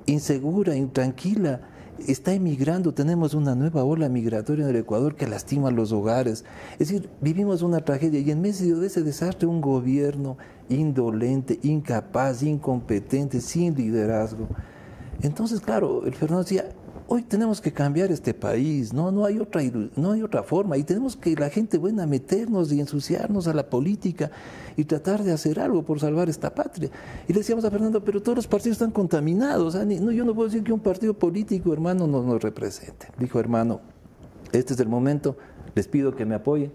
[0.04, 1.62] insegura, intranquila
[2.06, 6.44] está emigrando, tenemos una nueva ola migratoria en el Ecuador que lastima los hogares.
[6.78, 10.36] Es decir, vivimos una tragedia y en medio de ese desastre un gobierno
[10.68, 14.48] indolente, incapaz, incompetente, sin liderazgo.
[15.22, 16.68] Entonces, claro, el Fernando decía,
[17.10, 19.62] hoy tenemos que cambiar este país, no, no, hay otra,
[19.96, 23.68] no hay otra forma y tenemos que la gente buena meternos y ensuciarnos a la
[23.68, 24.30] política
[24.76, 26.90] y tratar de hacer algo por salvar esta patria.
[27.26, 30.48] Y le decíamos a Fernando, pero todos los partidos están contaminados, no, yo no puedo
[30.48, 33.08] decir que un partido político, hermano, no nos represente.
[33.18, 33.80] Dijo, hermano,
[34.52, 35.38] este es el momento,
[35.74, 36.72] les pido que me apoyen.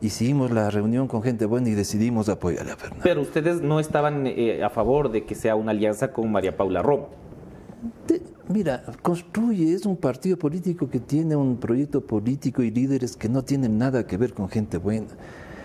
[0.00, 3.04] Hicimos la reunión con gente buena y decidimos apoyar a Fernando.
[3.04, 6.82] Pero ustedes no estaban eh, a favor de que sea una alianza con María Paula
[6.82, 7.21] Romo.
[8.06, 13.28] De, mira, Construye es un partido político que tiene un proyecto político y líderes que
[13.28, 15.08] no tienen nada que ver con gente buena.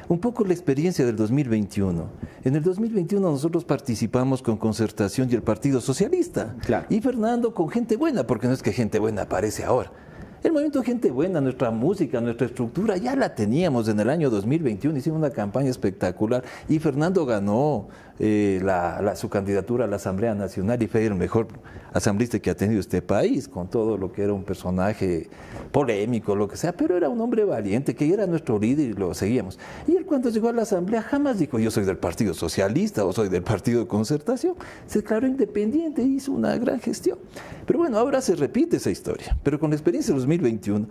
[0.10, 2.06] Un poco la experiencia del 2021.
[2.46, 6.56] En el 2021 nosotros participamos con Concertación y el Partido Socialista.
[6.66, 6.86] Claro.
[6.90, 9.92] Y Fernando con gente buena, porque no es que gente buena aparece ahora.
[10.44, 14.98] El movimiento Gente Buena, nuestra música, nuestra estructura, ya la teníamos en el año 2021,
[14.98, 17.88] hicimos una campaña espectacular y Fernando ganó
[18.20, 21.48] eh, la, su candidatura a la Asamblea Nacional y fue el mejor
[21.94, 25.30] asambleísta que ha tenido este país, con todo lo que era un personaje
[25.72, 29.14] polémico, lo que sea, pero era un hombre valiente, que era nuestro líder y lo
[29.14, 29.60] seguíamos.
[29.88, 33.14] Y él cuando llegó a la Asamblea jamás dijo yo soy del Partido Socialista o
[33.14, 34.56] soy del Partido de Concertación,
[34.88, 37.20] se declaró independiente y hizo una gran gestión.
[37.66, 40.88] Pero bueno, ahora se repite esa historia, pero con la experiencia de 2021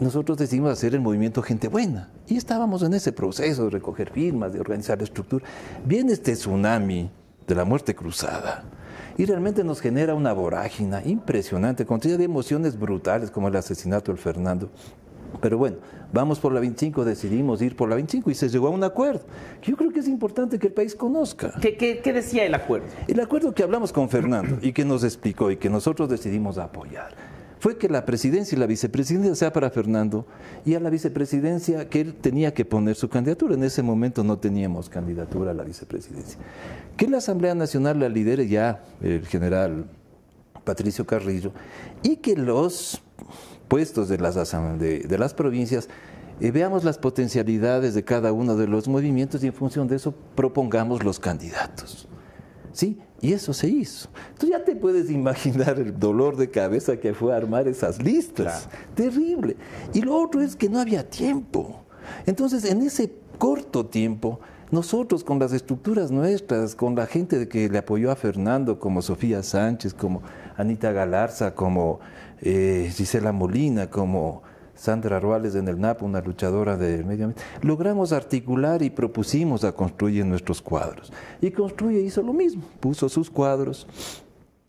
[0.00, 4.52] nosotros decidimos hacer el movimiento Gente Buena y estábamos en ese proceso de recoger firmas,
[4.52, 5.44] de organizar la estructura.
[5.84, 7.10] Viene este tsunami
[7.46, 8.64] de la muerte cruzada
[9.16, 14.20] y realmente nos genera una vorágina impresionante, contiene de emociones brutales como el asesinato del
[14.20, 14.70] Fernando.
[15.40, 15.78] Pero bueno,
[16.12, 19.24] vamos por la 25, decidimos ir por la 25 y se llegó a un acuerdo.
[19.62, 21.52] Yo creo que es importante que el país conozca.
[21.60, 22.86] ¿Qué, qué, qué decía el acuerdo?
[23.08, 27.33] El acuerdo que hablamos con Fernando y que nos explicó y que nosotros decidimos apoyar
[27.58, 30.26] fue que la presidencia y la vicepresidencia sea para Fernando
[30.64, 33.54] y a la vicepresidencia que él tenía que poner su candidatura.
[33.54, 36.38] En ese momento no teníamos candidatura a la vicepresidencia.
[36.96, 39.86] Que la Asamblea Nacional la lidere ya el general
[40.64, 41.52] Patricio Carrillo
[42.02, 43.02] y que los
[43.68, 44.34] puestos de las,
[44.78, 45.88] de, de las provincias
[46.40, 50.14] eh, veamos las potencialidades de cada uno de los movimientos y en función de eso
[50.34, 52.08] propongamos los candidatos.
[52.72, 52.98] ¿Sí?
[53.20, 54.08] Y eso se hizo.
[54.38, 58.68] Tú ya te puedes imaginar el dolor de cabeza que fue armar esas listas.
[58.68, 58.84] Claro.
[58.94, 59.56] Terrible.
[59.92, 61.84] Y lo otro es que no había tiempo.
[62.26, 67.78] Entonces, en ese corto tiempo, nosotros con las estructuras nuestras, con la gente que le
[67.78, 70.22] apoyó a Fernando, como Sofía Sánchez, como
[70.56, 72.00] Anita Galarza, como
[72.40, 74.42] eh, Gisela Molina, como
[74.84, 79.72] Sandra Ruales en el NAP, una luchadora de medio ambiente, logramos articular y propusimos a
[79.72, 81.10] Construye nuestros cuadros.
[81.40, 83.86] Y Construye hizo lo mismo, puso sus cuadros.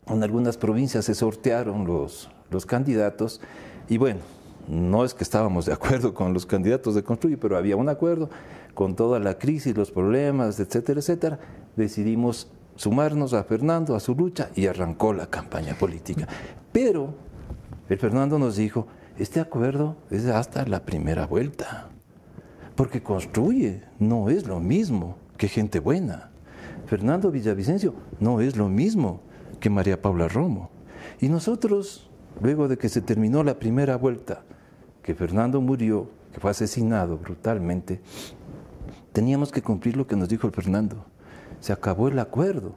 [0.06, 3.42] En algunas provincias se sortearon los, los candidatos
[3.90, 4.20] y bueno,
[4.68, 8.30] no es que estábamos de acuerdo con los candidatos de Construye, pero había un acuerdo
[8.72, 11.38] con toda la crisis, los problemas, etcétera, etcétera.
[11.76, 16.26] Decidimos sumarnos a Fernando, a su lucha y arrancó la campaña política.
[16.72, 17.12] Pero
[17.90, 18.86] el Fernando nos dijo,
[19.18, 21.88] este acuerdo es hasta la primera vuelta,
[22.74, 26.30] porque construye, no es lo mismo que gente buena.
[26.86, 29.22] Fernando Villavicencio no es lo mismo
[29.58, 30.70] que María Paula Romo.
[31.20, 32.10] Y nosotros,
[32.40, 34.42] luego de que se terminó la primera vuelta,
[35.02, 38.00] que Fernando murió, que fue asesinado brutalmente,
[39.12, 41.06] teníamos que cumplir lo que nos dijo Fernando.
[41.60, 42.74] Se acabó el acuerdo.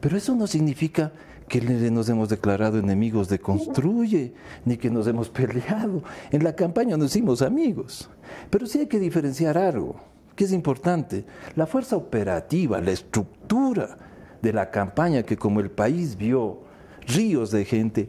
[0.00, 1.12] Pero eso no significa
[1.48, 4.32] que nos hemos declarado enemigos de Construye,
[4.64, 6.02] ni que nos hemos peleado.
[6.30, 8.10] En la campaña nos hicimos amigos.
[8.50, 9.96] Pero sí hay que diferenciar algo,
[10.34, 11.24] que es importante.
[11.54, 13.96] La fuerza operativa, la estructura
[14.42, 16.60] de la campaña que como el país vio
[17.06, 18.08] ríos de gente,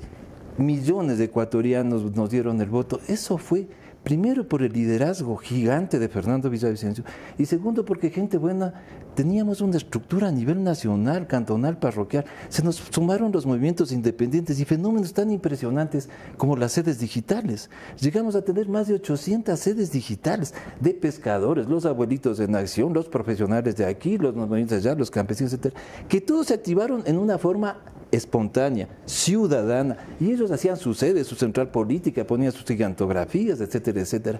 [0.57, 3.67] millones de ecuatorianos nos dieron el voto, eso fue
[4.07, 7.03] Primero por el liderazgo gigante de Fernando Villavicencio
[7.37, 8.73] y segundo porque gente buena
[9.15, 12.23] teníamos una estructura a nivel nacional, cantonal, parroquial.
[12.47, 16.07] Se nos sumaron los movimientos independientes y fenómenos tan impresionantes
[16.37, 17.69] como las sedes digitales.
[17.99, 23.09] Llegamos a tener más de 800 sedes digitales de pescadores, los abuelitos en acción, los
[23.09, 25.75] profesionales de aquí, los movimientos allá, los campesinos, etc.
[26.07, 27.81] Que todos se activaron en una forma
[28.11, 34.39] espontánea, ciudadana, y ellos hacían su sede, su central política, ponían sus gigantografías, etcétera, etcétera.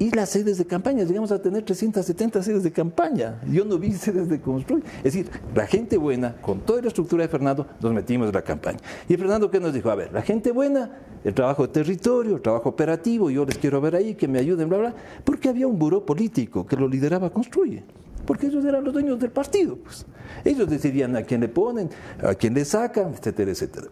[0.00, 3.40] Y las sedes de campaña, llegamos a tener 370 sedes de campaña.
[3.50, 4.84] Yo no vi sedes de construir.
[4.98, 8.42] Es decir, la gente buena, con toda la estructura de Fernando, nos metimos en la
[8.42, 8.78] campaña.
[9.08, 9.90] Y Fernando, ¿qué nos dijo?
[9.90, 13.80] A ver, la gente buena, el trabajo de territorio, el trabajo operativo, yo les quiero
[13.80, 14.94] ver ahí, que me ayuden, bla, bla,
[15.24, 17.82] porque había un buró político que lo lideraba Construye
[18.28, 19.74] porque ellos eran los dueños del partido.
[19.76, 20.04] Pues.
[20.44, 21.88] Ellos decidían a quién le ponen,
[22.22, 23.86] a quién le sacan, etcétera, etcétera.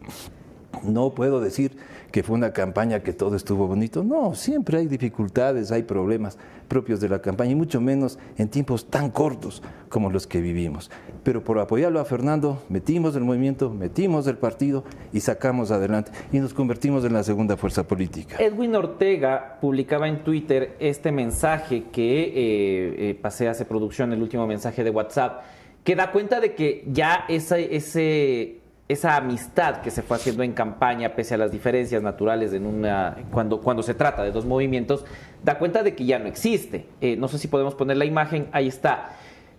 [0.85, 1.77] No puedo decir
[2.11, 4.03] que fue una campaña que todo estuvo bonito.
[4.03, 6.39] No, siempre hay dificultades, hay problemas
[6.69, 10.91] propios de la campaña y mucho menos en tiempos tan cortos como los que vivimos.
[11.23, 16.39] Pero por apoyarlo a Fernando, metimos el movimiento, metimos el partido y sacamos adelante y
[16.39, 18.37] nos convertimos en la segunda fuerza política.
[18.39, 24.23] Edwin Ortega publicaba en Twitter este mensaje que eh, eh, pasé a hacer producción, el
[24.23, 25.43] último mensaje de WhatsApp,
[25.85, 31.15] que da cuenta de que ya ese esa amistad que se fue haciendo en campaña,
[31.17, 35.05] pese a las diferencias naturales en una, cuando, cuando se trata de dos movimientos,
[35.43, 36.87] da cuenta de que ya no existe.
[37.01, 39.11] Eh, no sé si podemos poner la imagen, ahí está.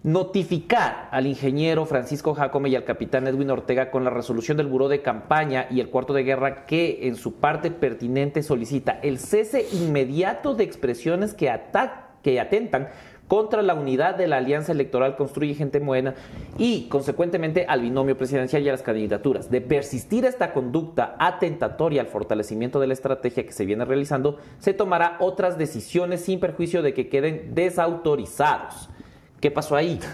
[0.04, 4.88] Notificar al ingeniero Francisco Jacome y al capitán Edwin Ortega con la resolución del Buró
[4.88, 9.66] de Campaña y el Cuarto de Guerra que en su parte pertinente solicita el cese
[9.74, 11.52] inmediato de expresiones que,
[12.22, 12.88] que atentan
[13.28, 16.16] contra la unidad de la alianza electoral Construye Gente Buena
[16.58, 19.52] y, consecuentemente, al binomio presidencial y a las candidaturas.
[19.52, 24.74] De persistir esta conducta atentatoria al fortalecimiento de la estrategia que se viene realizando, se
[24.74, 28.90] tomará otras decisiones sin perjuicio de que queden desautorizados.
[29.40, 30.00] ¿Qué pasó ahí?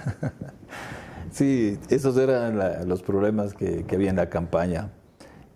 [1.31, 4.91] Sí, esos eran los problemas que había en la campaña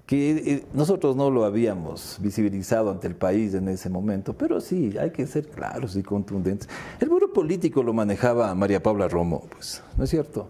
[0.07, 4.97] que eh, nosotros no lo habíamos visibilizado ante el país en ese momento, pero sí,
[4.97, 6.69] hay que ser claros y contundentes.
[7.01, 10.47] El muro político lo manejaba María Paula Romo, pues, ¿no es cierto?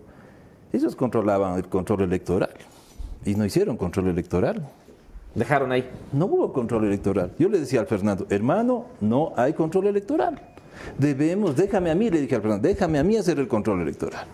[0.71, 2.53] Ellos controlaban el control electoral
[3.25, 4.69] y no hicieron control electoral.
[5.33, 5.89] Dejaron ahí.
[6.13, 7.31] No hubo control electoral.
[7.39, 10.39] Yo le decía al Fernando, hermano, no hay control electoral.
[10.99, 14.27] Debemos, déjame a mí, le dije al Fernando, déjame a mí hacer el control electoral.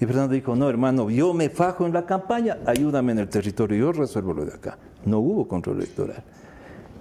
[0.00, 3.78] Y Fernando dijo, no hermano, yo me fajo en la campaña, ayúdame en el territorio,
[3.78, 4.78] yo resuelvo lo de acá.
[5.04, 6.22] No hubo control electoral.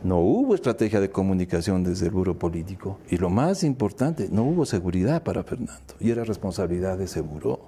[0.04, 3.00] No hubo estrategia de comunicación desde el buro político.
[3.10, 5.94] Y lo más importante, no hubo seguridad para Fernando.
[6.00, 7.60] Y era responsabilidad de ese buró.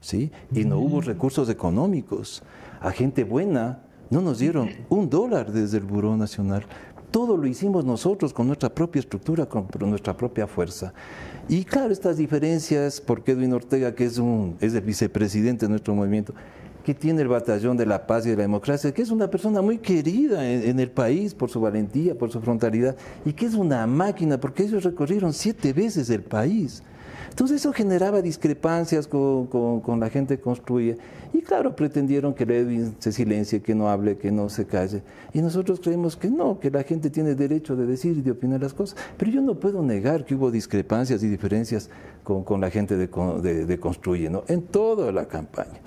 [0.00, 0.30] ¿sí?
[0.52, 2.42] Y no hubo recursos económicos.
[2.80, 3.80] A gente buena
[4.10, 6.64] no nos dieron un dólar desde el Buró Nacional.
[7.10, 10.92] Todo lo hicimos nosotros con nuestra propia estructura, con nuestra propia fuerza.
[11.50, 15.92] Y claro, estas diferencias, porque Edwin Ortega, que es, un, es el vicepresidente de nuestro
[15.96, 16.32] movimiento,
[16.84, 19.60] que tiene el batallón de la paz y de la democracia, que es una persona
[19.60, 22.94] muy querida en, el país por su valentía, por su frontalidad,
[23.24, 26.84] y que es una máquina, porque ellos recorrieron siete veces el país.
[27.30, 30.98] Entonces eso generaba discrepancias con, la gente que construye.
[31.32, 35.02] Y claro, pretendieron que Edwin se silencie, que no hable, que no se calle.
[35.32, 38.60] Y nosotros creemos que no, que la gente tiene derecho de decir y de opinar
[38.60, 38.98] las cosas.
[39.16, 41.88] Pero yo no puedo negar que hubo discrepancias y diferencias
[42.24, 43.06] con, la gente de,
[43.66, 44.44] de, Construye, ¿no?
[44.48, 45.80] en toda la campaña.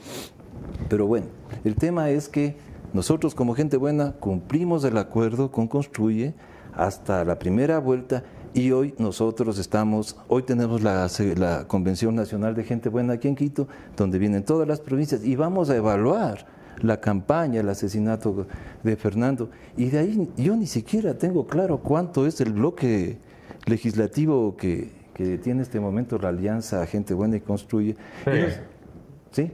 [0.90, 1.28] Pero bueno,
[1.64, 2.56] el tema es que
[2.94, 6.34] nosotros como gente buena cumplimos el acuerdo con Construye
[6.76, 12.64] hasta la primera vuelta y hoy nosotros estamos, hoy tenemos la, la, Convención Nacional de
[12.64, 13.68] Gente Buena aquí en Quito,
[13.98, 16.46] donde vienen todas las provincias y vamos a evaluar
[16.82, 18.46] la campaña, el asesinato
[18.84, 19.50] de Fernando.
[19.76, 23.18] Y de ahí yo ni siquiera tengo claro cuánto es el bloque
[23.66, 27.96] legislativo que, que tiene este momento la Alianza Gente Buena y Construye.
[29.32, 29.52] ¿Sí?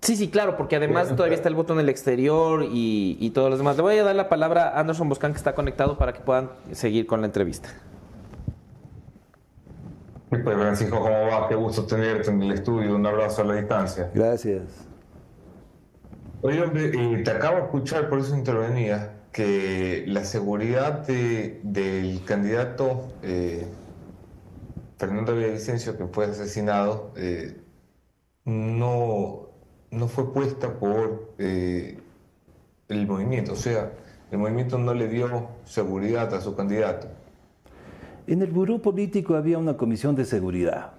[0.00, 3.50] Sí, sí, claro, porque además todavía está el voto en el exterior y, y todos
[3.50, 3.76] los demás.
[3.76, 6.50] Le voy a dar la palabra a Anderson Boscan, que está conectado, para que puedan
[6.72, 7.70] seguir con la entrevista.
[10.30, 11.48] Pues Francisco, ¿cómo va?
[11.48, 12.94] Qué gusto tenerte en el estudio.
[12.94, 14.10] Un abrazo a la distancia.
[14.14, 14.88] Gracias.
[16.42, 23.08] Oye, hombre, eh, te acabo de escuchar, por eso intervenía, que la seguridad del candidato
[23.22, 23.66] eh,
[24.98, 27.56] Fernando Villavicencio, que fue asesinado, eh,
[28.44, 29.48] no,
[29.90, 33.52] no fue puesta por el movimiento.
[33.52, 33.92] O sea,
[34.30, 37.08] el movimiento no le dio seguridad a su candidato.
[38.28, 40.92] En el buró político había una comisión de seguridad.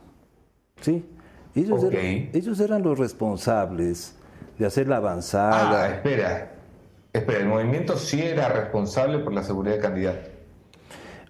[0.81, 1.06] ¿Sí?
[1.53, 4.15] Ellos, eran, ellos eran los responsables
[4.57, 5.84] de hacer la avanzada.
[5.84, 6.53] Ah, espera.
[7.14, 10.30] Espera, el movimiento sí era responsable por la seguridad del candidato.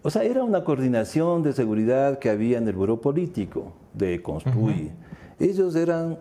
[0.01, 4.91] O sea, era una coordinación de seguridad que había en el buró político de Construy.
[5.37, 6.17] Ellos eran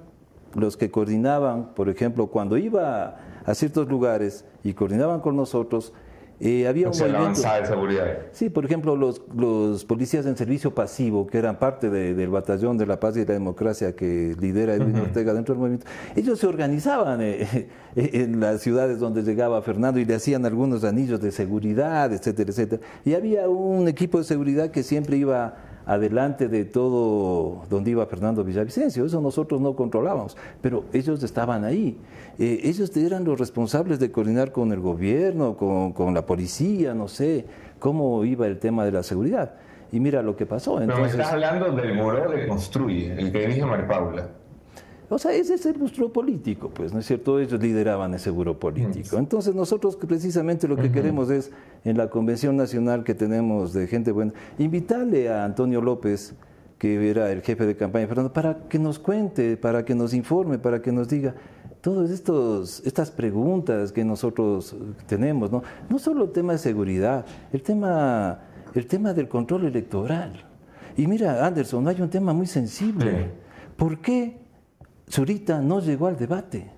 [0.55, 5.93] los que coordinaban, por ejemplo, cuando iba a ciertos lugares y coordinaban con nosotros,
[6.41, 7.43] eh, había un movimiento.
[7.43, 8.19] de seguridad.
[8.33, 12.87] Sí, por ejemplo, los, los, policías en servicio pasivo, que eran parte del batallón de
[12.87, 17.21] la paz y la democracia que lidera Edwin Ortega dentro del movimiento, ellos se organizaban
[17.23, 22.13] eh, eh, en las ciudades donde llegaba Fernando y le hacían algunos anillos de seguridad,
[22.13, 22.83] etcétera, etcétera.
[23.05, 25.57] Y había un equipo de seguridad que siempre iba
[25.89, 29.07] adelante de todo donde iba Fernando Villavicencio.
[29.07, 31.97] Eso nosotros no controlábamos, pero ellos estaban ahí.
[32.39, 37.47] Eh, ellos eran los responsables de coordinar con el gobierno, con, la policía, no sé,
[37.79, 39.55] cómo iba el tema de la seguridad.
[39.91, 40.83] Y mira lo que pasó.
[40.83, 44.29] Entonces, pero me estás hablando del muro de Construye, el que dirige María Paula.
[45.11, 47.41] O sea, ese es el buro político, pues, ¿no es cierto?
[47.41, 49.17] Ellos lideraban ese buro político.
[49.17, 51.51] Entonces, nosotros precisamente lo que queremos es,
[51.85, 56.35] en la Convención Nacional que tenemos de gente buena, invitarle a Antonio López,
[56.79, 60.83] que era el jefe de campaña para que nos cuente, para que nos informe, para
[60.83, 61.35] que nos diga
[61.81, 62.11] todas
[62.85, 64.77] estas preguntas que nosotros
[65.07, 65.63] tenemos, ¿no?
[65.89, 68.41] No solo el tema de seguridad, el tema,
[68.75, 70.45] el tema del control electoral.
[70.97, 73.31] Y mira, Anderson, hay un tema muy sensible.
[73.77, 74.48] ¿Por qué
[75.11, 76.71] Zurita no llegó al debate.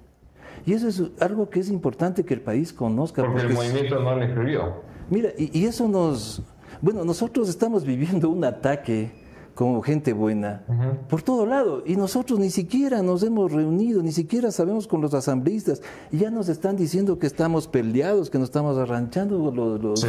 [0.66, 3.24] Y eso es algo que es importante que el país conozca.
[3.24, 4.74] Porque, el movimiento no le escribió.
[5.08, 6.42] Mira, y, eso nos...
[6.80, 9.12] Bueno, nosotros estamos viviendo un ataque
[9.54, 10.62] como gente buena
[11.10, 15.12] por todo lado y nosotros ni siquiera nos hemos reunido, ni siquiera sabemos con los
[15.12, 20.06] asambleístas y ya nos están diciendo que estamos peleados, que nos estamos arranchando los, los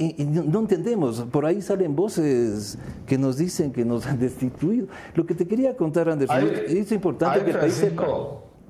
[0.00, 4.88] y, no entendemos, por ahí salen voces que nos dicen que nos han destituido.
[5.14, 8.06] Lo que te quería contar, Anderson, es importante que el país sepa.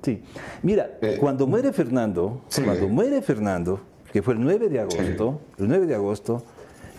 [0.01, 0.21] Sí,
[0.61, 3.79] mira, eh, cuando muere Fernando, cuando muere Fernando,
[4.11, 6.43] que fue el 9 de agosto, el 9 de agosto,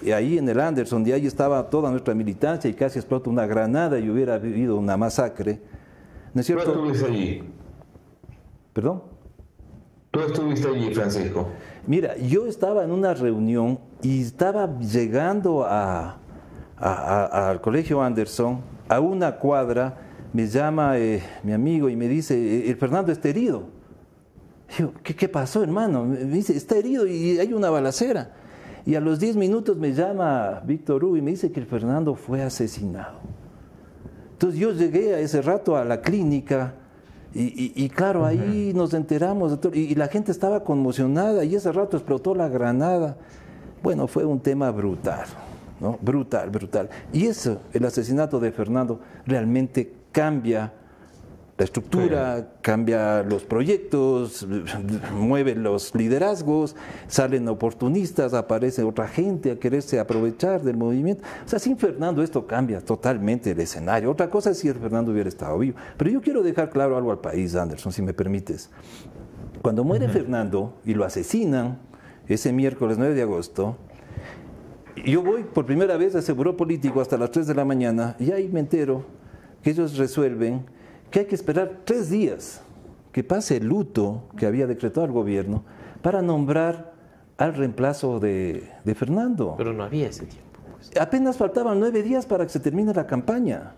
[0.02, 3.46] y ahí en el Anderson, de ahí estaba toda nuestra militancia y casi explota una
[3.46, 5.60] granada y hubiera habido una masacre.
[6.32, 6.72] ¿No es cierto?
[6.72, 7.44] ¿Tú estuviste allí?
[8.72, 9.02] ¿Perdón?
[10.10, 11.48] ¿Tú estuviste allí, Francisco?
[11.86, 19.96] Mira, yo estaba en una reunión y estaba llegando al colegio Anderson, a una cuadra,
[20.32, 23.64] me llama eh, mi amigo y me dice, eh, el Fernando está herido.
[25.02, 26.04] ¿qué, ¿qué, pasó, hermano?
[26.04, 28.32] Me dice, está herido y hay una balacera.
[28.86, 32.14] Y a los 10 minutos me llama Víctor Hugo y me dice que el Fernando
[32.14, 33.18] fue asesinado.
[34.32, 36.74] Entonces yo llegué a ese rato a la clínica
[37.34, 42.34] y, claro, ahí nos enteramos, de y, la gente estaba conmocionada y ese rato explotó
[42.34, 43.16] la granada.
[43.82, 45.24] Bueno, fue un tema brutal,
[45.80, 45.98] ¿no?
[46.00, 46.90] Brutal, brutal.
[47.12, 50.72] Y eso, el asesinato de Fernando, realmente cambia
[51.58, 54.46] la estructura, cambia los proyectos,
[55.14, 56.74] mueve los liderazgos,
[57.08, 61.22] salen oportunistas, aparece otra gente a quererse aprovechar del movimiento.
[61.44, 64.10] O sea, sin Fernando esto cambia totalmente el escenario.
[64.10, 65.76] Otra cosa es si el Fernando hubiera estado vivo.
[65.96, 68.70] Pero yo quiero dejar claro algo al país, Anderson, si me permites.
[69.60, 71.78] Cuando muere Fernando y lo asesinan
[72.26, 73.76] ese miércoles 9 de agosto,
[75.04, 78.16] yo voy por primera vez a ese buró político hasta las 3 de la mañana
[78.18, 79.04] y ahí me entero
[79.62, 80.64] que ellos resuelven
[81.12, 82.62] que hay que esperar tres días
[83.12, 85.62] que pase el luto que había decretado el gobierno
[86.00, 86.94] para nombrar
[87.36, 89.54] al reemplazo de, Fernando.
[89.56, 90.58] Pero no había ese tiempo.
[90.72, 90.90] Pues.
[91.00, 93.74] Apenas faltaban nueve días para que se termine la campaña.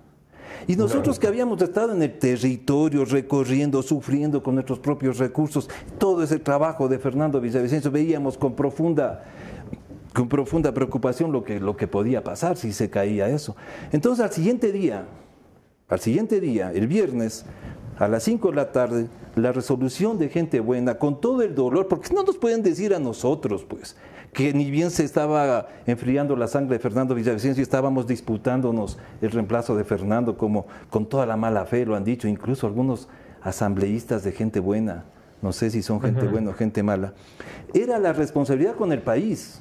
[0.68, 6.22] Y nosotros que habíamos estado en el territorio, recorriendo, sufriendo con nuestros propios recursos, todo
[6.22, 9.24] ese trabajo de Fernando Villavicencio, veíamos con profunda,
[10.14, 13.56] con profunda preocupación lo que, lo que podía pasar si se caía eso.
[13.92, 15.04] Entonces al siguiente día,
[15.88, 17.44] al siguiente día, el viernes,
[17.98, 19.06] a las 5 de la tarde,
[19.36, 22.98] la resolución de gente buena, con todo el dolor, porque no nos pueden decir a
[22.98, 23.96] nosotros, pues,
[24.32, 29.30] que ni bien se estaba enfriando la sangre de Fernando Villavicencio y estábamos disputándonos el
[29.30, 33.08] reemplazo de Fernando, como con toda la mala fe lo han dicho, incluso algunos
[33.42, 35.04] asambleístas de gente buena,
[35.42, 37.12] no sé si son gente buena o gente mala.
[37.74, 39.60] Era la responsabilidad con el país.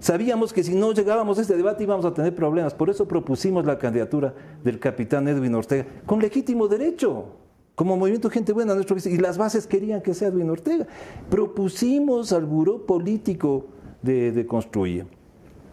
[0.00, 3.66] Sabíamos que si no llegábamos a este debate íbamos a tener problemas, por eso propusimos
[3.66, 7.26] la candidatura del capitán Edwin Ortega, con legítimo derecho,
[7.74, 10.86] como movimiento Gente Buena, nuestro, y las bases querían que sea Edwin Ortega.
[11.28, 13.66] Propusimos al buró político
[14.02, 15.04] de, de Construye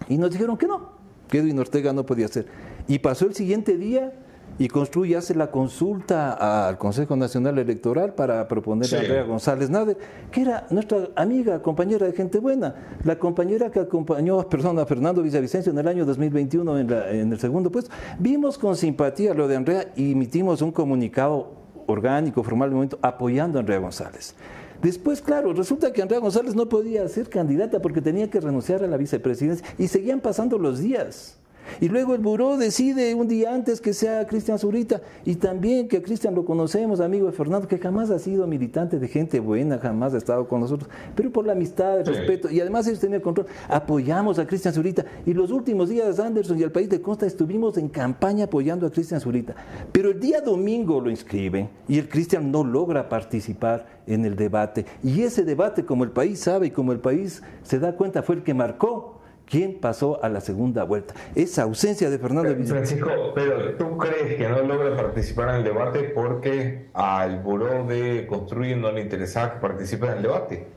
[0.10, 0.92] y nos dijeron que no,
[1.30, 2.48] que Edwin Ortega no podía ser.
[2.88, 4.14] Y pasó el siguiente día
[4.60, 9.98] y Construye hace la consulta al Consejo Nacional Electoral para proponer a Andrea González Nader,
[10.32, 15.22] que era nuestra amiga, compañera de gente buena, la compañera que acompañó perdón, a Fernando
[15.22, 17.92] Villavicencio en el año 2021 en, en el segundo puesto.
[18.20, 21.52] Vimos con simpatía lo de Andrea y emitimos un comunicado
[21.88, 24.36] orgánico, formal, momento, apoyando a Andrea González.
[24.82, 28.88] Después, claro, resulta que Andrea González no podía ser candidata porque tenía que renunciar a
[28.88, 31.38] la vicepresidencia y seguían pasando los días.
[31.82, 36.02] Y luego el buró decide un día antes que sea Cristian Zurita y también que
[36.02, 40.14] Cristian lo conocemos, amigo de Fernando, que jamás ha sido militante de gente buena, jamás
[40.14, 43.48] ha estado con nosotros, pero por la amistad, el respeto y además ellos tenían control.
[43.70, 47.78] Apoyamos a Cristian Zurita y los últimos días Anderson y el país de Costa estuvimos
[47.78, 49.56] en campaña apoyando a Cristian Zurita.
[49.92, 54.86] Pero el día domingo lo inscriben y el Cristian no logra participar en el debate.
[55.04, 58.36] Y ese debate, como el país sabe y como el país se da cuenta, fue
[58.36, 59.17] el que marcó
[59.50, 61.14] ¿Quién pasó a la segunda vuelta?
[61.34, 63.06] Esa ausencia de Fernando Villavicencio.
[63.06, 68.28] Francisco, pero ¿tú crees que no logra participar en el debate porque al buró de
[68.28, 70.68] Construye no le interesaba que participe en el debate?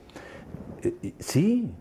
[0.83, 1.75] Eh, sí,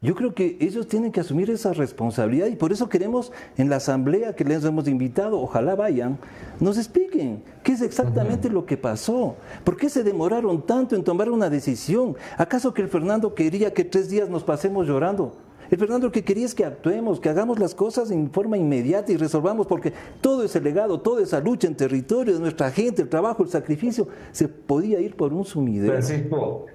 [0.00, 3.76] yo creo que ellos tienen que asumir esa responsabilidad y por eso queremos en la
[3.76, 6.18] asamblea que les hemos invitado, ojalá vayan,
[6.60, 11.30] nos expliquen qué es exactamente lo que pasó, por qué se demoraron tanto en tomar
[11.30, 12.16] una decisión.
[12.38, 15.36] ¿Acaso que el Fernando quería que tres días nos pasemos llorando?
[15.72, 19.10] El Fernando lo que quería es que actuemos, que hagamos las cosas en forma inmediata
[19.10, 19.90] y resolvamos, porque
[20.20, 24.06] todo ese legado, toda esa lucha en territorio de nuestra gente, el trabajo, el sacrificio,
[24.32, 25.90] se podía ir por un sumidero.
[25.90, 26.66] Francisco,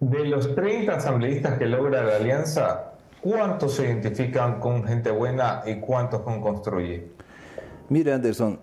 [0.00, 2.92] de los 30 asambleístas que logra la alianza,
[3.22, 7.08] ¿cuántos se identifican con gente buena y cuántos con Construye?
[7.88, 8.60] Mira, Anderson,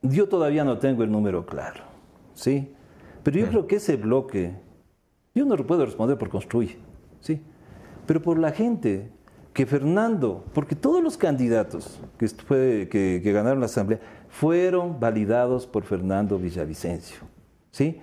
[0.00, 1.82] yo todavía no tengo el número claro,
[2.32, 2.72] ¿sí?
[3.22, 4.54] Pero yo creo que ese bloque,
[5.34, 6.78] yo no lo puedo responder por Construye,
[7.20, 7.42] ¿sí?
[8.08, 9.10] Pero por la gente,
[9.52, 17.18] que Fernando, porque todos los candidatos que, ganaron la asamblea fueron validados por Fernando Villavicencio,
[17.70, 18.00] ¿sí?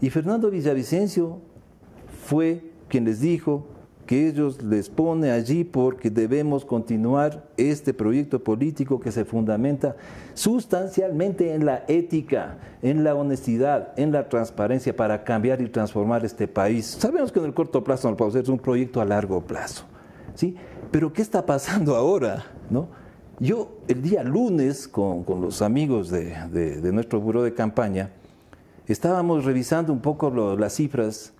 [0.00, 1.40] Y Fernando Villavicencio
[2.26, 3.66] fue quien les dijo
[4.06, 9.96] que ellos les pone allí porque debemos continuar este proyecto político que se fundamenta
[10.34, 16.46] sustancialmente en la ética, en la honestidad, en la transparencia para cambiar y transformar este
[16.46, 16.86] país.
[16.98, 19.84] Sabemos que en el corto plazo no podemos hacer un proyecto a largo plazo,
[20.34, 20.56] ¿sí?
[20.90, 22.44] Pero ¿qué está pasando ahora?
[22.70, 22.88] ¿no?
[23.40, 28.10] Yo el día lunes con, los amigos de, nuestro buró de campaña
[28.86, 31.32] estábamos revisando un poco las cifras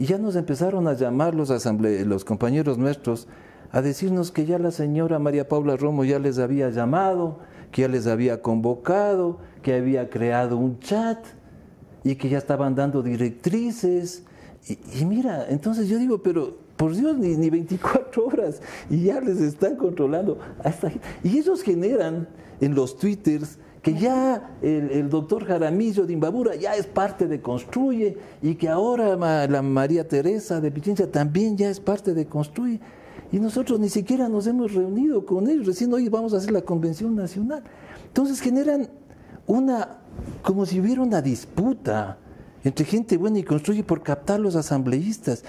[0.00, 3.28] y ya nos empezaron a llamar los, los compañeros nuestros
[3.70, 7.40] a decirnos que ya la señora María Paula Romo ya les había llamado,
[7.70, 11.18] que ya les había convocado, que había creado un chat
[12.02, 14.22] y que ya estaban dando directrices.
[14.66, 19.38] Y, mira, entonces yo digo, pero por Dios, ni, ni 24 horas y ya les
[19.42, 21.06] están controlando a esta gente.
[21.22, 22.26] Y ellos generan
[22.62, 28.18] en los twitters que ya el, doctor Jaramillo de Imbabura ya es parte de Construye
[28.42, 29.16] y que ahora
[29.46, 32.80] la María Teresa de Pichincha también ya es parte de Construye.
[33.32, 36.62] Y nosotros ni siquiera nos hemos reunido con ellos, recién hoy vamos a hacer la
[36.62, 37.62] convención nacional.
[38.06, 38.88] Entonces generan
[39.46, 39.98] una,
[40.42, 42.18] como si hubiera una disputa
[42.64, 45.44] entre gente buena y construye por captar los asambleístas.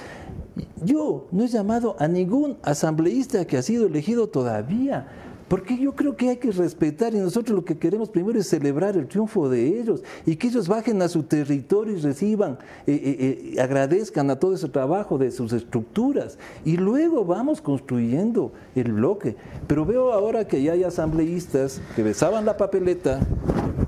[0.83, 5.07] Yo no he llamado a ningún asambleísta que ha sido elegido todavía.
[5.51, 8.95] Porque yo creo que hay que respetar y nosotros lo que queremos primero es celebrar
[8.95, 12.57] el triunfo de ellos y que ellos bajen a su territorio y reciban,
[12.87, 16.37] eh, eh, eh, agradezcan a todo ese trabajo de sus estructuras.
[16.63, 19.35] Y luego vamos construyendo el bloque.
[19.67, 23.19] Pero veo ahora que ya hay asambleístas que besaban la papeleta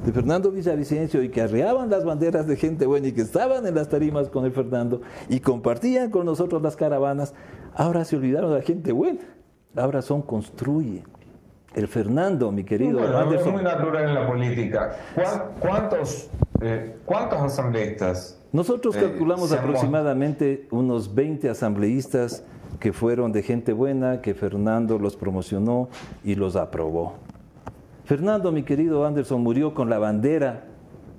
[0.06, 3.76] de Fernando Villavicencio y que arreaban las banderas de gente buena y que estaban en
[3.76, 7.34] las tarimas con el Fernando y compartían con nosotros las caravanas,
[7.74, 9.22] ahora se olvidaron de la gente buena,
[9.78, 11.04] ahora son construye
[11.76, 13.00] el Fernando, mi querido
[13.34, 14.96] Es muy natural en la política.
[15.60, 16.30] ¿Cuántos,
[16.62, 18.40] eh, ¿cuántos asambleístas?
[18.52, 22.44] Nosotros eh, calculamos aproximadamente unos 20 asambleístas
[22.80, 25.90] que fueron de gente buena, que Fernando los promocionó
[26.24, 27.14] y los aprobó.
[28.06, 30.66] Fernando, mi querido Anderson, murió con la bandera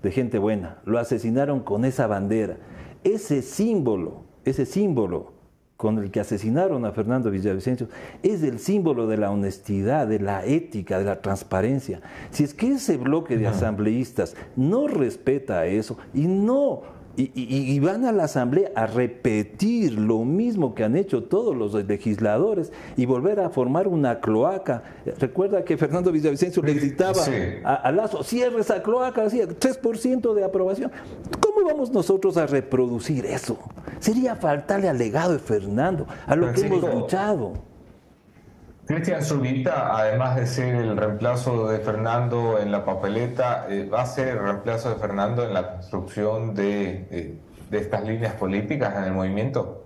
[0.03, 0.79] de gente buena.
[0.85, 2.59] Lo asesinaron con esa bandera.
[3.03, 5.34] Ese símbolo, ese símbolo
[5.77, 7.89] con el que asesinaron a Fernando Villavicencio
[8.23, 12.01] es el símbolo de la honestidad, de la ética, de la transparencia.
[12.31, 16.83] Si es que ese bloque de asambleístas no respeta eso y no
[17.17, 22.73] y, van a la Asamblea a repetir lo mismo que han hecho todos los legisladores
[22.97, 24.83] y volver a formar una cloaca.
[25.19, 27.23] Recuerda que Fernando Villavicencio le gritaba
[27.65, 30.91] a, Lazo, cierre esa cloaca, hacía 3% de aprobación.
[31.41, 33.59] ¿Cómo vamos nosotros a reproducir eso?
[34.01, 37.74] Sería faltarle al legado de Fernando, a lo que hemos luchado.
[38.87, 44.07] Cristian Zurita, además de ser el reemplazo de Fernando en la papeleta, eh, va a
[44.07, 47.39] ser el reemplazo de Fernando en la construcción de, eh,
[47.71, 49.85] de estas líneas políticas en el movimiento.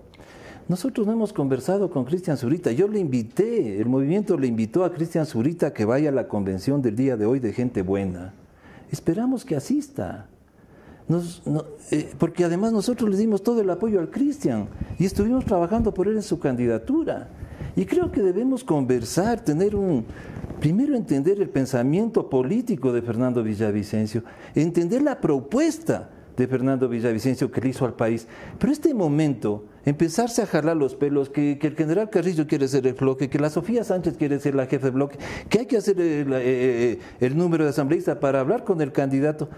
[0.67, 2.71] Nosotros no hemos conversado con Cristian Zurita.
[2.71, 6.81] Yo le invité, el movimiento le invitó a Cristian Zurita que vaya a la convención
[6.81, 8.33] del día de hoy de gente buena.
[8.91, 10.27] Esperamos que asista.
[11.89, 14.67] Eh, porque además nosotros le dimos todo el apoyo al Cristian
[14.99, 17.29] y estuvimos trabajando por él en su candidatura.
[17.75, 20.05] Y creo que debemos conversar, tener un,
[20.59, 24.23] primero entender el pensamiento político de Fernando Villavicencio,
[24.55, 26.09] entender la propuesta
[26.39, 28.27] de Fernando Villavicencio que le hizo al país.
[28.57, 32.93] Pero este momento, empezarse a jalar los pelos, que, el general Carrillo quiere ser el
[32.93, 35.17] bloque, que la Sofía Sánchez quiere ser la jefe de bloque,
[35.49, 38.91] que hay que hacer el, eh, eh, el número de asambleístas para hablar con el
[38.91, 39.49] candidato,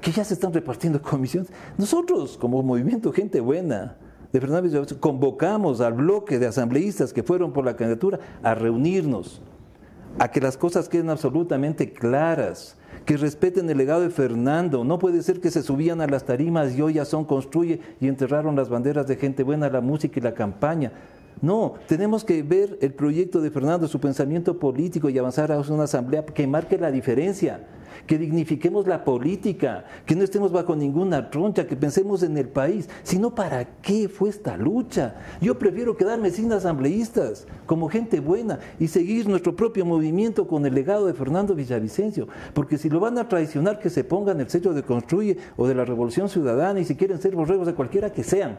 [0.00, 1.50] que ya se están repartiendo comisiones.
[1.78, 3.96] Nosotros, como movimiento Gente Buena,
[4.34, 9.40] de Fernando convocamos al bloque de asambleístas que fueron por la candidatura a reunirnos,
[10.18, 14.82] a que las cosas queden absolutamente claras, que respeten el legado de Fernando.
[14.82, 18.08] No puede ser que se subían a las tarimas y hoy ya son construye y
[18.08, 20.90] enterraron las banderas de gente buena, la música y la campaña.
[21.42, 25.84] No, tenemos que ver el proyecto de Fernando, su pensamiento político y avanzar a una
[25.84, 27.60] asamblea que marque la diferencia
[28.06, 32.88] que dignifiquemos la política, que no estemos bajo ninguna troncha, que pensemos en el país,
[33.02, 35.16] sino para qué fue esta lucha.
[35.40, 40.74] Yo prefiero quedarme sin asambleístas, como gente buena, y seguir nuestro propio movimiento con el
[40.74, 44.72] legado de Fernando Villavicencio, porque si lo van a traicionar, que se pongan el sello
[44.74, 48.22] de Construye o de la Revolución Ciudadana, y si quieren ser borregos de cualquiera que
[48.22, 48.58] sean.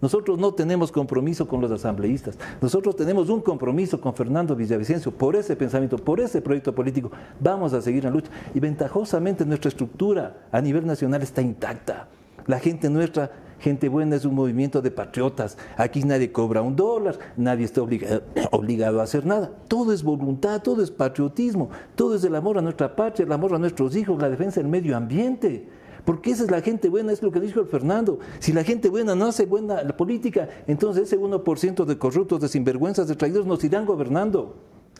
[0.00, 2.38] Nosotros no tenemos compromiso con los asambleístas.
[2.60, 7.10] Nosotros tenemos un compromiso con Fernando Villavicencio por ese pensamiento, por ese proyecto político.
[7.38, 8.30] Vamos a seguir en lucha.
[8.54, 12.08] Y ventajosamente nuestra estructura a nivel nacional está intacta.
[12.46, 15.58] La gente nuestra, gente buena, es un movimiento de patriotas.
[15.76, 17.82] Aquí nadie cobra un dólar, nadie está
[18.50, 19.50] obligado a hacer nada.
[19.68, 23.54] Todo es voluntad, todo es patriotismo, todo es el amor a nuestra patria, el amor
[23.54, 25.68] a nuestros hijos, la defensa del medio ambiente.
[26.04, 28.18] Porque esa es la gente buena, es lo que dijo el Fernando.
[28.38, 32.48] Si la gente buena no hace buena la política, entonces ese 1% de corruptos, de
[32.48, 34.56] sinvergüenzas, de traidores nos irán gobernando.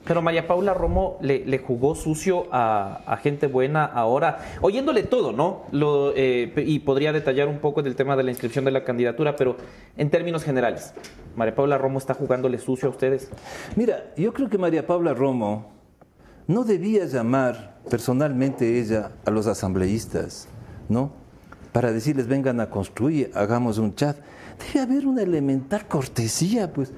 [0.07, 5.65] Pero María Paula Romo le, jugó sucio a, gente buena ahora, oyéndole todo, ¿no?
[5.73, 9.37] Lo, eh, y podría detallar un poco del tema de la inscripción de la candidatura,
[9.37, 9.57] pero
[9.99, 10.95] en términos generales,
[11.37, 13.31] ¿María Paula Romo está jugándole sucio a ustedes?
[13.77, 15.71] Mira, yo creo que María Paula Romo
[16.47, 20.49] no debía llamar personalmente ella a los asambleístas
[20.91, 21.13] ¿no?
[21.73, 24.17] Para decirles, vengan a construir, hagamos un chat.
[24.67, 26.93] Debe haber una elemental cortesía, pues.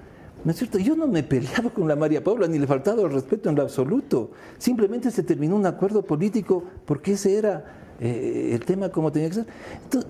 [0.44, 0.78] ¿No es cierto?
[0.78, 3.48] Yo no me he peleado con la María Paula ni le he faltado el respeto
[3.48, 4.32] en lo absoluto.
[4.58, 7.64] Simplemente se terminó un acuerdo político porque ese era
[8.00, 9.46] eh, el tema como tenía que ser.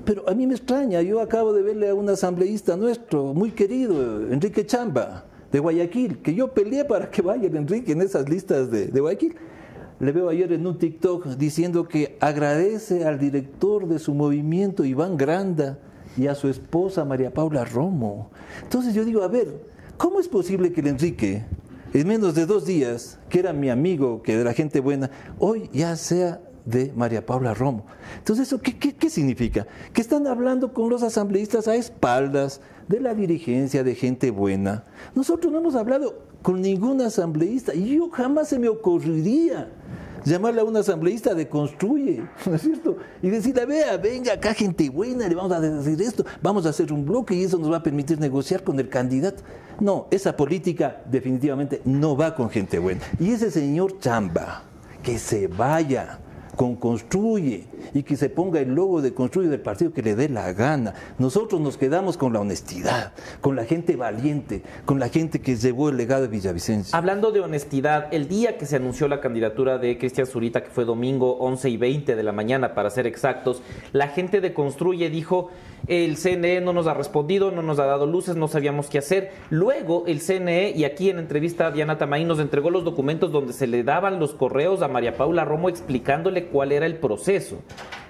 [0.06, 4.22] pero a mí me extraña, yo acabo de verle a un asambleísta nuestro, muy querido,
[4.32, 8.70] Enrique Chamba, de Guayaquil, que yo peleé para que vaya el Enrique en esas listas
[8.70, 9.36] de Guayaquil
[10.02, 15.16] le veo ayer en un TikTok diciendo que agradece al director de su movimiento, Iván
[15.16, 15.78] Granda,
[16.16, 18.30] y a su esposa, María Paula Romo.
[18.64, 19.64] Entonces yo digo, a ver,
[19.96, 21.44] ¿cómo es posible que el Enrique,
[21.94, 25.08] en menos de dos días, que era mi amigo, que era gente buena,
[25.38, 27.86] hoy ya sea de María Paula Romo.
[28.18, 29.66] Entonces, ¿eso qué, qué, significa?
[29.92, 34.84] Que están hablando con los asambleístas a espaldas de la dirigencia, de gente buena.
[35.14, 39.68] Nosotros no hemos hablado con ningún asambleísta y yo jamás se me ocurriría
[40.24, 42.96] llamarle a un asambleísta de construye, ¿no es cierto?
[43.22, 46.92] Y decirle, vea, venga acá gente buena, le vamos a decir esto, vamos a hacer
[46.92, 49.42] un bloque y eso nos va a permitir negociar con el candidato.
[49.80, 53.00] No, esa política definitivamente no va con gente buena.
[53.18, 54.62] Y ese señor Chamba,
[55.02, 56.18] que se vaya,
[56.56, 57.64] con Construye
[57.94, 60.94] y que se ponga el logo de Construye del partido que le dé la gana.
[61.18, 65.88] Nosotros nos quedamos con la honestidad, con la gente valiente, con la gente que llevó
[65.88, 66.96] el legado de Villavicencio.
[66.96, 70.84] Hablando de honestidad, el día que se anunció la candidatura de Cristian Zurita, que fue
[70.84, 73.62] domingo 11 y 20 de la mañana para ser exactos,
[73.92, 75.50] la gente de Construye dijo
[75.86, 79.32] el CNE no nos ha respondido, no nos ha dado luces, no sabíamos qué hacer.
[79.50, 83.66] Luego el CNE, y aquí en entrevista Diana Tamay nos entregó los documentos donde se
[83.66, 87.58] le daban los correos a María Paula Romo explicándole cuál era el proceso.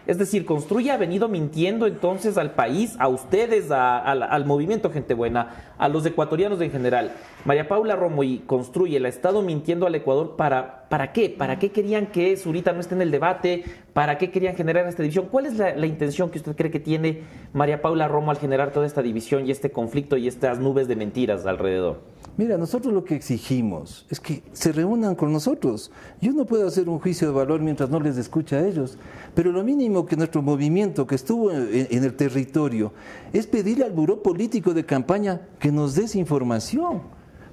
[0.06, 5.71] Es decir, Construye ha venido mintiendo entonces al país, a ustedes, al movimiento Gente Buena,
[5.82, 7.10] a los ecuatorianos en general.
[7.44, 11.28] María Paula Romo y construye, el Estado mintiendo al Ecuador para, ¿para qué?
[11.28, 13.64] ¿Para qué querían que Zurita no esté en el debate?
[13.92, 15.26] ¿Para qué querían generar esta división?
[15.28, 17.22] ¿Cuál es la, la intención que usted cree que tiene
[17.52, 20.94] María Paula Romo al generar toda esta división y este conflicto y estas nubes de
[20.94, 21.98] mentiras alrededor?
[22.36, 25.90] Mira, nosotros lo que exigimos es que se reúnan con nosotros.
[26.20, 28.96] Yo no puedo hacer un juicio de valor mientras no les escuche a ellos,
[29.34, 32.92] pero lo mínimo que nuestro movimiento que estuvo en, en el territorio
[33.32, 37.02] es pedirle al buró político de campaña que nos des información.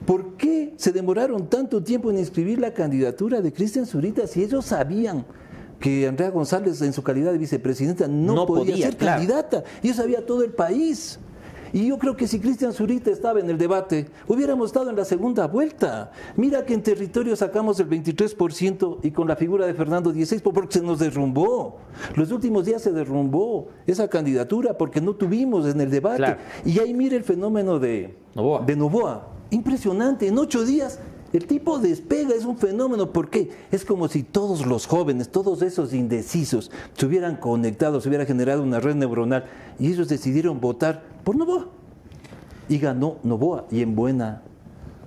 [0.06, 4.66] ¿Por qué se demoraron tanto tiempo en inscribir la candidatura de Cristian Zurita si ellos
[4.66, 5.26] sabían
[5.80, 9.18] que Andrea González en su calidad de vicepresidenta no, No podía, podía, ser claro.
[9.18, 9.64] candidata?
[9.82, 11.20] Y eso sabía todo el país.
[11.74, 15.06] Y yo creo que si Cristian Zurita estaba en el debate, hubiéramos estado en la
[15.06, 16.12] segunda vuelta.
[16.36, 20.80] Mira que en territorio sacamos el 23% y con la figura de Fernando 16% porque
[20.80, 21.78] se nos derrumbó.
[22.16, 26.18] Los últimos días se derrumbó esa candidatura porque no tuvimos en el debate.
[26.18, 26.40] Claro.
[26.66, 28.66] Y ahí mire el fenómeno de Novoa.
[28.66, 29.28] de Novoa.
[29.52, 31.00] Impresionante, en ocho días
[31.32, 33.12] el tipo despega, es un fenómeno.
[33.12, 33.50] ¿Por qué?
[33.72, 38.64] Es como si todos los jóvenes, todos esos indecisos, se hubieran conectado, se hubiera generado
[38.64, 39.46] una red neuronal
[39.78, 41.68] y ellos decidieron votar por Novoa.
[42.68, 44.44] Y ganó Novoa, y en buena.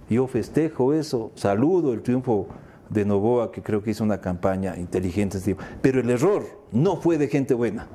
[0.09, 2.47] Yo festejo eso, saludo el triunfo
[2.91, 5.39] de Novoa, que creo que hizo una campaña inteligente.
[5.81, 7.87] Pero el error no fue de gente buena.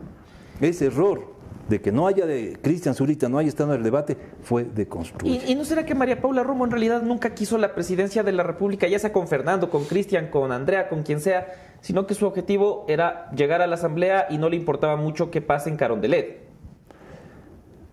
[0.60, 1.37] Ese error
[1.70, 4.88] de que no haya de Cristian Zurita, no haya estado en el debate, fue de
[4.88, 5.42] construir.
[5.46, 8.32] ¿Y, y no será que María Paula Romo en realidad nunca quiso la presidencia de
[8.32, 12.14] la República, ya sea con Fernando, con Cristian, con Andrea, con quien sea, sino que
[12.14, 15.78] su objetivo era llegar a la Asamblea y no le importaba mucho qué pase en
[15.78, 16.48] Carondelet?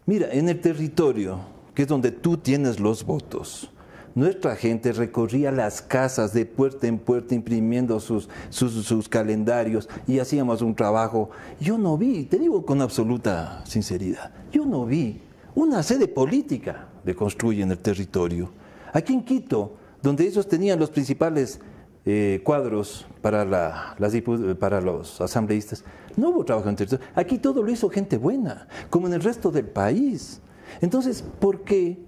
[0.07, 1.41] Mira, en el territorio,
[1.75, 3.71] que es donde tú tienes los votos,
[4.15, 10.19] nuestra gente recorría las casas de puerta en puerta imprimiendo sus, sus, sus calendarios y
[10.21, 11.31] hacíamos un trabajo.
[11.61, 15.21] Yo no vi, te digo con absoluta sinceridad, yo no vi
[15.55, 18.51] una sede política de construir en el territorio.
[18.93, 21.61] Aquí en Quito, donde ellos tenían los principales
[22.07, 23.97] eh, cuadros para, la-
[24.61, 25.85] para los asambleístas,
[26.17, 27.05] no hubo trabajo en territorio.
[27.15, 30.41] Aquí todo lo hizo gente buena, como en el resto del país.
[30.81, 31.99] Entonces, ¿por qué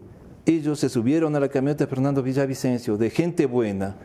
[0.47, 3.97] ellos se subieron a la camioneta de Fernando Villavicencio de gente buena,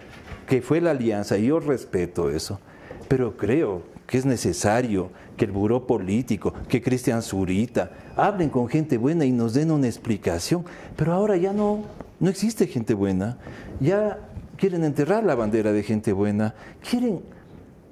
[0.48, 2.60] que fue la alianza, y yo respeto eso,
[3.08, 8.98] pero creo que es necesario que el buró político, que Cristian Zurita, hablen con gente
[8.98, 10.66] buena y nos den una explicación,
[10.98, 11.84] pero ahora ya no,
[12.20, 13.38] no existe gente buena,
[13.80, 14.20] ya
[14.58, 16.54] quieren enterrar la bandera de gente buena,
[16.88, 17.22] quieren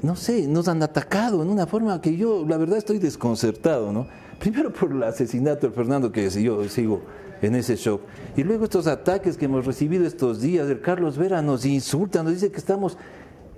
[0.02, 4.08] no sé, nos han atacado en una forma que yo, la verdad, estoy desconcertado, ¿no?
[4.40, 7.02] Primero por el asesinato de Fernando, que yo sigo
[7.41, 8.02] en ese shock.
[8.36, 10.70] Y luego estos ataques que hemos recibido estos días.
[10.70, 12.98] El Carlos Vera nos insulta, nos dice que estamos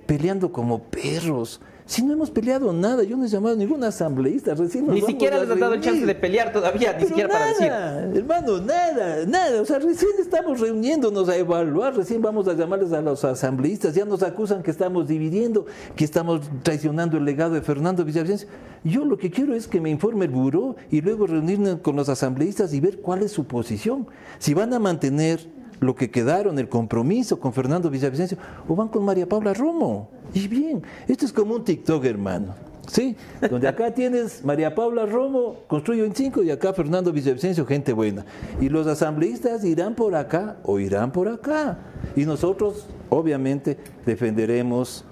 [0.06, 1.60] peleando como perros.
[1.92, 4.54] Si no hemos peleado nada, yo no he llamado a ningún asambleísta.
[4.54, 7.04] Recién nos Ni vamos siquiera a les han dado el chance de pelear todavía, ni
[7.04, 7.70] siquiera para decir.
[8.16, 9.60] Hermano, nada, nada.
[9.60, 13.94] O sea, recién estamos reuniéndonos a evaluar, recién vamos a llamarles a los asambleístas.
[13.94, 18.48] Ya nos acusan que estamos dividiendo, que estamos traicionando el legado de Fernando Villavicencio.
[18.84, 22.08] Yo lo que quiero es que me informe el buró y luego reunirnos con los
[22.08, 24.06] asambleístas y ver cuál es su posición.
[24.38, 25.40] Si van a mantener
[25.82, 28.38] lo que quedaron, el compromiso con Fernando Villavicencio,
[28.68, 30.08] o van con María Paula Romo.
[30.32, 32.54] Y bien, esto es como un TikTok, hermano.
[32.86, 33.16] ¿Sí?
[33.48, 38.24] Donde acá tienes María Paula Romo, construyo en cinco, y acá Fernando Villavicencio, gente buena.
[38.60, 41.78] Y los asambleístas irán por acá o irán por acá.
[42.14, 43.76] Y nosotros, obviamente,
[44.06, 45.04] defenderemos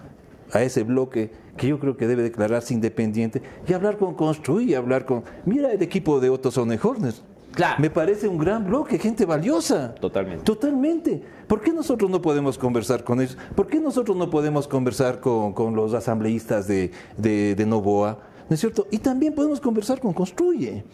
[0.52, 5.04] a ese bloque que yo creo que debe declararse independiente y hablar con Construy hablar
[5.04, 5.24] con...
[5.44, 7.14] Mira el equipo de Otto Sonehorner.
[7.52, 7.76] Claro.
[7.80, 9.94] Me parece un gran bloque, gente valiosa.
[9.94, 10.44] Totalmente.
[10.44, 11.22] Totalmente.
[11.46, 13.36] ¿Por qué nosotros no podemos conversar con ellos?
[13.54, 18.18] ¿Por qué nosotros no podemos conversar con, con los asambleístas de, de, de Novoa?
[18.48, 18.86] ¿No es cierto?
[18.90, 20.84] Y también podemos conversar con Construye.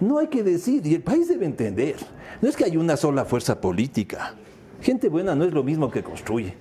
[0.00, 1.96] No hay que decir, y el país debe entender,
[2.40, 4.34] no es que hay una sola fuerza política.
[4.80, 6.54] Gente buena no es lo mismo que construye.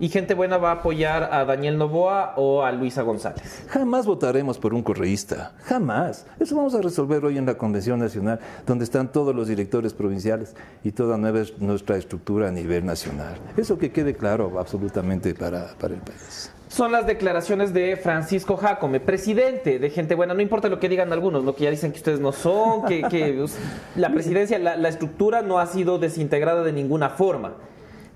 [0.00, 3.64] ¿Y gente buena va a apoyar a Daniel Novoa o a Luisa González?
[3.68, 6.26] Jamás votaremos por un correísta, jamás.
[6.40, 10.56] Eso vamos a resolver hoy en la Convención Nacional, donde están todos los directores provinciales
[10.82, 13.34] y toda nueva- nuestra estructura a nivel nacional.
[13.58, 16.50] Eso que quede claro absolutamente para, para el país.
[16.68, 20.32] Son las declaraciones de Francisco Jacome, presidente de Gente Buena.
[20.32, 23.02] No importa lo que digan algunos, lo que ya dicen que ustedes no son, que,
[23.02, 23.56] que us-
[23.96, 27.52] la presidencia, la, la estructura no ha sido desintegrada de ninguna forma.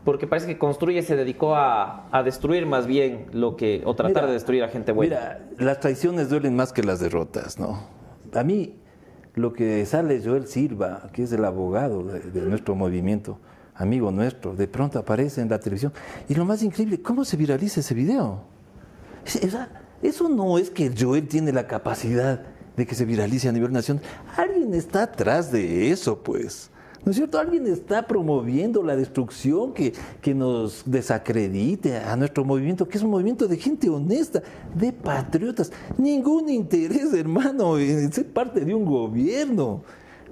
[0.04, 4.22] Porque parece que Construye se dedicó a, a destruir más bien lo que, o tratar
[4.22, 5.16] Mira, de destruir a gente buena.
[5.16, 7.80] Mira, las traiciones duelen más que las derrotas, ¿no?
[8.34, 8.74] A mí,
[9.34, 13.38] lo que sale Joel Silva, que es el abogado de, de nuestro movimiento,
[13.74, 15.92] amigo nuestro, de pronto aparece en la televisión.
[16.28, 18.42] Y lo más increíble, ¿cómo se viraliza ese video?
[20.02, 22.42] Eso no es que Joel tiene la capacidad
[22.76, 24.02] de que se viralice a nivel nacional.
[24.36, 26.70] Alguien está atrás de eso, pues.
[27.04, 27.38] ¿No es cierto?
[27.38, 33.10] Alguien está promoviendo la destrucción que, que nos desacredite a nuestro movimiento, que es un
[33.10, 34.42] movimiento de gente honesta,
[34.74, 35.70] de patriotas.
[35.98, 39.82] Ningún interés, hermano, en ser parte de un gobierno.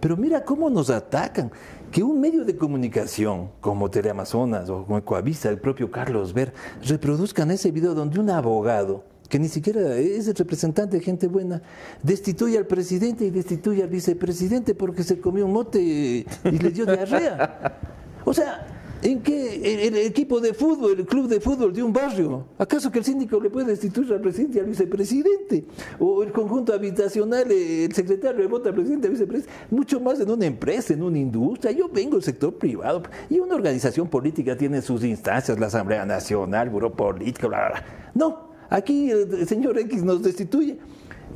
[0.01, 1.53] Pero mira cómo nos atacan.
[1.90, 6.55] Que un medio de comunicación como Teleamazonas o como Ecoavisa, el propio Carlos Ver,
[6.86, 11.62] reproduzcan ese video donde un abogado que ni siquiera es el representante de gente buena,
[12.02, 16.84] destituye al presidente y destituye al vicepresidente porque se comió un mote y le dio
[16.84, 17.78] diarrea.
[18.24, 18.64] O sea,
[19.02, 22.44] ¿en qué el, equipo de fútbol, el club de fútbol de un barrio?
[22.56, 25.64] ¿Acaso que el síndico le puede destituir al presidente y al vicepresidente?
[25.98, 29.52] ¿O el conjunto habitacional, el secretario vota al presidente y al vicepresidente?
[29.70, 31.72] Mucho más en una empresa, en una industria.
[31.72, 36.70] Yo vengo del sector privado y una organización política tiene sus instancias, la Asamblea Nacional,
[36.70, 37.84] Buró Político, bla, bla, bla.
[38.14, 40.78] No, Aquí el señor X nos destituye.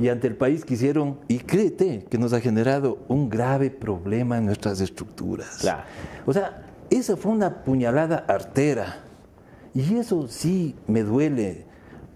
[0.01, 4.47] Y ante el país quisieron, y créete, que nos ha generado un grave problema en
[4.47, 5.67] nuestras estructuras.
[6.25, 9.03] O sea, esa fue una puñalada artera.
[9.75, 11.67] Y eso sí me duele.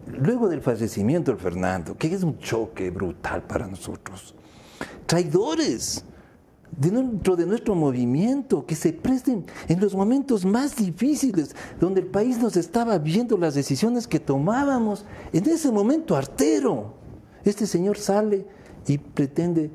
[0.07, 4.35] Luego del fallecimiento de Fernando, que es un choque brutal para nosotros.
[5.05, 6.05] Traidores
[6.77, 12.39] dentro de nuestro movimiento, que se presten en los momentos más difíciles, donde el país
[12.39, 16.95] nos estaba viendo las decisiones que tomábamos, en ese momento artero.
[17.45, 18.47] Este señor sale
[18.87, 19.71] y pretende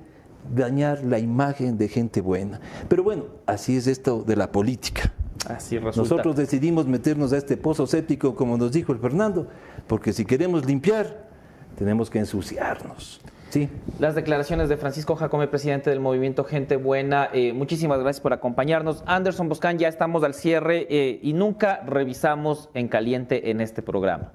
[0.53, 2.59] dañar la imagen de gente buena.
[2.87, 5.13] Pero bueno, así es esto de la política.
[5.47, 6.01] Así resulta.
[6.01, 9.47] Nosotros decidimos meternos a este pozo séptico, como nos dijo el Fernando,
[9.87, 11.29] porque si queremos limpiar,
[11.77, 13.21] tenemos que ensuciarnos.
[13.55, 13.69] Sí.
[13.99, 17.29] Las declaraciones de Francisco Jacome, presidente del movimiento Gente Buena.
[17.31, 19.01] Eh, muchísimas gracias por acompañarnos.
[19.05, 24.33] Anderson Boscan, ya estamos al cierre eh, y nunca revisamos en caliente en este programa.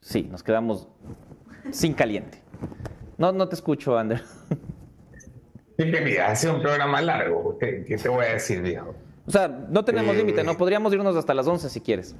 [0.00, 0.88] Sí, nos quedamos
[1.72, 2.38] sin caliente.
[3.18, 4.22] No, no te escucho, Ander.
[5.76, 7.58] mira, ha sido un programa largo.
[7.58, 8.94] ¿Qué, te voy a decir, viejo?
[9.26, 10.56] O sea, no tenemos eh, límite, ¿no?
[10.56, 12.16] Podríamos irnos hasta las 11 si quieres.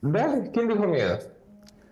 [0.00, 1.18] Dale, ¿quién dijo miedo?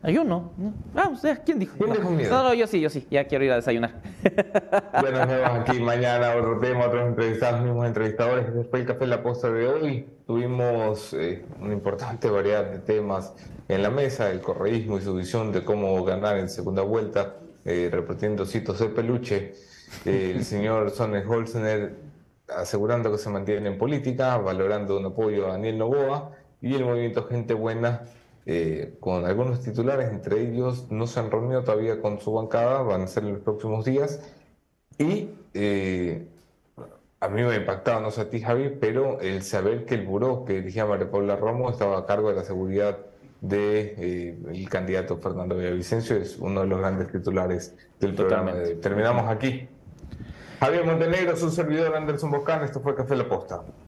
[0.06, 0.52] Ah, yo no.
[0.94, 1.78] Ah, usted, ¿quién dijo?
[1.78, 2.30] ¿Quién dijo miedo?
[2.30, 3.06] No, no, yo sí, yo sí.
[3.10, 4.02] Ya quiero ir a desayunar.
[5.00, 8.54] Bueno, nos vemos aquí mañana, otro tema, otros entrevistados, mismos entrevistadores.
[8.54, 13.34] Después el café La Posta de hoy tuvimos eh, una importante variedad de temas
[13.68, 17.88] en la mesa, el correísmo y su visión de cómo ganar en segunda vuelta, eh,
[17.90, 19.54] repartiendo citos de peluche.
[20.04, 21.96] el señor Sonne Holzener
[22.48, 27.26] asegurando que se mantiene en política, valorando un apoyo a Daniel Novoa y el movimiento
[27.26, 28.02] Gente Buena
[28.46, 33.02] eh, con algunos titulares, entre ellos no se han reunido todavía con su bancada, van
[33.02, 34.20] a ser en los próximos días.
[34.98, 36.26] Y eh,
[37.20, 40.06] a mí me ha impactado, no sé a ti Javi, pero el saber que el
[40.06, 42.98] buró que dirigía María Paula Romo estaba a cargo de la seguridad
[43.40, 48.52] del de, eh, candidato Fernando Villavicencio es uno de los grandes titulares del programa.
[48.80, 49.68] Terminamos aquí.
[50.60, 53.62] Javier Montenegro, su servidor Anderson Bocán, esto fue Café La Posta.